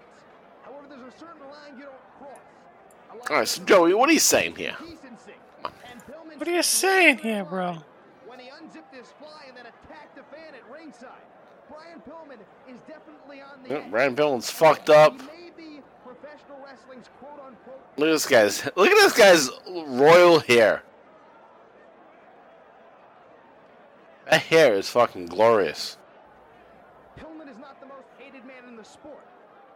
[0.63, 3.29] However, there's a certain line you don't cross.
[3.29, 4.75] All right, so Joey, what are you saying here?
[6.37, 7.77] What are you saying here, bro?
[8.27, 11.09] When he unzipped his fly and then attacked the fan at ringside.
[11.67, 12.37] Brian Pillman
[12.71, 15.17] is definitely on the Yeah, Brian Pillman's fucked up.
[15.17, 18.65] maybe professional wrestling's quote unquote Look at this guy's.
[18.75, 19.49] Look at this guy's
[19.87, 20.83] royal hair.
[24.29, 25.97] That hair is fucking glorious.
[27.17, 29.25] Pillman is not the most hated man in the sport,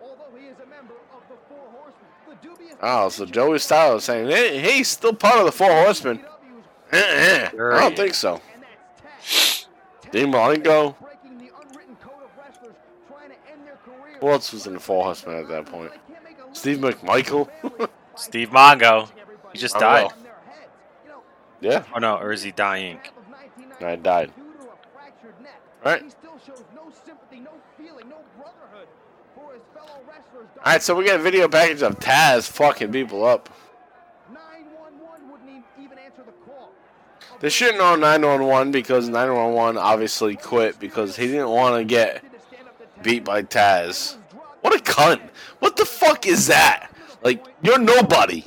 [0.02, 2.08] although he is a member of the Four Horsemen.
[2.28, 5.72] The dubious Oh, so Joey Styles is saying, hey, he's still part of the Four
[5.72, 6.20] Horsemen.
[6.92, 8.42] I don't think so.
[10.12, 10.96] Dean Malenko.
[14.20, 15.92] Who else was in the Four Horsemen at that point?
[16.52, 17.50] Steve McMichael.
[18.16, 19.10] Steve Mongo.
[19.54, 20.12] He just died.
[21.62, 23.00] Yeah, Oh no, or is he dying?
[23.80, 24.32] I died.
[25.84, 26.04] Right.
[30.64, 33.50] All right, so we got a video package of Taz fucking people up.
[37.40, 42.24] They shouldn't on 911 because 911 obviously quit because he didn't want to get
[43.02, 44.18] beat by Taz.
[44.62, 45.22] What a cunt!
[45.58, 46.92] What the fuck is that?
[47.24, 48.46] Like you're nobody.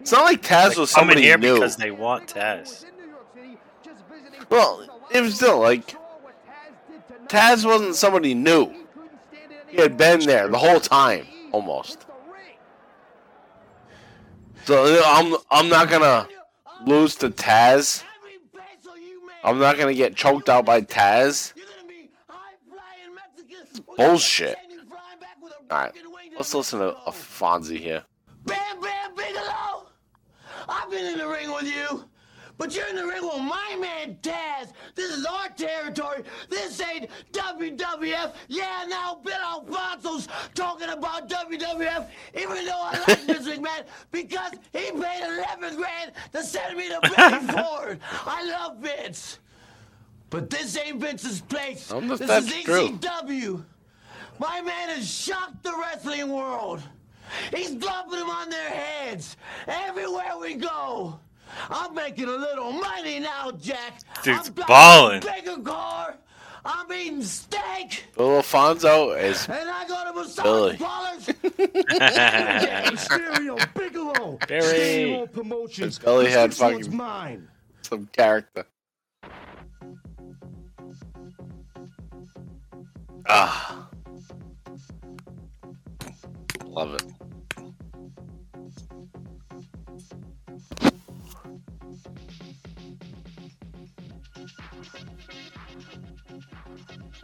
[0.00, 1.54] It's not like Taz was Coming somebody here new.
[1.54, 2.86] because they want Taz.
[4.50, 5.96] Well, it was still like
[7.28, 8.72] Taz wasn't somebody new.
[9.68, 12.06] He had been there the whole time, almost.
[14.64, 16.28] So I'm I'm not gonna
[16.86, 18.02] lose to Taz.
[19.42, 21.52] I'm not gonna get choked out by Taz.
[23.96, 24.56] Bullshit.
[25.70, 25.92] All right,
[26.36, 28.04] let's listen to a Fonzie here.
[28.44, 29.86] Bam Bam Bigelow!
[30.68, 32.04] I've been in the ring with you,
[32.56, 34.72] but you're in the ring with my man Taz.
[34.94, 36.22] This is our territory.
[36.48, 38.34] This ain't WWF.
[38.48, 44.90] Yeah, now Bill Alfonso's talking about WWF, even though I like Vince McMahon because he
[44.92, 45.22] paid
[45.60, 48.00] 11 grand to send me to Betty Ford.
[48.26, 49.38] I love Vince.
[50.30, 51.90] But this ain't Vince's place.
[51.90, 52.88] I don't know if this is true.
[52.88, 53.64] ECW.
[54.38, 56.82] My man has shocked the wrestling world.
[57.54, 59.36] He's dropping them on their heads
[59.66, 61.20] everywhere we go.
[61.70, 64.00] I'm making a little money now, Jack.
[64.22, 65.22] Dude's I'm driving ballin'.
[65.22, 66.16] a bigger car.
[66.66, 68.04] I'm eating steak.
[68.16, 70.76] Bill Alfonso is And I go to massage Billy.
[70.78, 71.24] parlors.
[73.04, 74.38] Stereo Bigelow.
[74.48, 74.62] Barry.
[74.62, 75.98] Stereo Promotions.
[75.98, 77.48] Billy had This one's fucking- mine.
[77.82, 78.64] some character.
[83.28, 83.88] Ah.
[86.64, 87.02] Love it.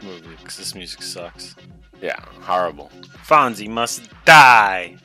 [0.02, 1.54] Movie, because this music sucks.
[2.00, 2.90] Yeah, horrible.
[3.26, 4.96] Fonzie must die.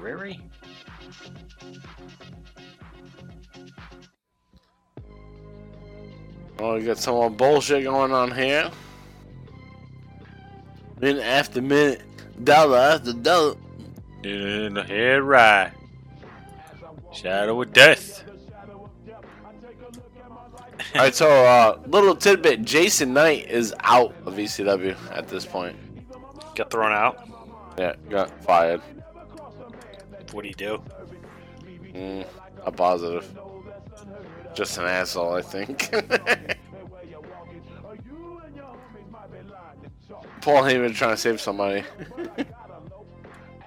[0.00, 0.40] Really?
[6.58, 8.70] Oh, we got some more bullshit going on here.
[11.00, 12.02] Minute after minute,
[12.44, 13.54] dollar after dollar.
[14.24, 15.72] In the head right.
[17.12, 18.24] Shadow of death.
[20.94, 25.76] All right, so uh, little tidbit: Jason Knight is out of ECW at this point.
[26.56, 27.28] Got thrown out.
[27.78, 28.82] Yeah, got fired.
[30.32, 30.82] What do you do?
[31.92, 32.26] Mm,
[32.64, 33.30] a positive.
[34.54, 35.90] Just an asshole, I think.
[40.40, 41.84] Paul Heyman trying to save somebody.
[42.38, 42.44] All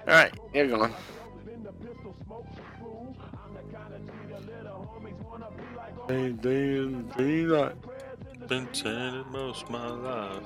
[0.06, 0.92] right, you're going.
[6.06, 7.80] Hey, Dan, Peanut.
[8.46, 10.42] Been saying it most of my life.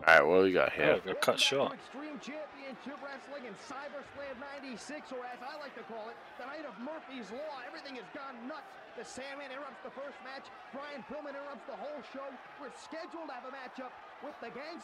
[0.00, 0.96] All right, what do we got here?
[0.96, 1.76] Oh, got cut short.
[1.76, 6.64] Extreme Championship Wrestling and CyberSlam 96, or as I like to call it, the night
[6.64, 7.60] of Murphy's Law.
[7.68, 8.64] Everything has gone nuts.
[8.96, 10.48] The Sandman interrupts the first match.
[10.72, 12.26] Brian Pillman interrupts the whole show.
[12.58, 14.09] We're scheduled to have a matchup with the Gangsta.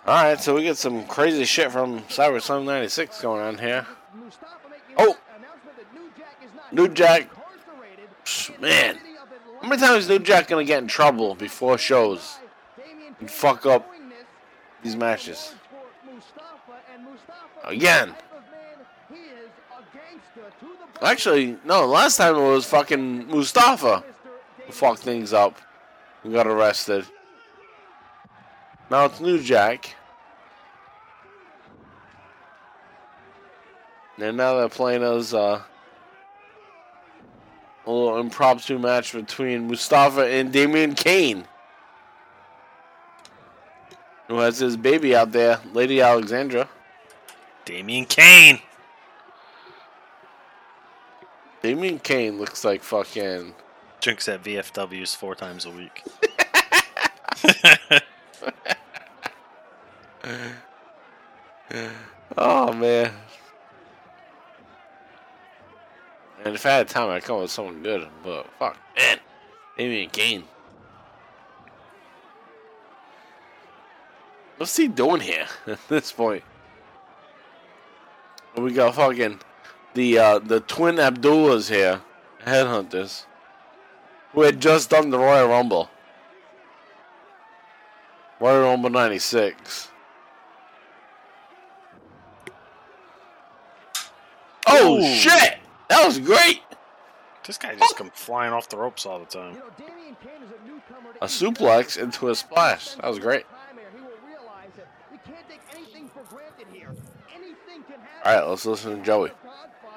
[0.06, 3.86] All right, so we get some crazy shit from CyberSlam 96 going on here.
[4.96, 5.16] Oh,
[6.72, 7.28] New Jack.
[8.60, 8.98] Man,
[9.60, 12.38] how many times is New Jack gonna get in trouble before shows
[13.20, 13.88] and fuck up
[14.82, 15.54] these matches?
[17.64, 18.14] Again.
[21.02, 21.86] Actually, no.
[21.86, 24.04] Last time it was fucking Mustafa
[24.64, 25.56] who fucked things up
[26.22, 27.04] and got arrested.
[28.90, 29.96] Now it's New Jack.
[34.18, 35.60] And now they're playing us uh,
[37.84, 41.44] a little impromptu match between Mustafa and Damien Kane.
[44.28, 46.68] Who has his baby out there, Lady Alexandra.
[47.64, 48.60] Damien Kane.
[51.62, 53.54] Damien Kane looks like fucking.
[54.00, 56.04] Drinks at VFWs four times a week.
[62.36, 63.12] Oh man.
[66.44, 68.09] And if I had time, I'd come up with someone good.
[68.23, 69.19] But fuck, man,
[69.77, 70.44] Damien Kane.
[74.57, 76.44] What's he doing here at this point?
[78.57, 79.40] We got fucking
[79.94, 82.01] the uh, the twin Abdullahs here,
[82.44, 83.24] headhunters,
[84.32, 85.90] who had just done the Royal Rumble.
[88.40, 89.90] Royal Rumble '96.
[94.86, 95.58] Oh shit!
[95.88, 96.62] That was great.
[97.44, 99.56] This guy just come flying off the ropes all the time.
[101.22, 102.94] A suplex into a splash.
[102.94, 103.44] That was great.
[105.10, 106.94] We can't take anything for granted here.
[107.34, 108.22] Anything can happen.
[108.24, 109.30] All right, let's listen to Joey.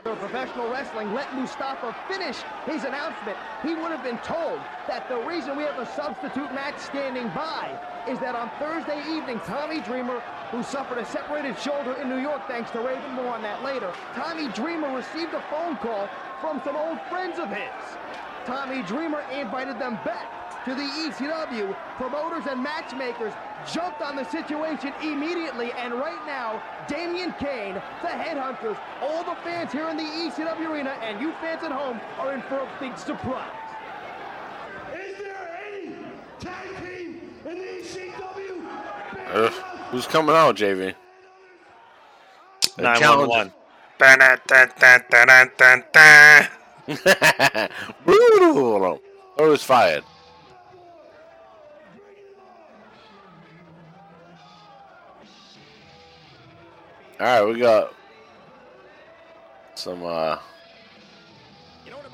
[0.03, 3.37] For professional wrestling, let Mustafa finish his announcement.
[3.61, 7.77] He would have been told that the reason we have a substitute match standing by
[8.07, 12.41] is that on Thursday evening, Tommy Dreamer, who suffered a separated shoulder in New York
[12.47, 16.09] thanks to Raven, more on that later, Tommy Dreamer received a phone call
[16.41, 17.69] from some old friends of his.
[18.45, 21.75] Tommy Dreamer invited them back to the ECW.
[21.97, 23.33] Promoters and matchmakers
[23.71, 29.71] jumped on the situation immediately, and right now, Damien Kane, the headhunters, all the fans
[29.71, 32.97] here in the ECW arena, and you fans at home are in for a big
[32.97, 33.51] surprise.
[34.95, 35.93] Is there any
[36.39, 39.68] tag team in the ECW?
[39.89, 39.91] Ugh.
[39.91, 40.93] Who's coming out, JV?
[42.77, 43.51] The 911.
[48.05, 49.01] Brutal.
[49.37, 50.03] Or was fired.
[57.19, 57.93] All right, we got
[59.75, 60.37] some uh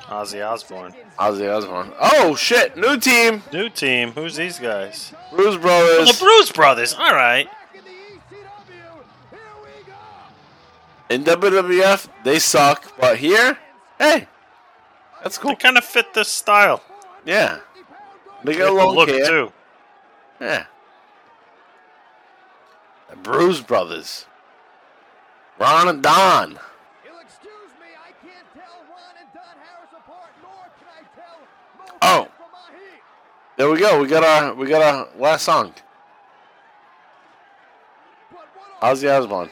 [0.07, 0.93] Ozzy Osbourne.
[1.19, 1.91] Ozzy Osbourne.
[1.99, 2.75] Oh shit!
[2.77, 3.41] New team.
[3.51, 4.11] New team.
[4.11, 5.13] Who's these guys?
[5.31, 6.17] Bruise Oh, Brothers.
[6.17, 6.93] the Bruise Brothers.
[6.93, 7.47] All right.
[11.09, 13.57] In WWF, they suck, but here,
[13.99, 14.27] hey,
[15.23, 15.51] that's cool.
[15.51, 16.81] They kind of fit this style.
[17.25, 17.59] Yeah,
[18.43, 19.25] they got a the long look hair.
[19.25, 19.51] too.
[20.39, 20.65] Yeah.
[23.09, 24.25] The Bruise Brothers.
[25.59, 26.59] Ron and Don.
[32.01, 32.27] Oh.
[33.57, 34.01] There we go.
[34.01, 35.73] We got our we got our last song.
[38.81, 39.49] Ozzy Osbourne.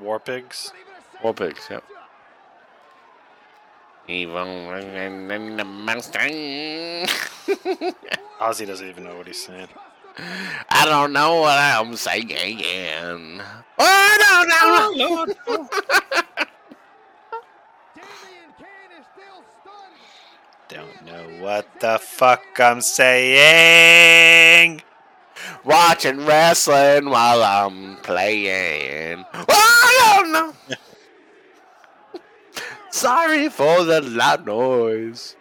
[0.00, 0.72] War Pigs.
[1.22, 1.84] War Pigs, yep.
[4.06, 6.18] Evil and the monster.
[8.40, 9.68] Ozzy doesn't even know what he's saying.
[10.70, 13.42] I don't know what I'm saying.
[13.78, 15.24] Oh, no, no.
[15.24, 15.68] no!
[20.68, 24.47] Don't know what the fuck I'm saying.
[25.64, 29.24] Watching wrestling while I'm playing.
[29.48, 30.76] Oh, no, no.
[32.90, 35.36] Sorry for the loud noise.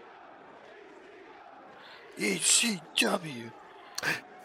[2.20, 3.52] ECW.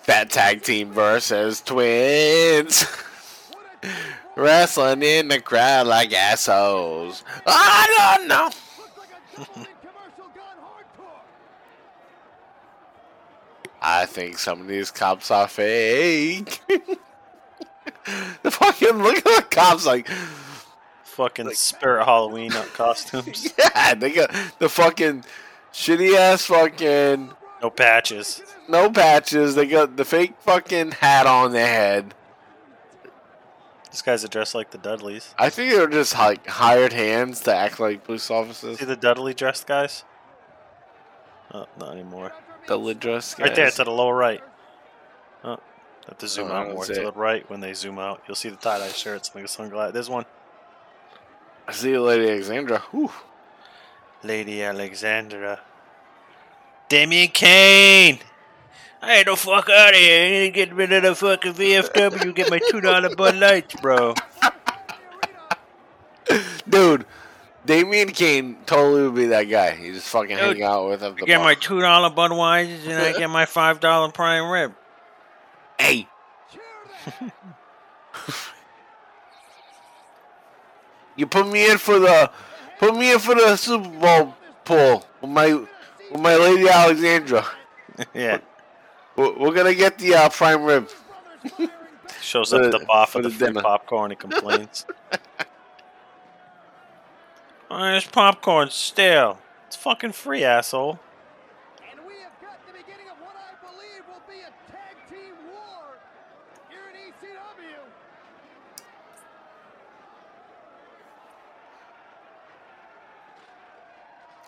[0.02, 2.86] Fat tag team versus twins.
[4.36, 7.24] Wrestling in the crowd like assholes.
[7.46, 9.66] I don't know.
[13.82, 16.60] I think some of these cops are fake.
[18.42, 20.08] the fucking look at the cops like
[21.04, 23.52] Fucking Spirit Halloween costumes.
[23.58, 25.24] yeah, they got the fucking
[25.72, 28.42] shitty ass fucking No patches.
[28.68, 29.54] no patches.
[29.54, 32.14] They got the fake fucking hat on their head.
[33.90, 35.34] These guys are dressed like the Dudleys.
[35.38, 38.78] I think they're just like hired hands to act like police officers.
[38.78, 40.04] See the Dudley dressed guys?
[41.52, 42.32] Oh, not anymore.
[42.68, 43.76] The lid dress Right there, guys.
[43.76, 44.42] to the lower right.
[45.44, 45.58] Oh,
[46.08, 47.04] have to zoom Oh, out more to it.
[47.04, 48.22] the right when they zoom out.
[48.26, 49.94] You'll see the tie dye shirts, like a sunglasses.
[49.94, 50.24] There's one.
[51.66, 52.78] I see you, Lady Alexandra.
[52.90, 53.10] Whew.
[54.22, 55.60] Lady Alexandra.
[56.88, 58.18] Damien Kane!
[59.02, 60.26] Hey, the fuck out of here.
[60.26, 62.34] You need to get rid of the fucking VFW.
[62.34, 64.14] Get my $2 Bud Lights, bro.
[66.68, 67.04] Dude,
[67.64, 69.74] Damien Kane totally would be that guy.
[69.80, 71.14] You just fucking Dude, hang out with him.
[71.20, 74.74] I get my $2 Budweiser and I get my $5 prime rib.
[75.78, 76.08] Hey.
[81.16, 82.30] you put me in for the
[82.78, 84.34] put me in for the Super Bowl
[84.64, 87.44] pool with my with my lady Alexandra.
[88.14, 88.38] yeah.
[89.16, 90.88] We're, we're gonna get the uh, prime rib.
[92.20, 93.62] Shows up the- at the bar for for the, the free dinner.
[93.62, 94.86] popcorn and complains.
[97.72, 99.38] Oh, this popcorn's stale.
[99.66, 100.98] It's fucking free, asshole.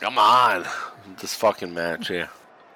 [0.00, 0.66] Come on,
[1.20, 2.28] this fucking match here.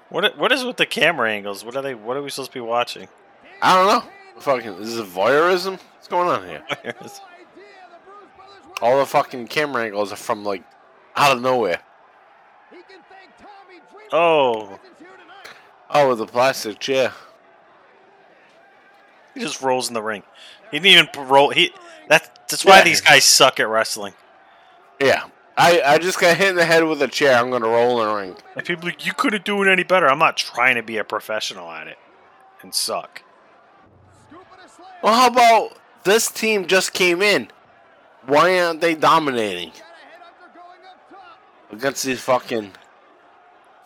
[0.08, 1.62] What what is with the camera angles?
[1.62, 1.94] What are they?
[1.94, 3.08] What are we supposed to be watching?
[3.60, 4.10] I don't know.
[4.40, 5.78] Fucking, is this voyeurism?
[5.78, 6.64] What's going on here?
[8.80, 10.62] All the fucking camera angles are from like
[11.16, 11.80] out of nowhere.
[14.12, 14.78] Oh,
[15.90, 17.12] Oh, with the plastic chair.
[19.34, 20.22] he just rolls in the ring.
[20.70, 21.50] He didn't even roll.
[21.50, 21.72] He
[22.08, 22.84] that's that's why Yeah.
[22.84, 24.14] these guys suck at wrestling.
[25.00, 25.24] Yeah,
[25.56, 27.36] I I just got hit in the head with a chair.
[27.38, 28.36] I'm gonna roll in the ring.
[28.56, 30.08] And people are like you couldn't do it any better.
[30.08, 31.98] I'm not trying to be a professional at it
[32.62, 33.22] and suck.
[35.02, 37.48] Well, how about this team just came in?
[38.28, 39.72] Why aren't they dominating?
[41.70, 42.72] against these fucking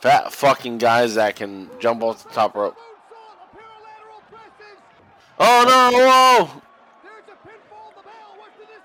[0.00, 2.76] fat fucking guys that can jump off the top rope.
[5.38, 6.50] Oh no!
[6.50, 6.62] Whoa!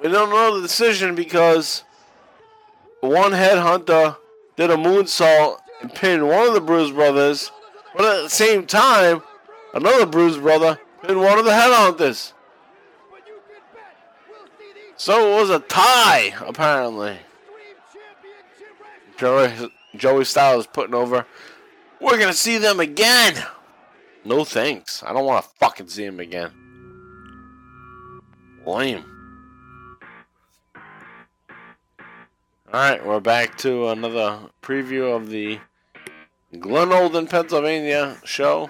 [0.02, 1.84] We don't know the decision because
[3.02, 4.18] one headhunter
[4.56, 7.52] did a moonsault and pinned one of the Bruise Brothers,
[7.96, 9.22] but at the same time,
[9.74, 12.34] another Bruise Brother pinned one of the headhunters.
[14.98, 17.18] So it was a tie, apparently.
[19.18, 21.26] Joey, Joey Styles putting over.
[22.02, 23.36] We're gonna see them again.
[24.26, 25.04] No thanks.
[25.04, 26.52] I don't want to fucking see them again.
[28.66, 29.06] Lame.
[32.68, 35.60] Alright, we're back to another preview of the
[36.54, 38.70] Glenolden, Pennsylvania show.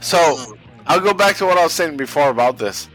[0.00, 2.88] So, I'll go back to what I was saying before about this.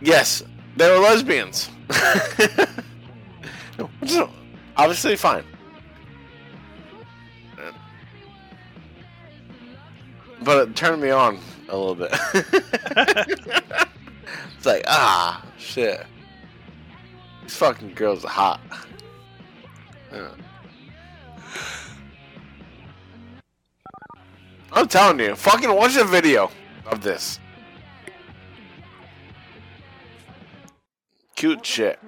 [0.00, 0.44] Yes,
[0.76, 1.70] they were lesbians.
[4.76, 5.44] Obviously fine.
[10.42, 12.10] But it turned me on a little bit.
[14.56, 16.04] it's like, ah, shit.
[17.42, 18.60] These fucking girls are hot.
[20.12, 20.28] Yeah.
[24.72, 26.50] I'm telling you, fucking watch a video
[26.86, 27.38] of this.
[31.34, 31.98] Cute shit.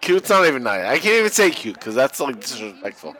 [0.00, 0.84] Cute's not even nice.
[0.84, 3.16] I can't even say cute because that's like disrespectful.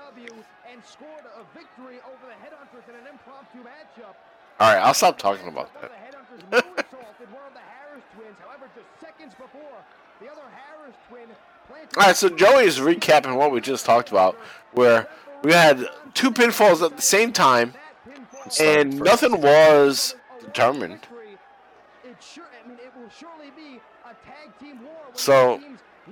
[4.61, 5.71] All right, I'll stop talking about
[6.51, 6.65] that.
[11.97, 14.37] All right, so Joey's recapping what we just talked about,
[14.73, 15.09] where
[15.43, 17.75] we had two pinfalls at the same time,
[18.61, 21.01] and nothing was determined.
[25.15, 25.61] So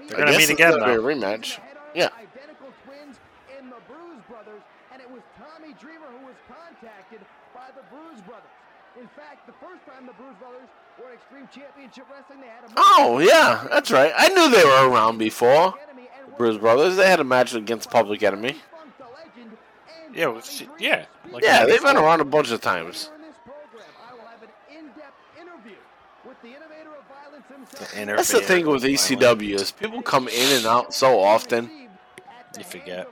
[0.08, 1.02] They're gonna meet again, Be a though.
[1.02, 1.58] rematch.
[1.94, 2.08] Yeah.
[3.58, 4.62] in the Bruise Brothers,
[4.92, 7.20] and it was Tommy Dreamer who was contacted
[7.54, 8.50] by the Bruise Brothers.
[9.00, 10.68] In fact, the first time the Bruise Brothers
[10.98, 14.12] were in Extreme Championship Wrestling, they had a Oh yeah, that's right.
[14.16, 15.74] I knew they were around before.
[16.38, 16.96] Bruise Brothers.
[16.96, 18.56] They had a match against Public Enemy.
[20.14, 21.04] Yeah, well, she- yeah.
[21.30, 23.10] Like yeah, they've been around a bunch of times.
[27.94, 31.70] That's the thing with ECW is people come in and out so often,
[32.56, 33.08] You forget.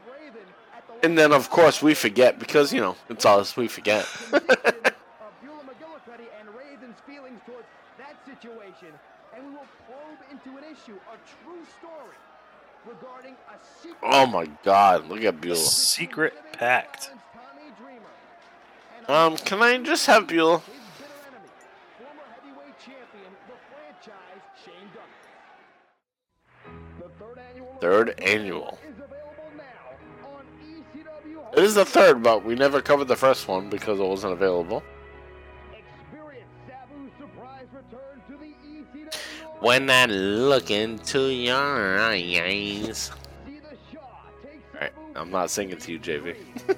[1.02, 3.56] and then of course we forget because you know it's us.
[3.56, 4.06] We forget.
[4.32, 4.42] and
[6.54, 7.66] Raven's feelings towards
[7.98, 8.88] that situation,
[9.34, 12.16] and we will probe into an issue, a true story
[12.86, 15.08] regarding a secret oh my God!
[15.08, 15.56] Look at Beulah.
[15.56, 17.10] Secret pact.
[19.08, 20.62] Um, can I just have Beulah?
[22.30, 25.28] heavyweight champion, the franchise, Shane Douglas.
[27.00, 28.78] The third annual Third annual.
[28.88, 33.46] is available now on ECW It is the third, but we never covered the first
[33.46, 34.82] one because it wasn't available.
[39.64, 43.10] When I look into your eyes.
[44.74, 46.36] Alright, I'm not singing to you, JV.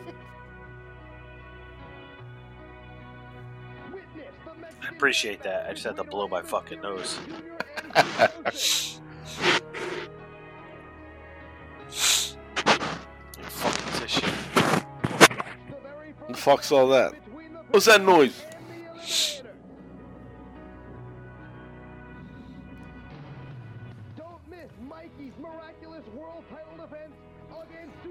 [4.84, 5.66] I appreciate that.
[5.68, 7.18] I just had to blow my fucking nose.
[11.90, 12.36] piece
[14.00, 14.22] of shit.
[16.36, 17.14] Fuck's all that?
[17.70, 18.40] What's that noise?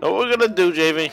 [0.06, 1.12] Against What we're gonna do, JV?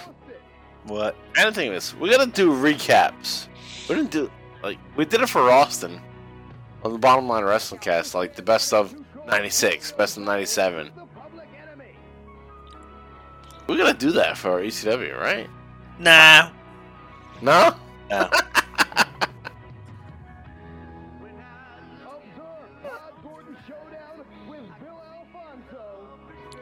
[0.84, 1.16] What?
[1.36, 1.94] I don't think this.
[1.94, 3.48] We're gonna do recaps.
[3.88, 4.30] We didn't do
[4.62, 6.00] like we did it for Austin
[6.84, 8.94] on the Bottom Line Wrestling Cast, like the best of
[9.26, 10.90] '96, best of '97.
[13.68, 15.48] We're gonna do that for ECW, right?
[15.98, 16.50] Nah.
[17.40, 17.74] No.
[18.10, 18.28] No.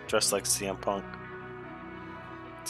[0.08, 1.04] Dressed like CM Punk.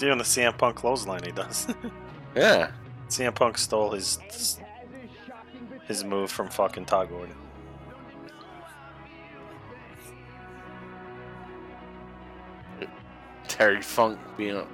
[0.01, 1.67] It's even the CM Punk clothesline he does.
[2.35, 2.71] Yeah.
[3.11, 4.19] CM Punk stole his
[5.89, 7.35] his move from fucking Tod Gordon.
[13.49, 14.69] Terry Funk being up.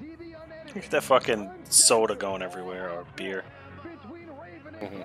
[0.00, 3.44] Look at that fucking soda going everywhere or beer.
[4.80, 5.04] Mhm.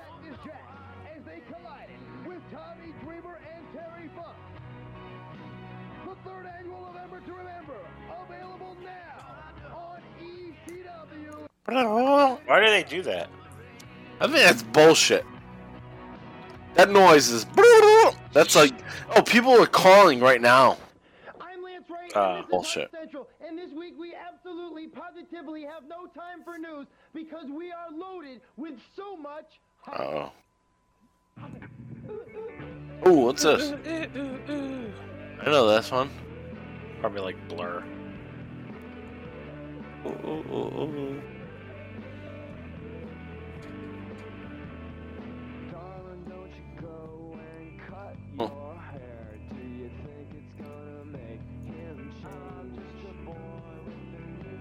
[12.45, 13.29] Why do they do that?
[14.21, 15.25] I think that's bullshit.
[16.75, 17.45] That noise is.
[18.33, 18.73] That's like.
[19.15, 20.77] Oh, people are calling right now.
[22.15, 22.89] Uh, bullshit.
[22.91, 27.91] Central, and this week we absolutely, positively have no time for news because we are
[27.91, 29.59] loaded with so much.
[29.87, 30.31] Oh.
[33.03, 33.73] Oh, what's this?
[35.41, 36.09] I know this one.
[37.01, 37.83] Probably like Blur.
[40.05, 41.21] Ooh, ooh, ooh,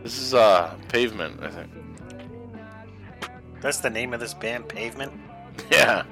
[0.06, 1.68] This is uh pavement, I think.
[3.60, 5.12] That's the name of this band, Pavement.
[5.68, 6.04] Yeah.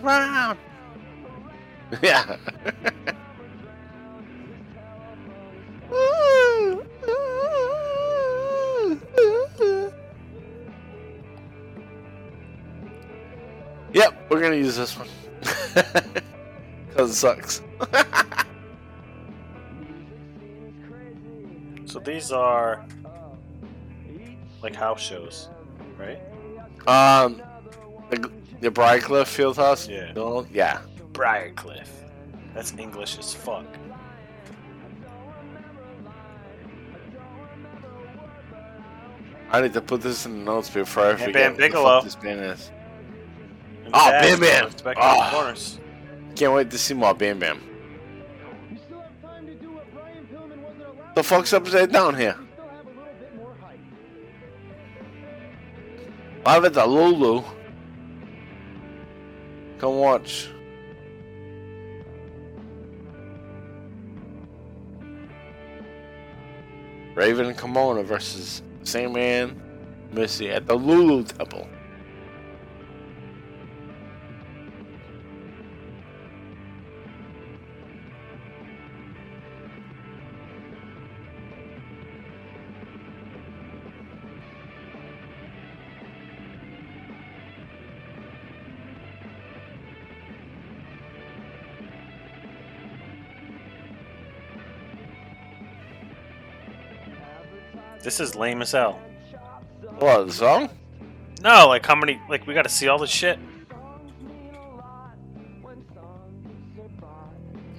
[0.00, 0.58] Round.
[2.02, 2.24] Yeah.
[13.92, 15.08] yep, we're gonna use this one.
[16.96, 17.60] Cause it sucks.
[22.04, 22.84] These are
[24.62, 25.48] like house shows,
[25.98, 26.18] right?
[26.88, 27.42] Um,
[28.10, 29.88] the, the Briarcliff Fieldhouse.
[29.88, 30.12] Yeah.
[30.12, 30.80] No, yeah.
[31.12, 31.88] Briarcliff.
[32.54, 33.66] That's English as fuck.
[39.50, 41.62] I need to put this in the notes before I And forget Bam what the
[41.62, 42.02] fuck Bigelow.
[42.02, 42.70] this band is.
[43.92, 44.70] Oh, Bam Bam!
[44.70, 45.28] Back in the Oh.
[45.30, 45.78] corners.
[46.34, 47.60] Can't wait to see more Bam Bam.
[51.14, 52.36] The fuck's upside down here?
[56.44, 57.42] Live at the Lulu.
[59.78, 60.48] Come watch.
[67.14, 69.62] Raven Kimona versus Sandman
[70.10, 71.68] Missy at the Lulu Temple.
[98.04, 99.00] This is lame as hell.
[99.98, 100.68] What, the song?
[101.42, 102.20] No, like how many?
[102.28, 103.38] Like we got to see all this shit.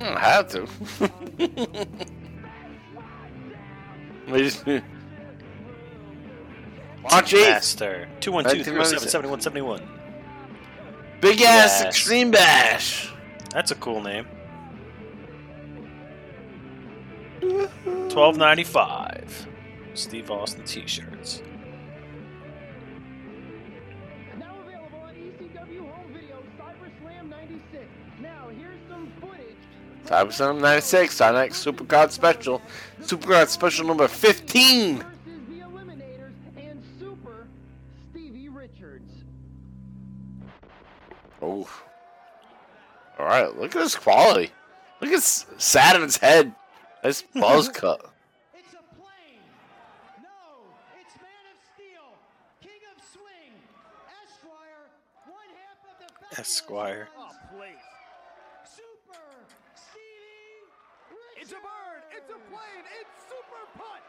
[0.02, 0.68] I don't have to.
[4.28, 4.66] We just-
[7.04, 7.48] Watch it.
[7.48, 8.08] Master.
[8.22, 9.82] 212
[11.22, 11.84] Big ass Yes.
[11.86, 13.14] extreme bash.
[13.52, 14.26] That's a cool name.
[18.10, 19.05] Twelve ninety five.
[19.96, 21.42] Steve Austin T-shirts.
[24.38, 27.86] Now available on ECW home video, CyberSlam 96.
[28.22, 29.56] Now here's some footage.
[30.06, 32.62] Cyber 796, our next Supercard special.
[33.02, 34.98] Supercard special number 15.
[34.98, 35.08] versus
[35.48, 37.48] the Eliminators and Super
[38.12, 39.12] Stevie Richards.
[41.42, 41.70] Oh.
[43.20, 44.52] Alright, look at this quality.
[45.02, 46.54] Look at S- Saturn's head.
[47.04, 48.12] Nice buzz cut.
[56.38, 57.08] Esquire.
[61.40, 64.02] It's a bird, it's a plane, it's Super Putz.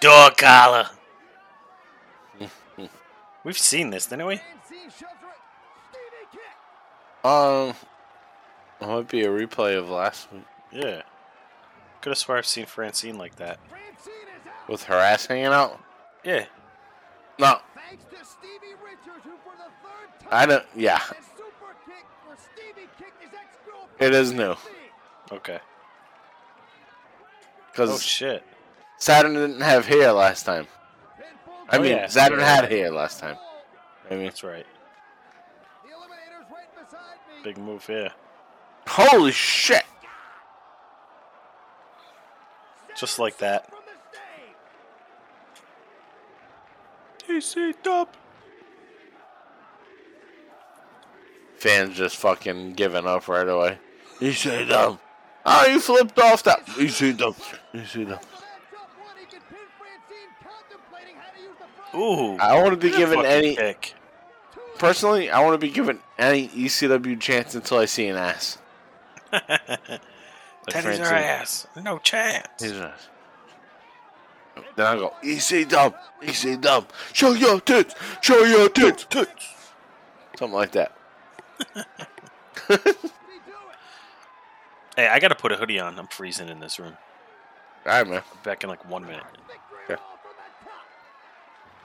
[0.00, 0.88] Door collar.
[3.44, 4.40] We've seen this, didn't we?
[7.22, 7.74] Um,
[8.80, 11.02] it might be a replay of last week Yeah.
[12.00, 13.58] Could have sworn I've seen Francine like that.
[14.68, 15.78] with her ass hanging out.
[16.24, 16.46] Yeah.
[17.40, 20.64] No, Thanks to Stevie Richards, who for the third time I don't.
[20.76, 24.54] Yeah, super kick for Stevie kicked his it is new
[25.32, 25.58] Okay.
[27.72, 28.44] because Oh shit.
[28.98, 30.66] Saturn didn't have hair last time.
[31.70, 32.06] I Oh, mean, yeah.
[32.08, 32.56] Saturn Yeah.
[32.56, 33.36] had hair last time.
[34.10, 34.66] I mean, That's right.
[37.42, 38.10] Big move here.
[38.86, 39.84] holy shit!
[42.96, 43.72] Just like that.
[47.30, 48.08] TC dub.
[51.56, 53.78] Fans just fucking giving up right away.
[54.18, 54.98] You say dumb.
[54.98, 55.08] Oh,
[55.46, 56.66] ah, you flipped off that.
[56.76, 57.36] You see dumb.
[57.72, 58.18] You see dumb.
[61.94, 62.36] Ooh.
[62.36, 63.56] I want to be given any.
[63.56, 63.94] pick.
[64.78, 68.58] Personally, I want to be given any ECW chance until I see an ass.
[70.68, 71.66] Teddy's her ass.
[71.76, 72.46] No chance.
[72.58, 73.08] His ass.
[74.76, 79.54] Then I go, easy dub, easy dub, show your tits, show your tits, tits.
[80.38, 80.92] Something like that.
[84.96, 85.98] Hey, I gotta put a hoodie on.
[85.98, 86.96] I'm freezing in this room.
[87.86, 88.22] All right, man.
[88.42, 89.24] Back in like one minute.
[89.84, 90.00] Okay.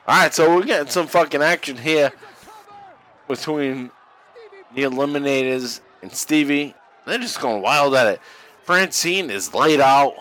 [0.08, 2.12] All right, so we're getting some fucking action here
[3.28, 3.92] between
[4.74, 6.76] the Eliminators and Stevie.
[7.06, 8.20] They're just going wild at it.
[8.64, 10.14] Francine is laid out.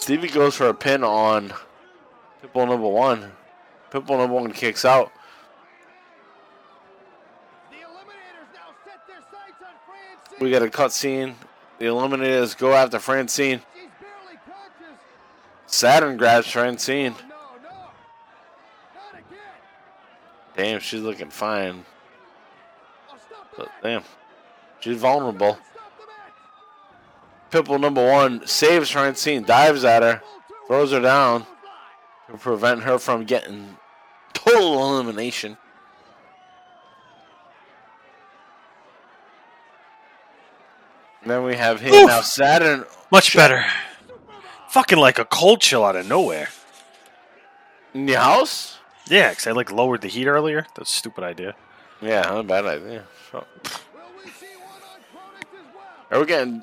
[0.00, 1.52] Stevie goes for a pin on
[2.42, 3.32] Pitbull number one.
[3.90, 5.12] Pitbull number one kicks out.
[10.40, 11.34] We got a cutscene.
[11.78, 13.60] The Eliminators go after Francine.
[15.66, 17.14] Saturn grabs Francine.
[20.56, 21.84] Damn, she's looking fine.
[23.54, 24.02] But damn,
[24.80, 25.58] she's vulnerable.
[27.50, 30.22] Pitbull number one saves Francine, dives at her,
[30.66, 31.46] throws her down
[32.30, 33.76] to prevent her from getting
[34.32, 35.56] total elimination.
[41.22, 42.08] And then we have him Oof.
[42.08, 42.20] now.
[42.22, 43.64] Saturn Much better.
[44.68, 46.48] Fucking like a cold chill out of nowhere.
[47.92, 48.78] in your house.
[49.08, 50.66] Yeah, because I like lowered the heat earlier.
[50.76, 51.56] That's a stupid idea.
[52.00, 53.04] Yeah, not a bad idea.
[56.10, 56.62] Are we getting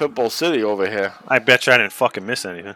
[0.00, 1.12] Pitbull City over here?
[1.28, 2.74] I bet you I didn't fucking miss anything.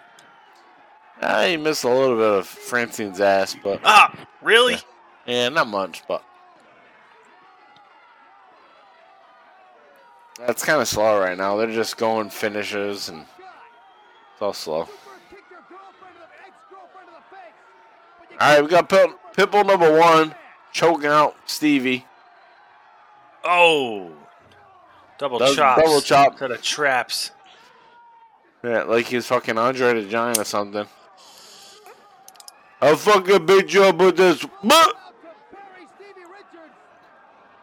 [1.23, 4.77] I missed a little bit of Francine's ass, but Ah, really?
[5.25, 6.23] yeah, not much, but
[10.39, 11.57] that's kind of slow right now.
[11.57, 14.81] They're just going finishes and it's all slow.
[14.81, 14.89] All
[18.41, 20.35] right, we got Pit- Pitbull number one
[20.73, 22.05] choking out Stevie.
[23.45, 24.11] Oh,
[25.19, 25.83] double Does chops.
[25.83, 26.39] double chop.
[26.39, 27.31] to the traps.
[28.63, 30.87] Yeah, like he's fucking Andre the Giant or something.
[32.81, 34.45] I'll fucking beat you up with this.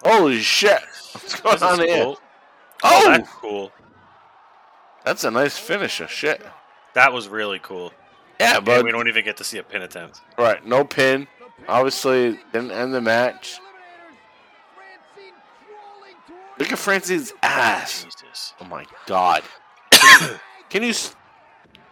[0.03, 0.79] Holy shit.
[1.13, 2.03] What's going This on here?
[2.03, 2.19] cool.
[2.83, 3.01] Oh!
[3.05, 3.09] oh!
[3.11, 3.71] that's cool.
[5.05, 6.07] That's a nice finisher.
[6.07, 6.41] Shit.
[6.93, 7.91] That was really cool.
[8.39, 10.21] Yeah, And but we don't even get to see a pin attempt.
[10.37, 11.27] right, no pin.
[11.67, 13.59] Obviously, didn't end the match.
[16.61, 18.03] Look at Francine's ass.
[18.03, 18.53] Jesus.
[18.61, 19.41] Oh my god.
[20.69, 20.89] Can you?
[20.89, 21.15] s-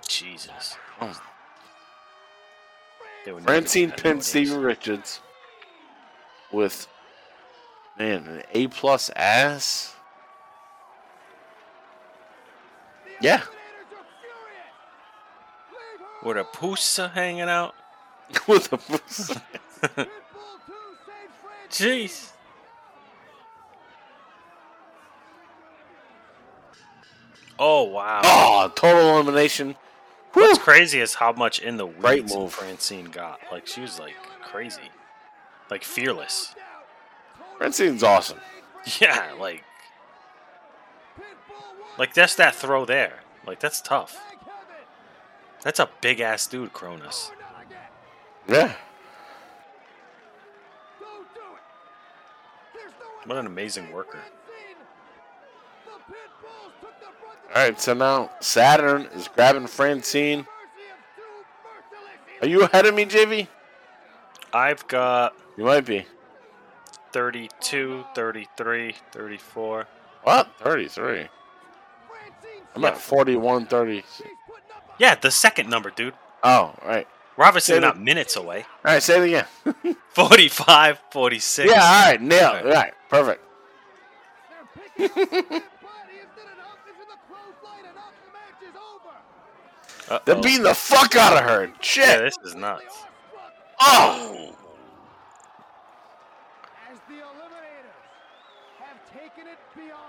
[0.07, 0.77] Jesus.
[1.01, 1.19] Oh.
[3.43, 4.23] Francine pinned.
[4.23, 5.21] Steven Richards
[6.51, 6.87] with
[7.97, 9.95] man an A plus ass.
[13.21, 13.41] Yeah,
[16.23, 17.73] With a pusa hanging out.
[18.47, 19.41] with a Pusa.
[21.69, 22.33] Jeez.
[27.59, 28.21] Oh wow.
[28.23, 29.75] oh total elimination.
[30.33, 32.53] What's crazy is how much in the Great weeds move.
[32.53, 33.39] Francine got.
[33.51, 34.89] Like she was like crazy,
[35.69, 36.55] like fearless.
[37.57, 38.39] Francine's awesome.
[39.01, 39.65] Yeah, like,
[41.97, 43.19] like that's that throw there.
[43.45, 44.17] Like that's tough.
[45.63, 47.29] That's a big ass dude, Kronus.
[48.47, 48.73] Yeah,
[53.29, 54.21] What an amazing worker.
[57.55, 60.45] All right, so now Saturn is grabbing Francine.
[62.41, 63.47] Are you ahead of me, JV?
[64.53, 66.05] I've got You might be.
[67.11, 69.87] 32, 33, 34.
[70.23, 70.49] What?
[70.59, 71.27] 33.
[72.75, 74.03] I'm at 41, 30.
[74.99, 76.13] Yeah, the second number, dude.
[76.43, 77.07] Oh, all right.
[77.35, 78.59] We're obviously Say not it- minutes away.
[78.85, 79.25] All right, say it
[79.73, 79.95] again.
[80.09, 81.71] 45, 46.
[81.71, 82.65] yeah, all right, nailed it.
[82.67, 83.43] All right, perfect.
[90.09, 90.19] Uh-oh.
[90.25, 91.71] They're beating the fuck out of her.
[91.81, 92.07] Shit.
[92.07, 93.03] Yeah, this is nuts.
[93.79, 94.55] Oh!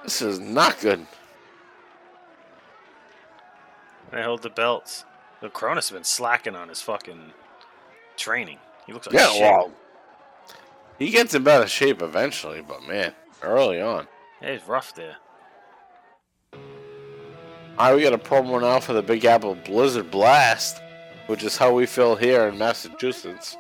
[0.02, 1.06] This is not good.
[4.10, 5.04] They hold the belts.
[5.40, 7.32] The Kronus has been slacking on his fucking
[8.16, 8.58] training.
[8.86, 9.42] He looks like Yeah, shit.
[9.42, 9.70] well,
[10.98, 14.08] he gets in better shape eventually, but man, early on.
[14.42, 15.16] Yeah, he's rough there.
[17.80, 20.82] Right, we got a promo now for the Big Apple Blizzard Blast,
[21.28, 23.56] which is how we feel here in Massachusetts.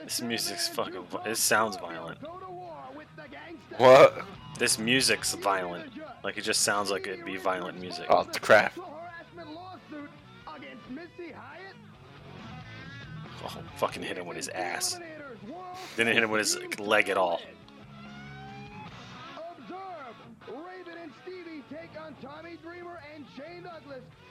[0.03, 1.07] this music's fucking.
[1.25, 2.19] It sounds violent.
[3.77, 4.25] What?
[4.59, 5.93] This music's violent.
[6.25, 8.07] Like it just sounds like it'd be violent music.
[8.09, 8.77] Oh, crap.
[13.45, 14.99] Oh, fucking hit him with his ass.
[15.97, 17.41] Didn't hit him with his leg at all.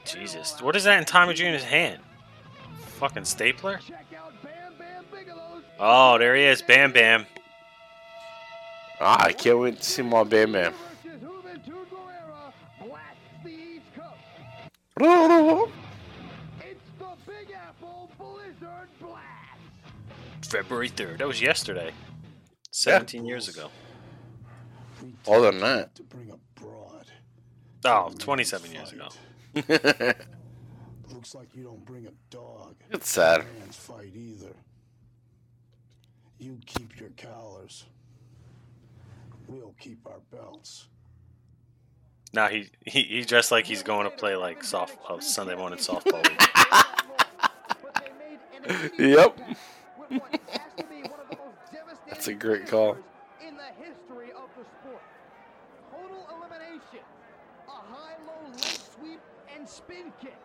[0.06, 0.62] Jesus.
[0.62, 2.00] What is that in Tommy Jr.'s hand?
[3.00, 3.80] Fucking stapler?
[5.80, 6.62] Oh, there he is.
[6.62, 7.26] Bam Bam.
[9.00, 10.74] Ah, I can't wait to see more Bam Bam.
[20.42, 21.18] February 3rd.
[21.18, 21.92] That was yesterday.
[22.72, 23.70] 17 years ago.
[25.28, 26.00] More than that.
[27.86, 29.10] Oh, oh, 27 years ago.
[31.14, 32.76] Looks like you don't bring a dog.
[32.92, 33.45] It's sad.
[33.60, 34.53] Man's fight either.
[36.40, 37.86] You keep your collars.
[39.48, 40.88] We'll keep our belts.
[42.34, 45.80] Now he, he he dressed like he's going to play like soft oh, Sunday morning
[45.80, 46.24] softball.
[48.98, 49.38] Yep.
[52.08, 52.98] That's a great call.
[53.45, 55.02] in the history of the sport.
[55.92, 57.03] Total elimination,
[57.68, 59.20] a high-low leg sweep
[59.64, 60.35] and spin kick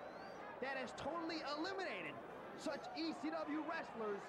[0.61, 2.15] that has totally eliminated
[2.57, 4.21] such ECW wrestlers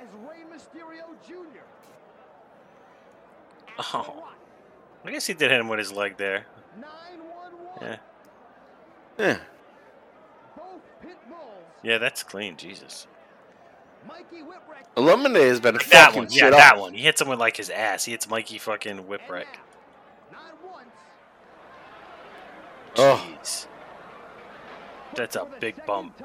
[0.00, 1.60] as Rey Mysterio Jr.
[3.78, 4.26] Oh,
[5.04, 6.46] I guess he did hit him with his leg there.
[7.80, 7.96] Yeah,
[9.16, 9.38] Yeah.
[11.84, 12.56] yeah, that's clean.
[12.56, 13.06] Jesus.
[14.96, 16.94] Eliminate has been That fucking one, yeah, shit that one.
[16.94, 18.04] He hits him with like his ass.
[18.04, 19.46] He hits Mikey fucking whipwreck.
[22.98, 23.24] Oh.
[23.42, 23.66] Jeez.
[25.14, 26.20] That's a big bump.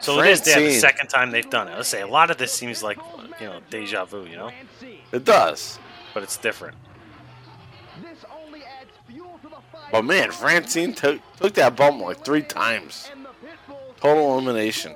[0.00, 1.74] So it is yeah, the second time they've done it.
[1.76, 2.98] Let's say a lot of this seems like
[3.40, 4.50] you know deja vu, you know,
[5.12, 5.78] It does.
[6.14, 6.76] but it's different.
[9.90, 13.10] But man, Francine took took that bump like three times.
[14.00, 14.94] Total elimination.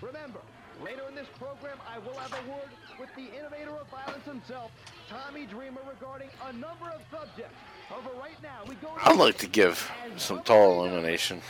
[0.00, 0.38] Remember,
[0.84, 2.68] later in this program, I will have a word
[3.00, 4.70] with the innovator of violence himself,
[5.08, 7.56] Tommy Dreamer, regarding a number of subjects.
[7.88, 11.40] However, right now, we go I'd like to give some tall elimination.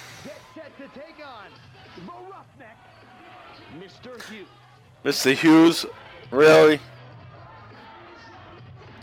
[0.54, 1.46] set to take on
[1.96, 2.76] the Roughneck,
[3.78, 4.22] Mr.
[4.30, 4.46] Hughes.
[5.04, 5.34] Mr.
[5.34, 5.86] Hughes,
[6.30, 6.80] really?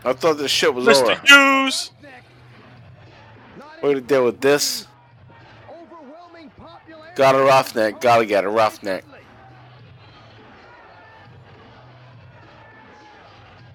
[0.04, 1.04] I thought this shit was Mr.
[1.04, 1.22] over.
[1.26, 1.92] Hughes.
[3.84, 4.88] Are we to deal with this?
[7.16, 8.00] Got a roughneck.
[8.00, 9.04] Gotta get a roughneck.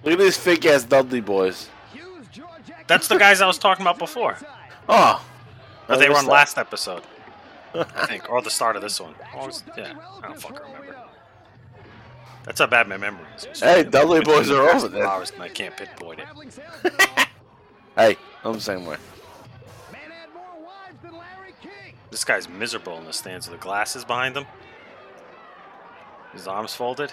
[0.03, 1.69] Look at these fake ass Dudley boys.
[2.87, 4.37] That's the guys I was talking about before.
[4.89, 5.25] Oh, oh
[5.87, 6.31] But they I were on that.
[6.31, 7.03] last episode,
[7.73, 9.13] I think, or the start of this one.
[9.35, 9.93] Was- yeah,
[10.23, 10.95] I don't fucking remember.
[12.45, 13.59] That's how bad my memory is.
[13.59, 15.05] Hey, Dudley boys are over there.
[15.05, 17.27] Hours and I can't pinpoint it.
[17.97, 18.97] Hey, I'm the same way.
[22.11, 24.45] This guy's miserable in the stands with the glasses behind him.
[26.31, 27.11] His arms folded.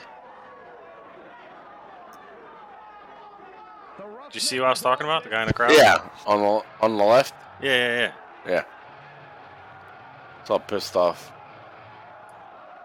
[4.26, 5.24] Did you see what I was talking about?
[5.24, 5.72] The guy in the crowd?
[5.72, 7.34] Yeah, on the on the left.
[7.62, 8.12] Yeah, yeah, yeah.
[8.46, 8.64] Yeah.
[10.40, 11.30] It's all pissed off.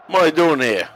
[0.08, 0.90] What are you doing here?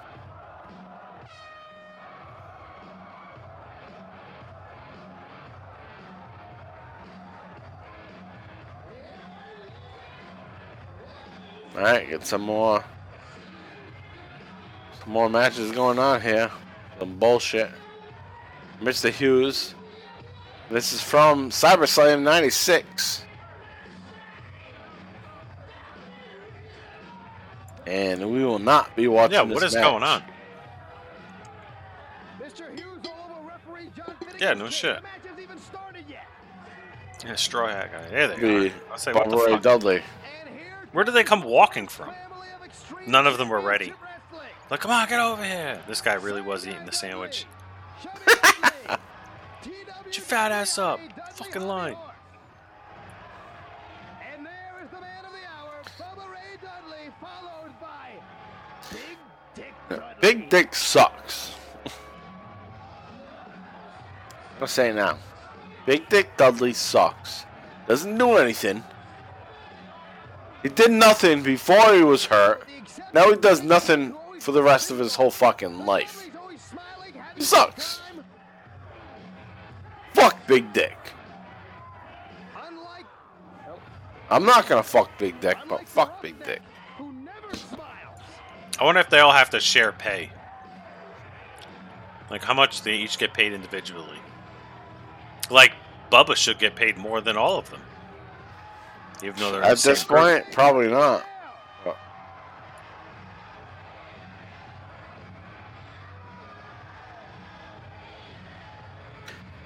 [11.75, 12.83] Alright, get some more
[14.99, 16.49] some more matches going on here.
[16.99, 17.69] Some bullshit.
[18.81, 19.11] Mr.
[19.11, 19.75] Hughes.
[20.69, 23.23] This is from CyberSlam 96.
[27.85, 29.83] And we will not be watching Yeah, this what is match.
[29.83, 30.23] going on?
[34.39, 34.99] Yeah, no shit.
[37.25, 38.09] Yeah, straw hat guy.
[38.09, 38.71] There they The are.
[38.93, 39.61] I say, what the Barbara fuck?
[39.61, 40.01] Dudley.
[40.91, 42.13] Where did they come walking from?
[43.07, 43.93] None of them were ready.
[44.69, 45.81] Like, come on, get over here.
[45.87, 47.45] This guy really was eating the sandwich.
[50.13, 50.99] Get your fat ass up.
[51.31, 51.95] Fucking line.
[60.21, 61.55] Big Dick sucks.
[64.61, 65.17] I'll say it now.
[65.87, 67.45] Big Dick Dudley sucks.
[67.87, 68.83] Doesn't do anything.
[70.61, 72.67] He did nothing before he was hurt.
[73.15, 76.29] Now he does nothing for the rest of his whole fucking life.
[77.35, 78.02] He sucks.
[80.23, 80.97] Fuck Big Dick.
[84.29, 86.61] I'm not gonna fuck Big Dick, but fuck Big Dick.
[88.79, 90.29] I wonder if they all have to share pay.
[92.29, 94.17] Like, how much they each get paid individually.
[95.51, 95.73] Like,
[96.09, 97.81] Bubba should get paid more than all of them.
[99.21, 100.21] Even though they're At this group.
[100.21, 101.25] point, probably not.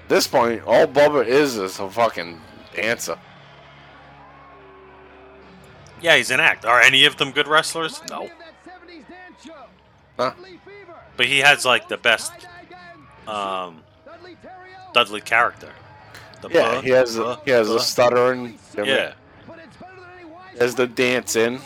[0.08, 2.40] This point, all Bubba is is a fucking
[2.74, 3.18] dancer.
[6.00, 6.64] Yeah, he's an act.
[6.64, 8.00] Are any of them good wrestlers?
[8.08, 8.30] No.
[10.16, 10.32] Huh?
[11.16, 12.32] But he has like the best
[13.26, 13.82] um,
[14.92, 15.72] Dudley character.
[16.40, 17.74] The Yeah, buh, he has a, he has buh.
[17.76, 18.58] a stuttering.
[18.76, 19.14] Yeah.
[20.52, 21.60] He has the dancing.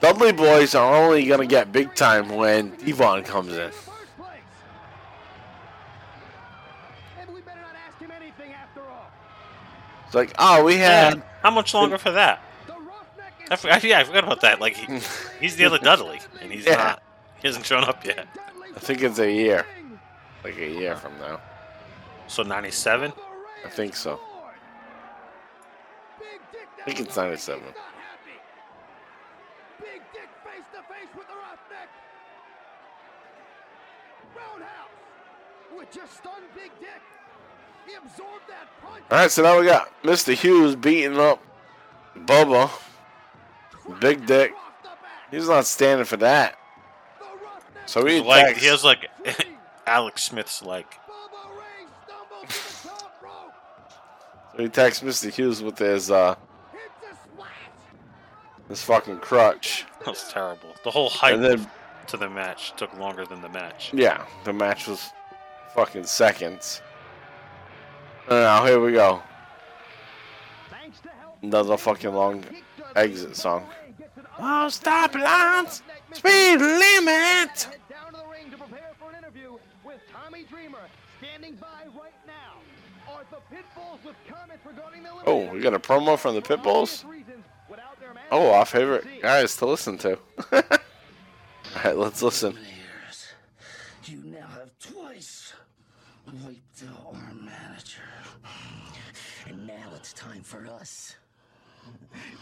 [0.00, 3.70] Dudley boys are only going to get big time when Devon comes in.
[10.06, 11.16] It's like, oh, we had.
[11.16, 12.42] Yeah, how much longer for that?
[13.50, 14.60] I forgot, yeah, I forgot about that.
[14.60, 15.00] Like, he,
[15.40, 16.76] he's the other Dudley, and he's yeah.
[16.76, 17.02] not.
[17.40, 18.26] He hasn't shown up yet.
[18.74, 19.64] I think it's a year.
[20.42, 21.40] Like a year from now.
[22.26, 23.12] So 97?
[23.64, 24.20] I think so.
[26.80, 27.62] I think it's 97.
[39.10, 40.34] All right, so now we got Mr.
[40.34, 41.42] Hughes beating up
[42.16, 42.70] Bubba,
[44.00, 44.52] Big Dick.
[45.30, 46.56] He's not standing for that.
[47.86, 49.06] So he He's like attacks- he has like
[49.86, 50.94] Alex Smith's like.
[54.52, 55.32] So he attacks Mr.
[55.32, 56.34] Hughes with his uh
[58.68, 59.86] his fucking crutch.
[60.00, 60.70] That was terrible.
[60.84, 61.70] The whole hype And then-
[62.08, 63.92] to the match took longer than the match.
[63.94, 65.10] Yeah, the match was
[65.74, 66.82] fucking seconds.
[68.28, 69.22] Now here we go.
[71.42, 72.44] Another fucking long
[72.94, 73.66] exit song.
[74.38, 75.82] Oh, stop lines,
[76.12, 77.68] speed limit.
[77.88, 80.78] Down to the ring to prepare for an interview with Tommy Dreamer.
[81.18, 85.78] Standing by right now are the Pitbulls with comments regarding the Oh, we got a
[85.78, 87.04] promo from the Pitbulls.
[88.30, 90.18] Oh, our favorite guys to listen to.
[90.52, 90.62] All
[91.84, 92.56] right, let's listen.
[94.04, 95.52] You now have twice
[96.44, 98.00] wiped out our manager.
[99.46, 101.16] And now it's time for us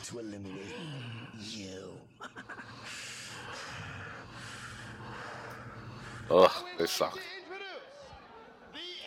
[0.04, 0.74] to eliminate
[1.40, 1.92] you.
[6.30, 7.18] Ugh, they suck.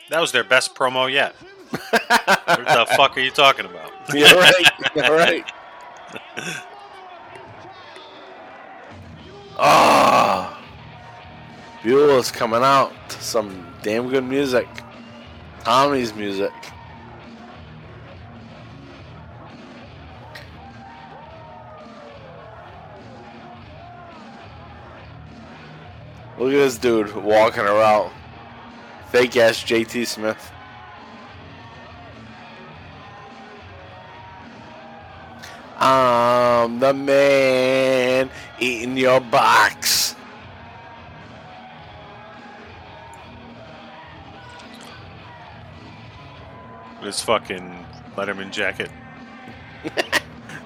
[0.10, 1.35] That was their best promo yet.
[1.69, 3.92] what the fuck are you talking about?
[4.14, 4.72] You're right.
[4.95, 5.51] You're right.
[9.64, 10.60] Ah,
[11.84, 14.68] Beulah's coming out to some damn good music.
[15.64, 16.51] Tommy's music.
[26.38, 28.11] Look at this dude walking around.
[29.11, 30.51] Fake ass JT Smith.
[35.77, 38.30] I'm the man
[38.60, 40.16] eating your box.
[47.02, 48.92] His fucking Letterman jacket.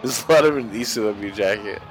[0.01, 1.81] Just let him in ECW jacket.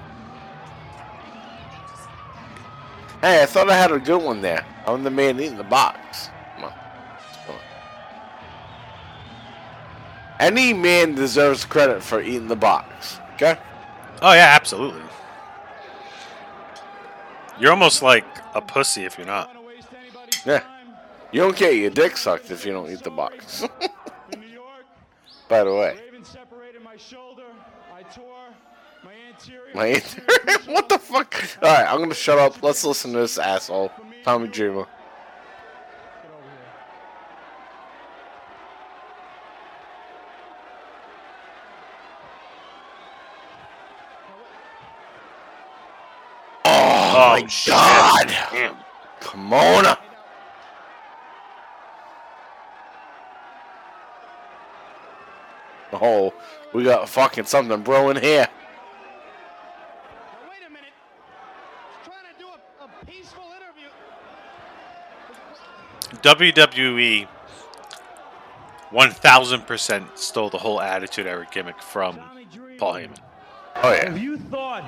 [3.20, 4.66] Hey, I thought I had a good one there.
[4.86, 6.28] I'm the man eating the box.
[6.56, 6.72] Come on.
[7.46, 7.60] Come on.
[10.38, 13.18] Any man deserves credit for eating the box.
[13.34, 13.56] Okay?
[14.20, 15.00] Oh yeah, absolutely.
[17.58, 19.50] You're almost like a pussy if you're not.
[20.44, 20.62] Yeah.
[21.32, 23.64] You don't get your dick sucked if you don't eat the box.
[25.48, 25.98] By the way.
[29.74, 31.34] My anterior- what the fuck?
[31.62, 32.62] Alright, I'm gonna shut up.
[32.62, 33.90] Let's listen to this asshole.
[34.24, 34.86] Tommy Dreamer.
[46.66, 48.76] Oh, my oh, god!
[49.20, 49.96] Come on!
[56.00, 56.34] Oh,
[56.72, 58.48] we got fucking something brewing here.
[66.22, 67.28] WWE
[68.92, 72.18] 1000% stole the whole Attitude Era gimmick from
[72.78, 73.18] Paul Heyman.
[73.76, 74.12] Oh yeah.
[74.12, 74.84] If you thought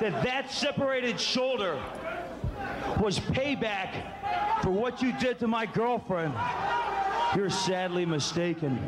[0.00, 1.80] that that separated shoulder
[3.00, 6.34] was payback for what you did to my girlfriend,
[7.34, 8.78] you're sadly mistaken.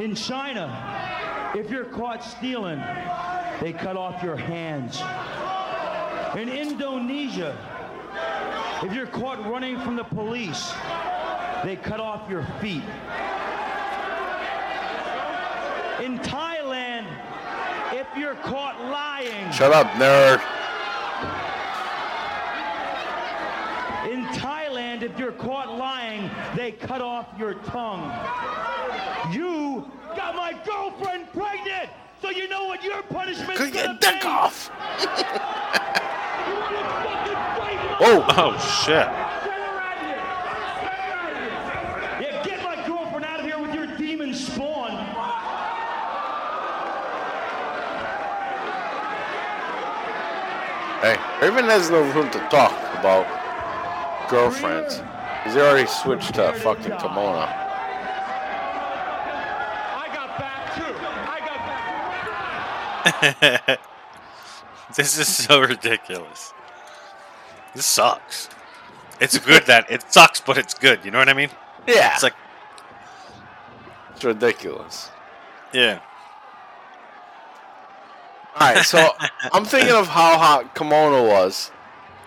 [0.00, 2.82] In China, if you're caught stealing,
[3.60, 4.98] they cut off your hands.
[6.40, 7.54] In Indonesia,
[8.82, 10.72] if you're caught running from the police,
[11.64, 12.82] they cut off your feet.
[16.02, 17.04] In Thailand,
[17.92, 20.59] if you're caught lying, Shut up, nerd.
[25.00, 28.12] And if you're caught lying, they cut off your tongue.
[29.32, 31.88] You got my girlfriend pregnant,
[32.20, 34.70] so you know what your Could gonna get dick off.
[38.02, 39.06] Oh, oh shit.
[42.20, 44.90] Yeah, get my girlfriend out of here with your demon spawn.
[51.00, 53.39] Hey, Raven has no room to talk about
[54.30, 55.02] girlfriends.
[55.44, 57.66] He's already switched to fucking Kimona.
[64.96, 66.52] this is so ridiculous.
[67.74, 68.48] This sucks.
[69.20, 71.04] It's good that it sucks, but it's good.
[71.04, 71.50] You know what I mean?
[71.86, 72.12] Yeah.
[72.14, 72.34] It's like
[74.14, 75.10] It's ridiculous.
[75.72, 76.00] yeah.
[78.56, 79.10] All right, so
[79.52, 81.70] I'm thinking of how hot Kimona was.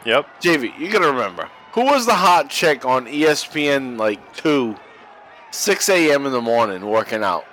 [0.05, 0.27] Yep.
[0.41, 4.75] JV, you gotta remember who was the hot chick on ESPN like two,
[5.51, 6.25] 6 a.m.
[6.25, 7.45] in the morning working out.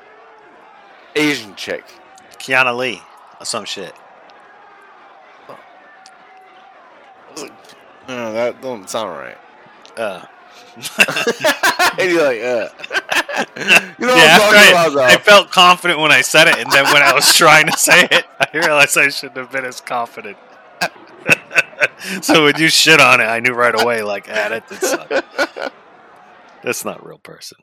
[1.16, 1.84] Asian chick.
[2.38, 3.02] Kiana Lee
[3.38, 3.94] or some shit.
[8.08, 9.38] No, that don't sound right.
[9.96, 10.24] Uh.
[11.98, 12.68] and you're like, uh.
[13.98, 15.10] you know yeah, what I'm talking I, about.
[15.10, 18.08] I felt confident when I said it, and then when I was trying to say
[18.10, 20.36] it, I realized I shouldn't have been as confident.
[22.22, 25.08] so when you shit on it, I knew right away, like, ah, that did suck.
[26.62, 27.58] That's not a real person.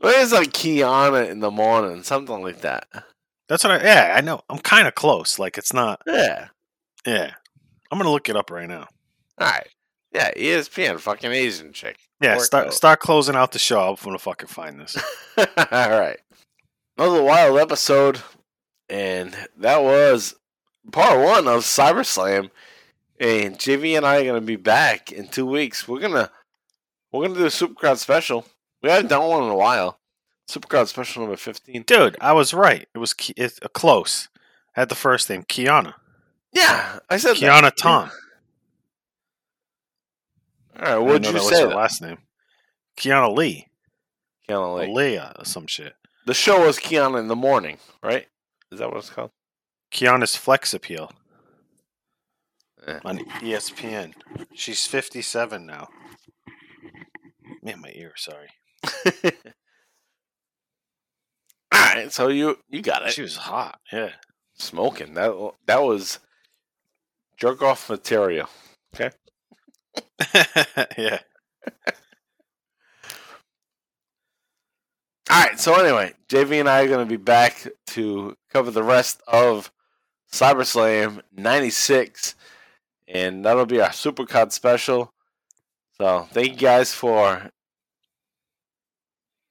[0.00, 2.86] Well, it's like Kiana in the morning, something like that.
[3.48, 3.84] That's what I.
[3.84, 4.40] Yeah, I know.
[4.50, 5.38] I'm kind of close.
[5.38, 6.02] Like it's not.
[6.06, 6.48] Yeah.
[7.06, 7.32] Yeah.
[7.90, 8.88] I'm gonna look it up right now.
[9.38, 9.68] All right.
[10.12, 11.96] Yeah, ESPN, fucking Asian chick.
[12.20, 12.74] Yeah, Work start out.
[12.74, 13.80] start closing out the show.
[13.80, 14.96] I'm gonna fucking find this.
[15.38, 15.44] All
[15.90, 16.18] right.
[16.96, 18.20] Another wild episode,
[18.88, 20.34] and that was
[20.92, 22.50] part one of CyberSlam.
[23.20, 25.86] And JV and I are gonna be back in two weeks.
[25.86, 26.30] We're gonna
[27.12, 28.44] we're gonna do a Supercard special.
[28.82, 29.98] We haven't done one in a while.
[30.50, 31.82] Supercard special number fifteen.
[31.82, 32.88] Dude, I was right.
[32.94, 34.28] It was it's a uh, close.
[34.76, 35.94] I had the first name, Kiana.
[36.52, 37.76] Yeah, I said Kiana that.
[37.76, 38.10] Tom.
[40.80, 41.64] All right, what'd you say?
[41.64, 42.18] last name?
[42.96, 43.68] Kiana Lee.
[44.48, 44.92] Kiana Lee.
[44.92, 45.94] Leah or some shit.
[46.26, 48.26] The show was Kiana in the morning, right?
[48.72, 49.30] Is that what it's called?
[49.92, 51.12] Kiana's Flex Appeal.
[52.86, 53.00] Eh.
[53.04, 54.12] on E ESPN.
[54.54, 55.88] She's 57 now.
[57.62, 58.12] Man, my ear.
[58.16, 58.48] Sorry.
[61.72, 63.12] All right, so you you got it.
[63.12, 63.80] She was hot.
[63.92, 64.10] Yeah.
[64.54, 65.14] smoking.
[65.14, 65.32] That
[65.66, 66.18] that was
[67.36, 68.48] jerk off material.
[68.94, 69.10] Okay.
[70.98, 71.20] yeah.
[75.30, 75.58] All right.
[75.58, 79.72] So anyway, JV and I are going to be back to cover the rest of
[80.32, 82.34] CyberSlam '96,
[83.08, 85.12] and that'll be our Supercard special.
[85.98, 87.50] So thank you guys for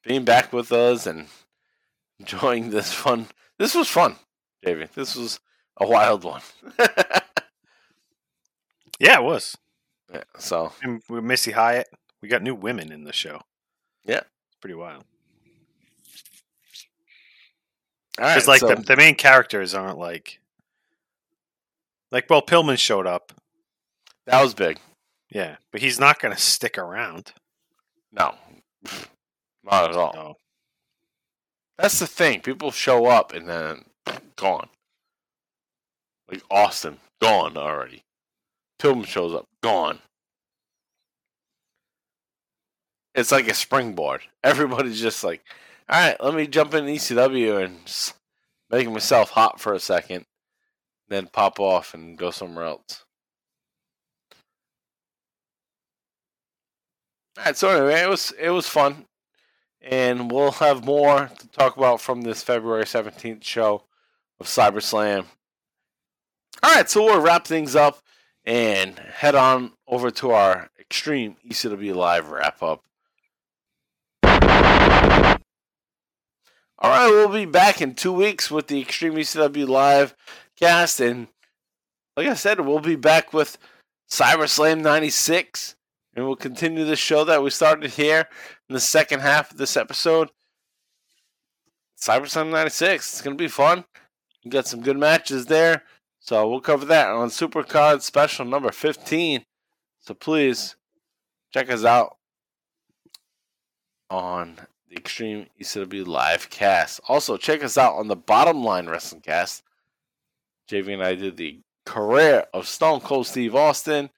[0.04, 1.28] being back with us and
[2.20, 3.28] enjoying this fun.
[3.58, 4.18] This was fun,
[4.66, 4.92] JV.
[4.92, 5.40] This was
[5.78, 6.42] a wild one.
[9.00, 9.58] Yeah, it was.
[10.14, 11.88] Yeah, so And with Missy Hyatt,
[12.22, 13.42] we got new women in the show.
[14.06, 14.18] yeah.
[14.48, 15.04] It's pretty wild.
[18.20, 18.36] All right.
[18.36, 20.40] Because like so- the, the main characters aren't like
[22.12, 23.34] like well Pillman showed up.
[24.26, 24.80] That was big.
[25.30, 27.34] Yeah, but he's not going to stick around.
[28.12, 28.36] No,
[29.64, 30.14] not at all.
[30.14, 30.38] So,
[31.78, 32.42] That's the thing.
[32.42, 33.86] People show up and then
[34.36, 34.70] gone.
[36.30, 38.04] Like Austin, gone already.
[38.80, 40.00] Pillman shows up, gone.
[43.16, 44.22] It's like a springboard.
[44.44, 45.42] Everybody's just like,
[45.90, 47.78] all right, let me jump in ECW and
[48.70, 50.26] make myself hot for a second,
[51.10, 53.06] then pop off and go somewhere else.
[57.38, 59.06] All right, so anyway, it was it was fun,
[59.82, 63.86] and we'll have more to talk about from this February seventeenth show
[64.40, 65.26] of Cyber Slam.
[66.62, 68.04] All right, so we'll wrap things up
[68.46, 72.84] and head on over to our Extreme ECW Live wrap up.
[76.78, 80.14] All right, we'll be back in two weeks with the Extreme ECW Live
[80.60, 81.30] cast, and
[82.16, 83.58] like I said, we'll be back with
[84.08, 85.76] Cyber Slam '96,
[86.16, 88.28] and we'll continue the show that we started here
[88.70, 90.30] in the second half of this episode.
[92.00, 93.86] CyberSlam '96, it's gonna be fun.
[94.44, 95.84] We got some good matches there,
[96.20, 99.46] so we'll cover that on Supercard Special number 15.
[100.00, 100.76] So please
[101.54, 102.18] check us out
[104.10, 104.60] on
[104.90, 107.00] the Extreme ECW live cast.
[107.08, 109.64] Also, check us out on the Bottom Line Wrestling Cast.
[110.70, 114.10] JV and I did the career of Stone Cold Steve Austin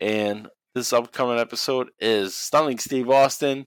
[0.00, 3.64] and this upcoming episode is Stunning Steve Austin,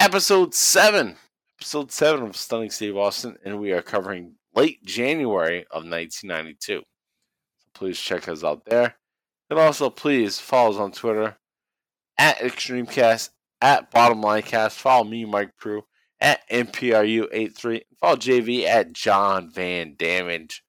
[0.00, 1.16] episode 7.
[1.58, 6.78] Episode 7 of Stunning Steve Austin, and we are covering late January of 1992.
[6.78, 8.96] So please check us out there.
[9.50, 11.36] And also, please follow us on Twitter
[12.16, 13.28] at ExtremeCast,
[13.60, 14.72] at BottomLineCast.
[14.72, 15.82] Follow me, Mike Pru,
[16.22, 17.82] at MPRU83.
[18.00, 20.64] Follow JV at John Van Damage.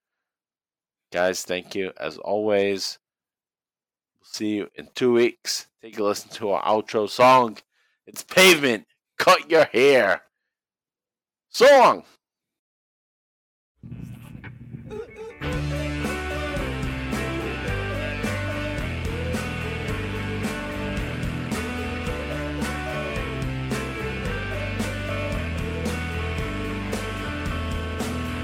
[1.13, 2.99] Guys, thank you as always.
[4.33, 5.67] See you in two weeks.
[5.79, 7.59] Take a listen to our outro song.
[8.07, 8.87] It's Pavement.
[9.19, 10.23] Cut your hair.
[11.49, 12.03] So long.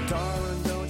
[0.06, 0.88] Darling, don't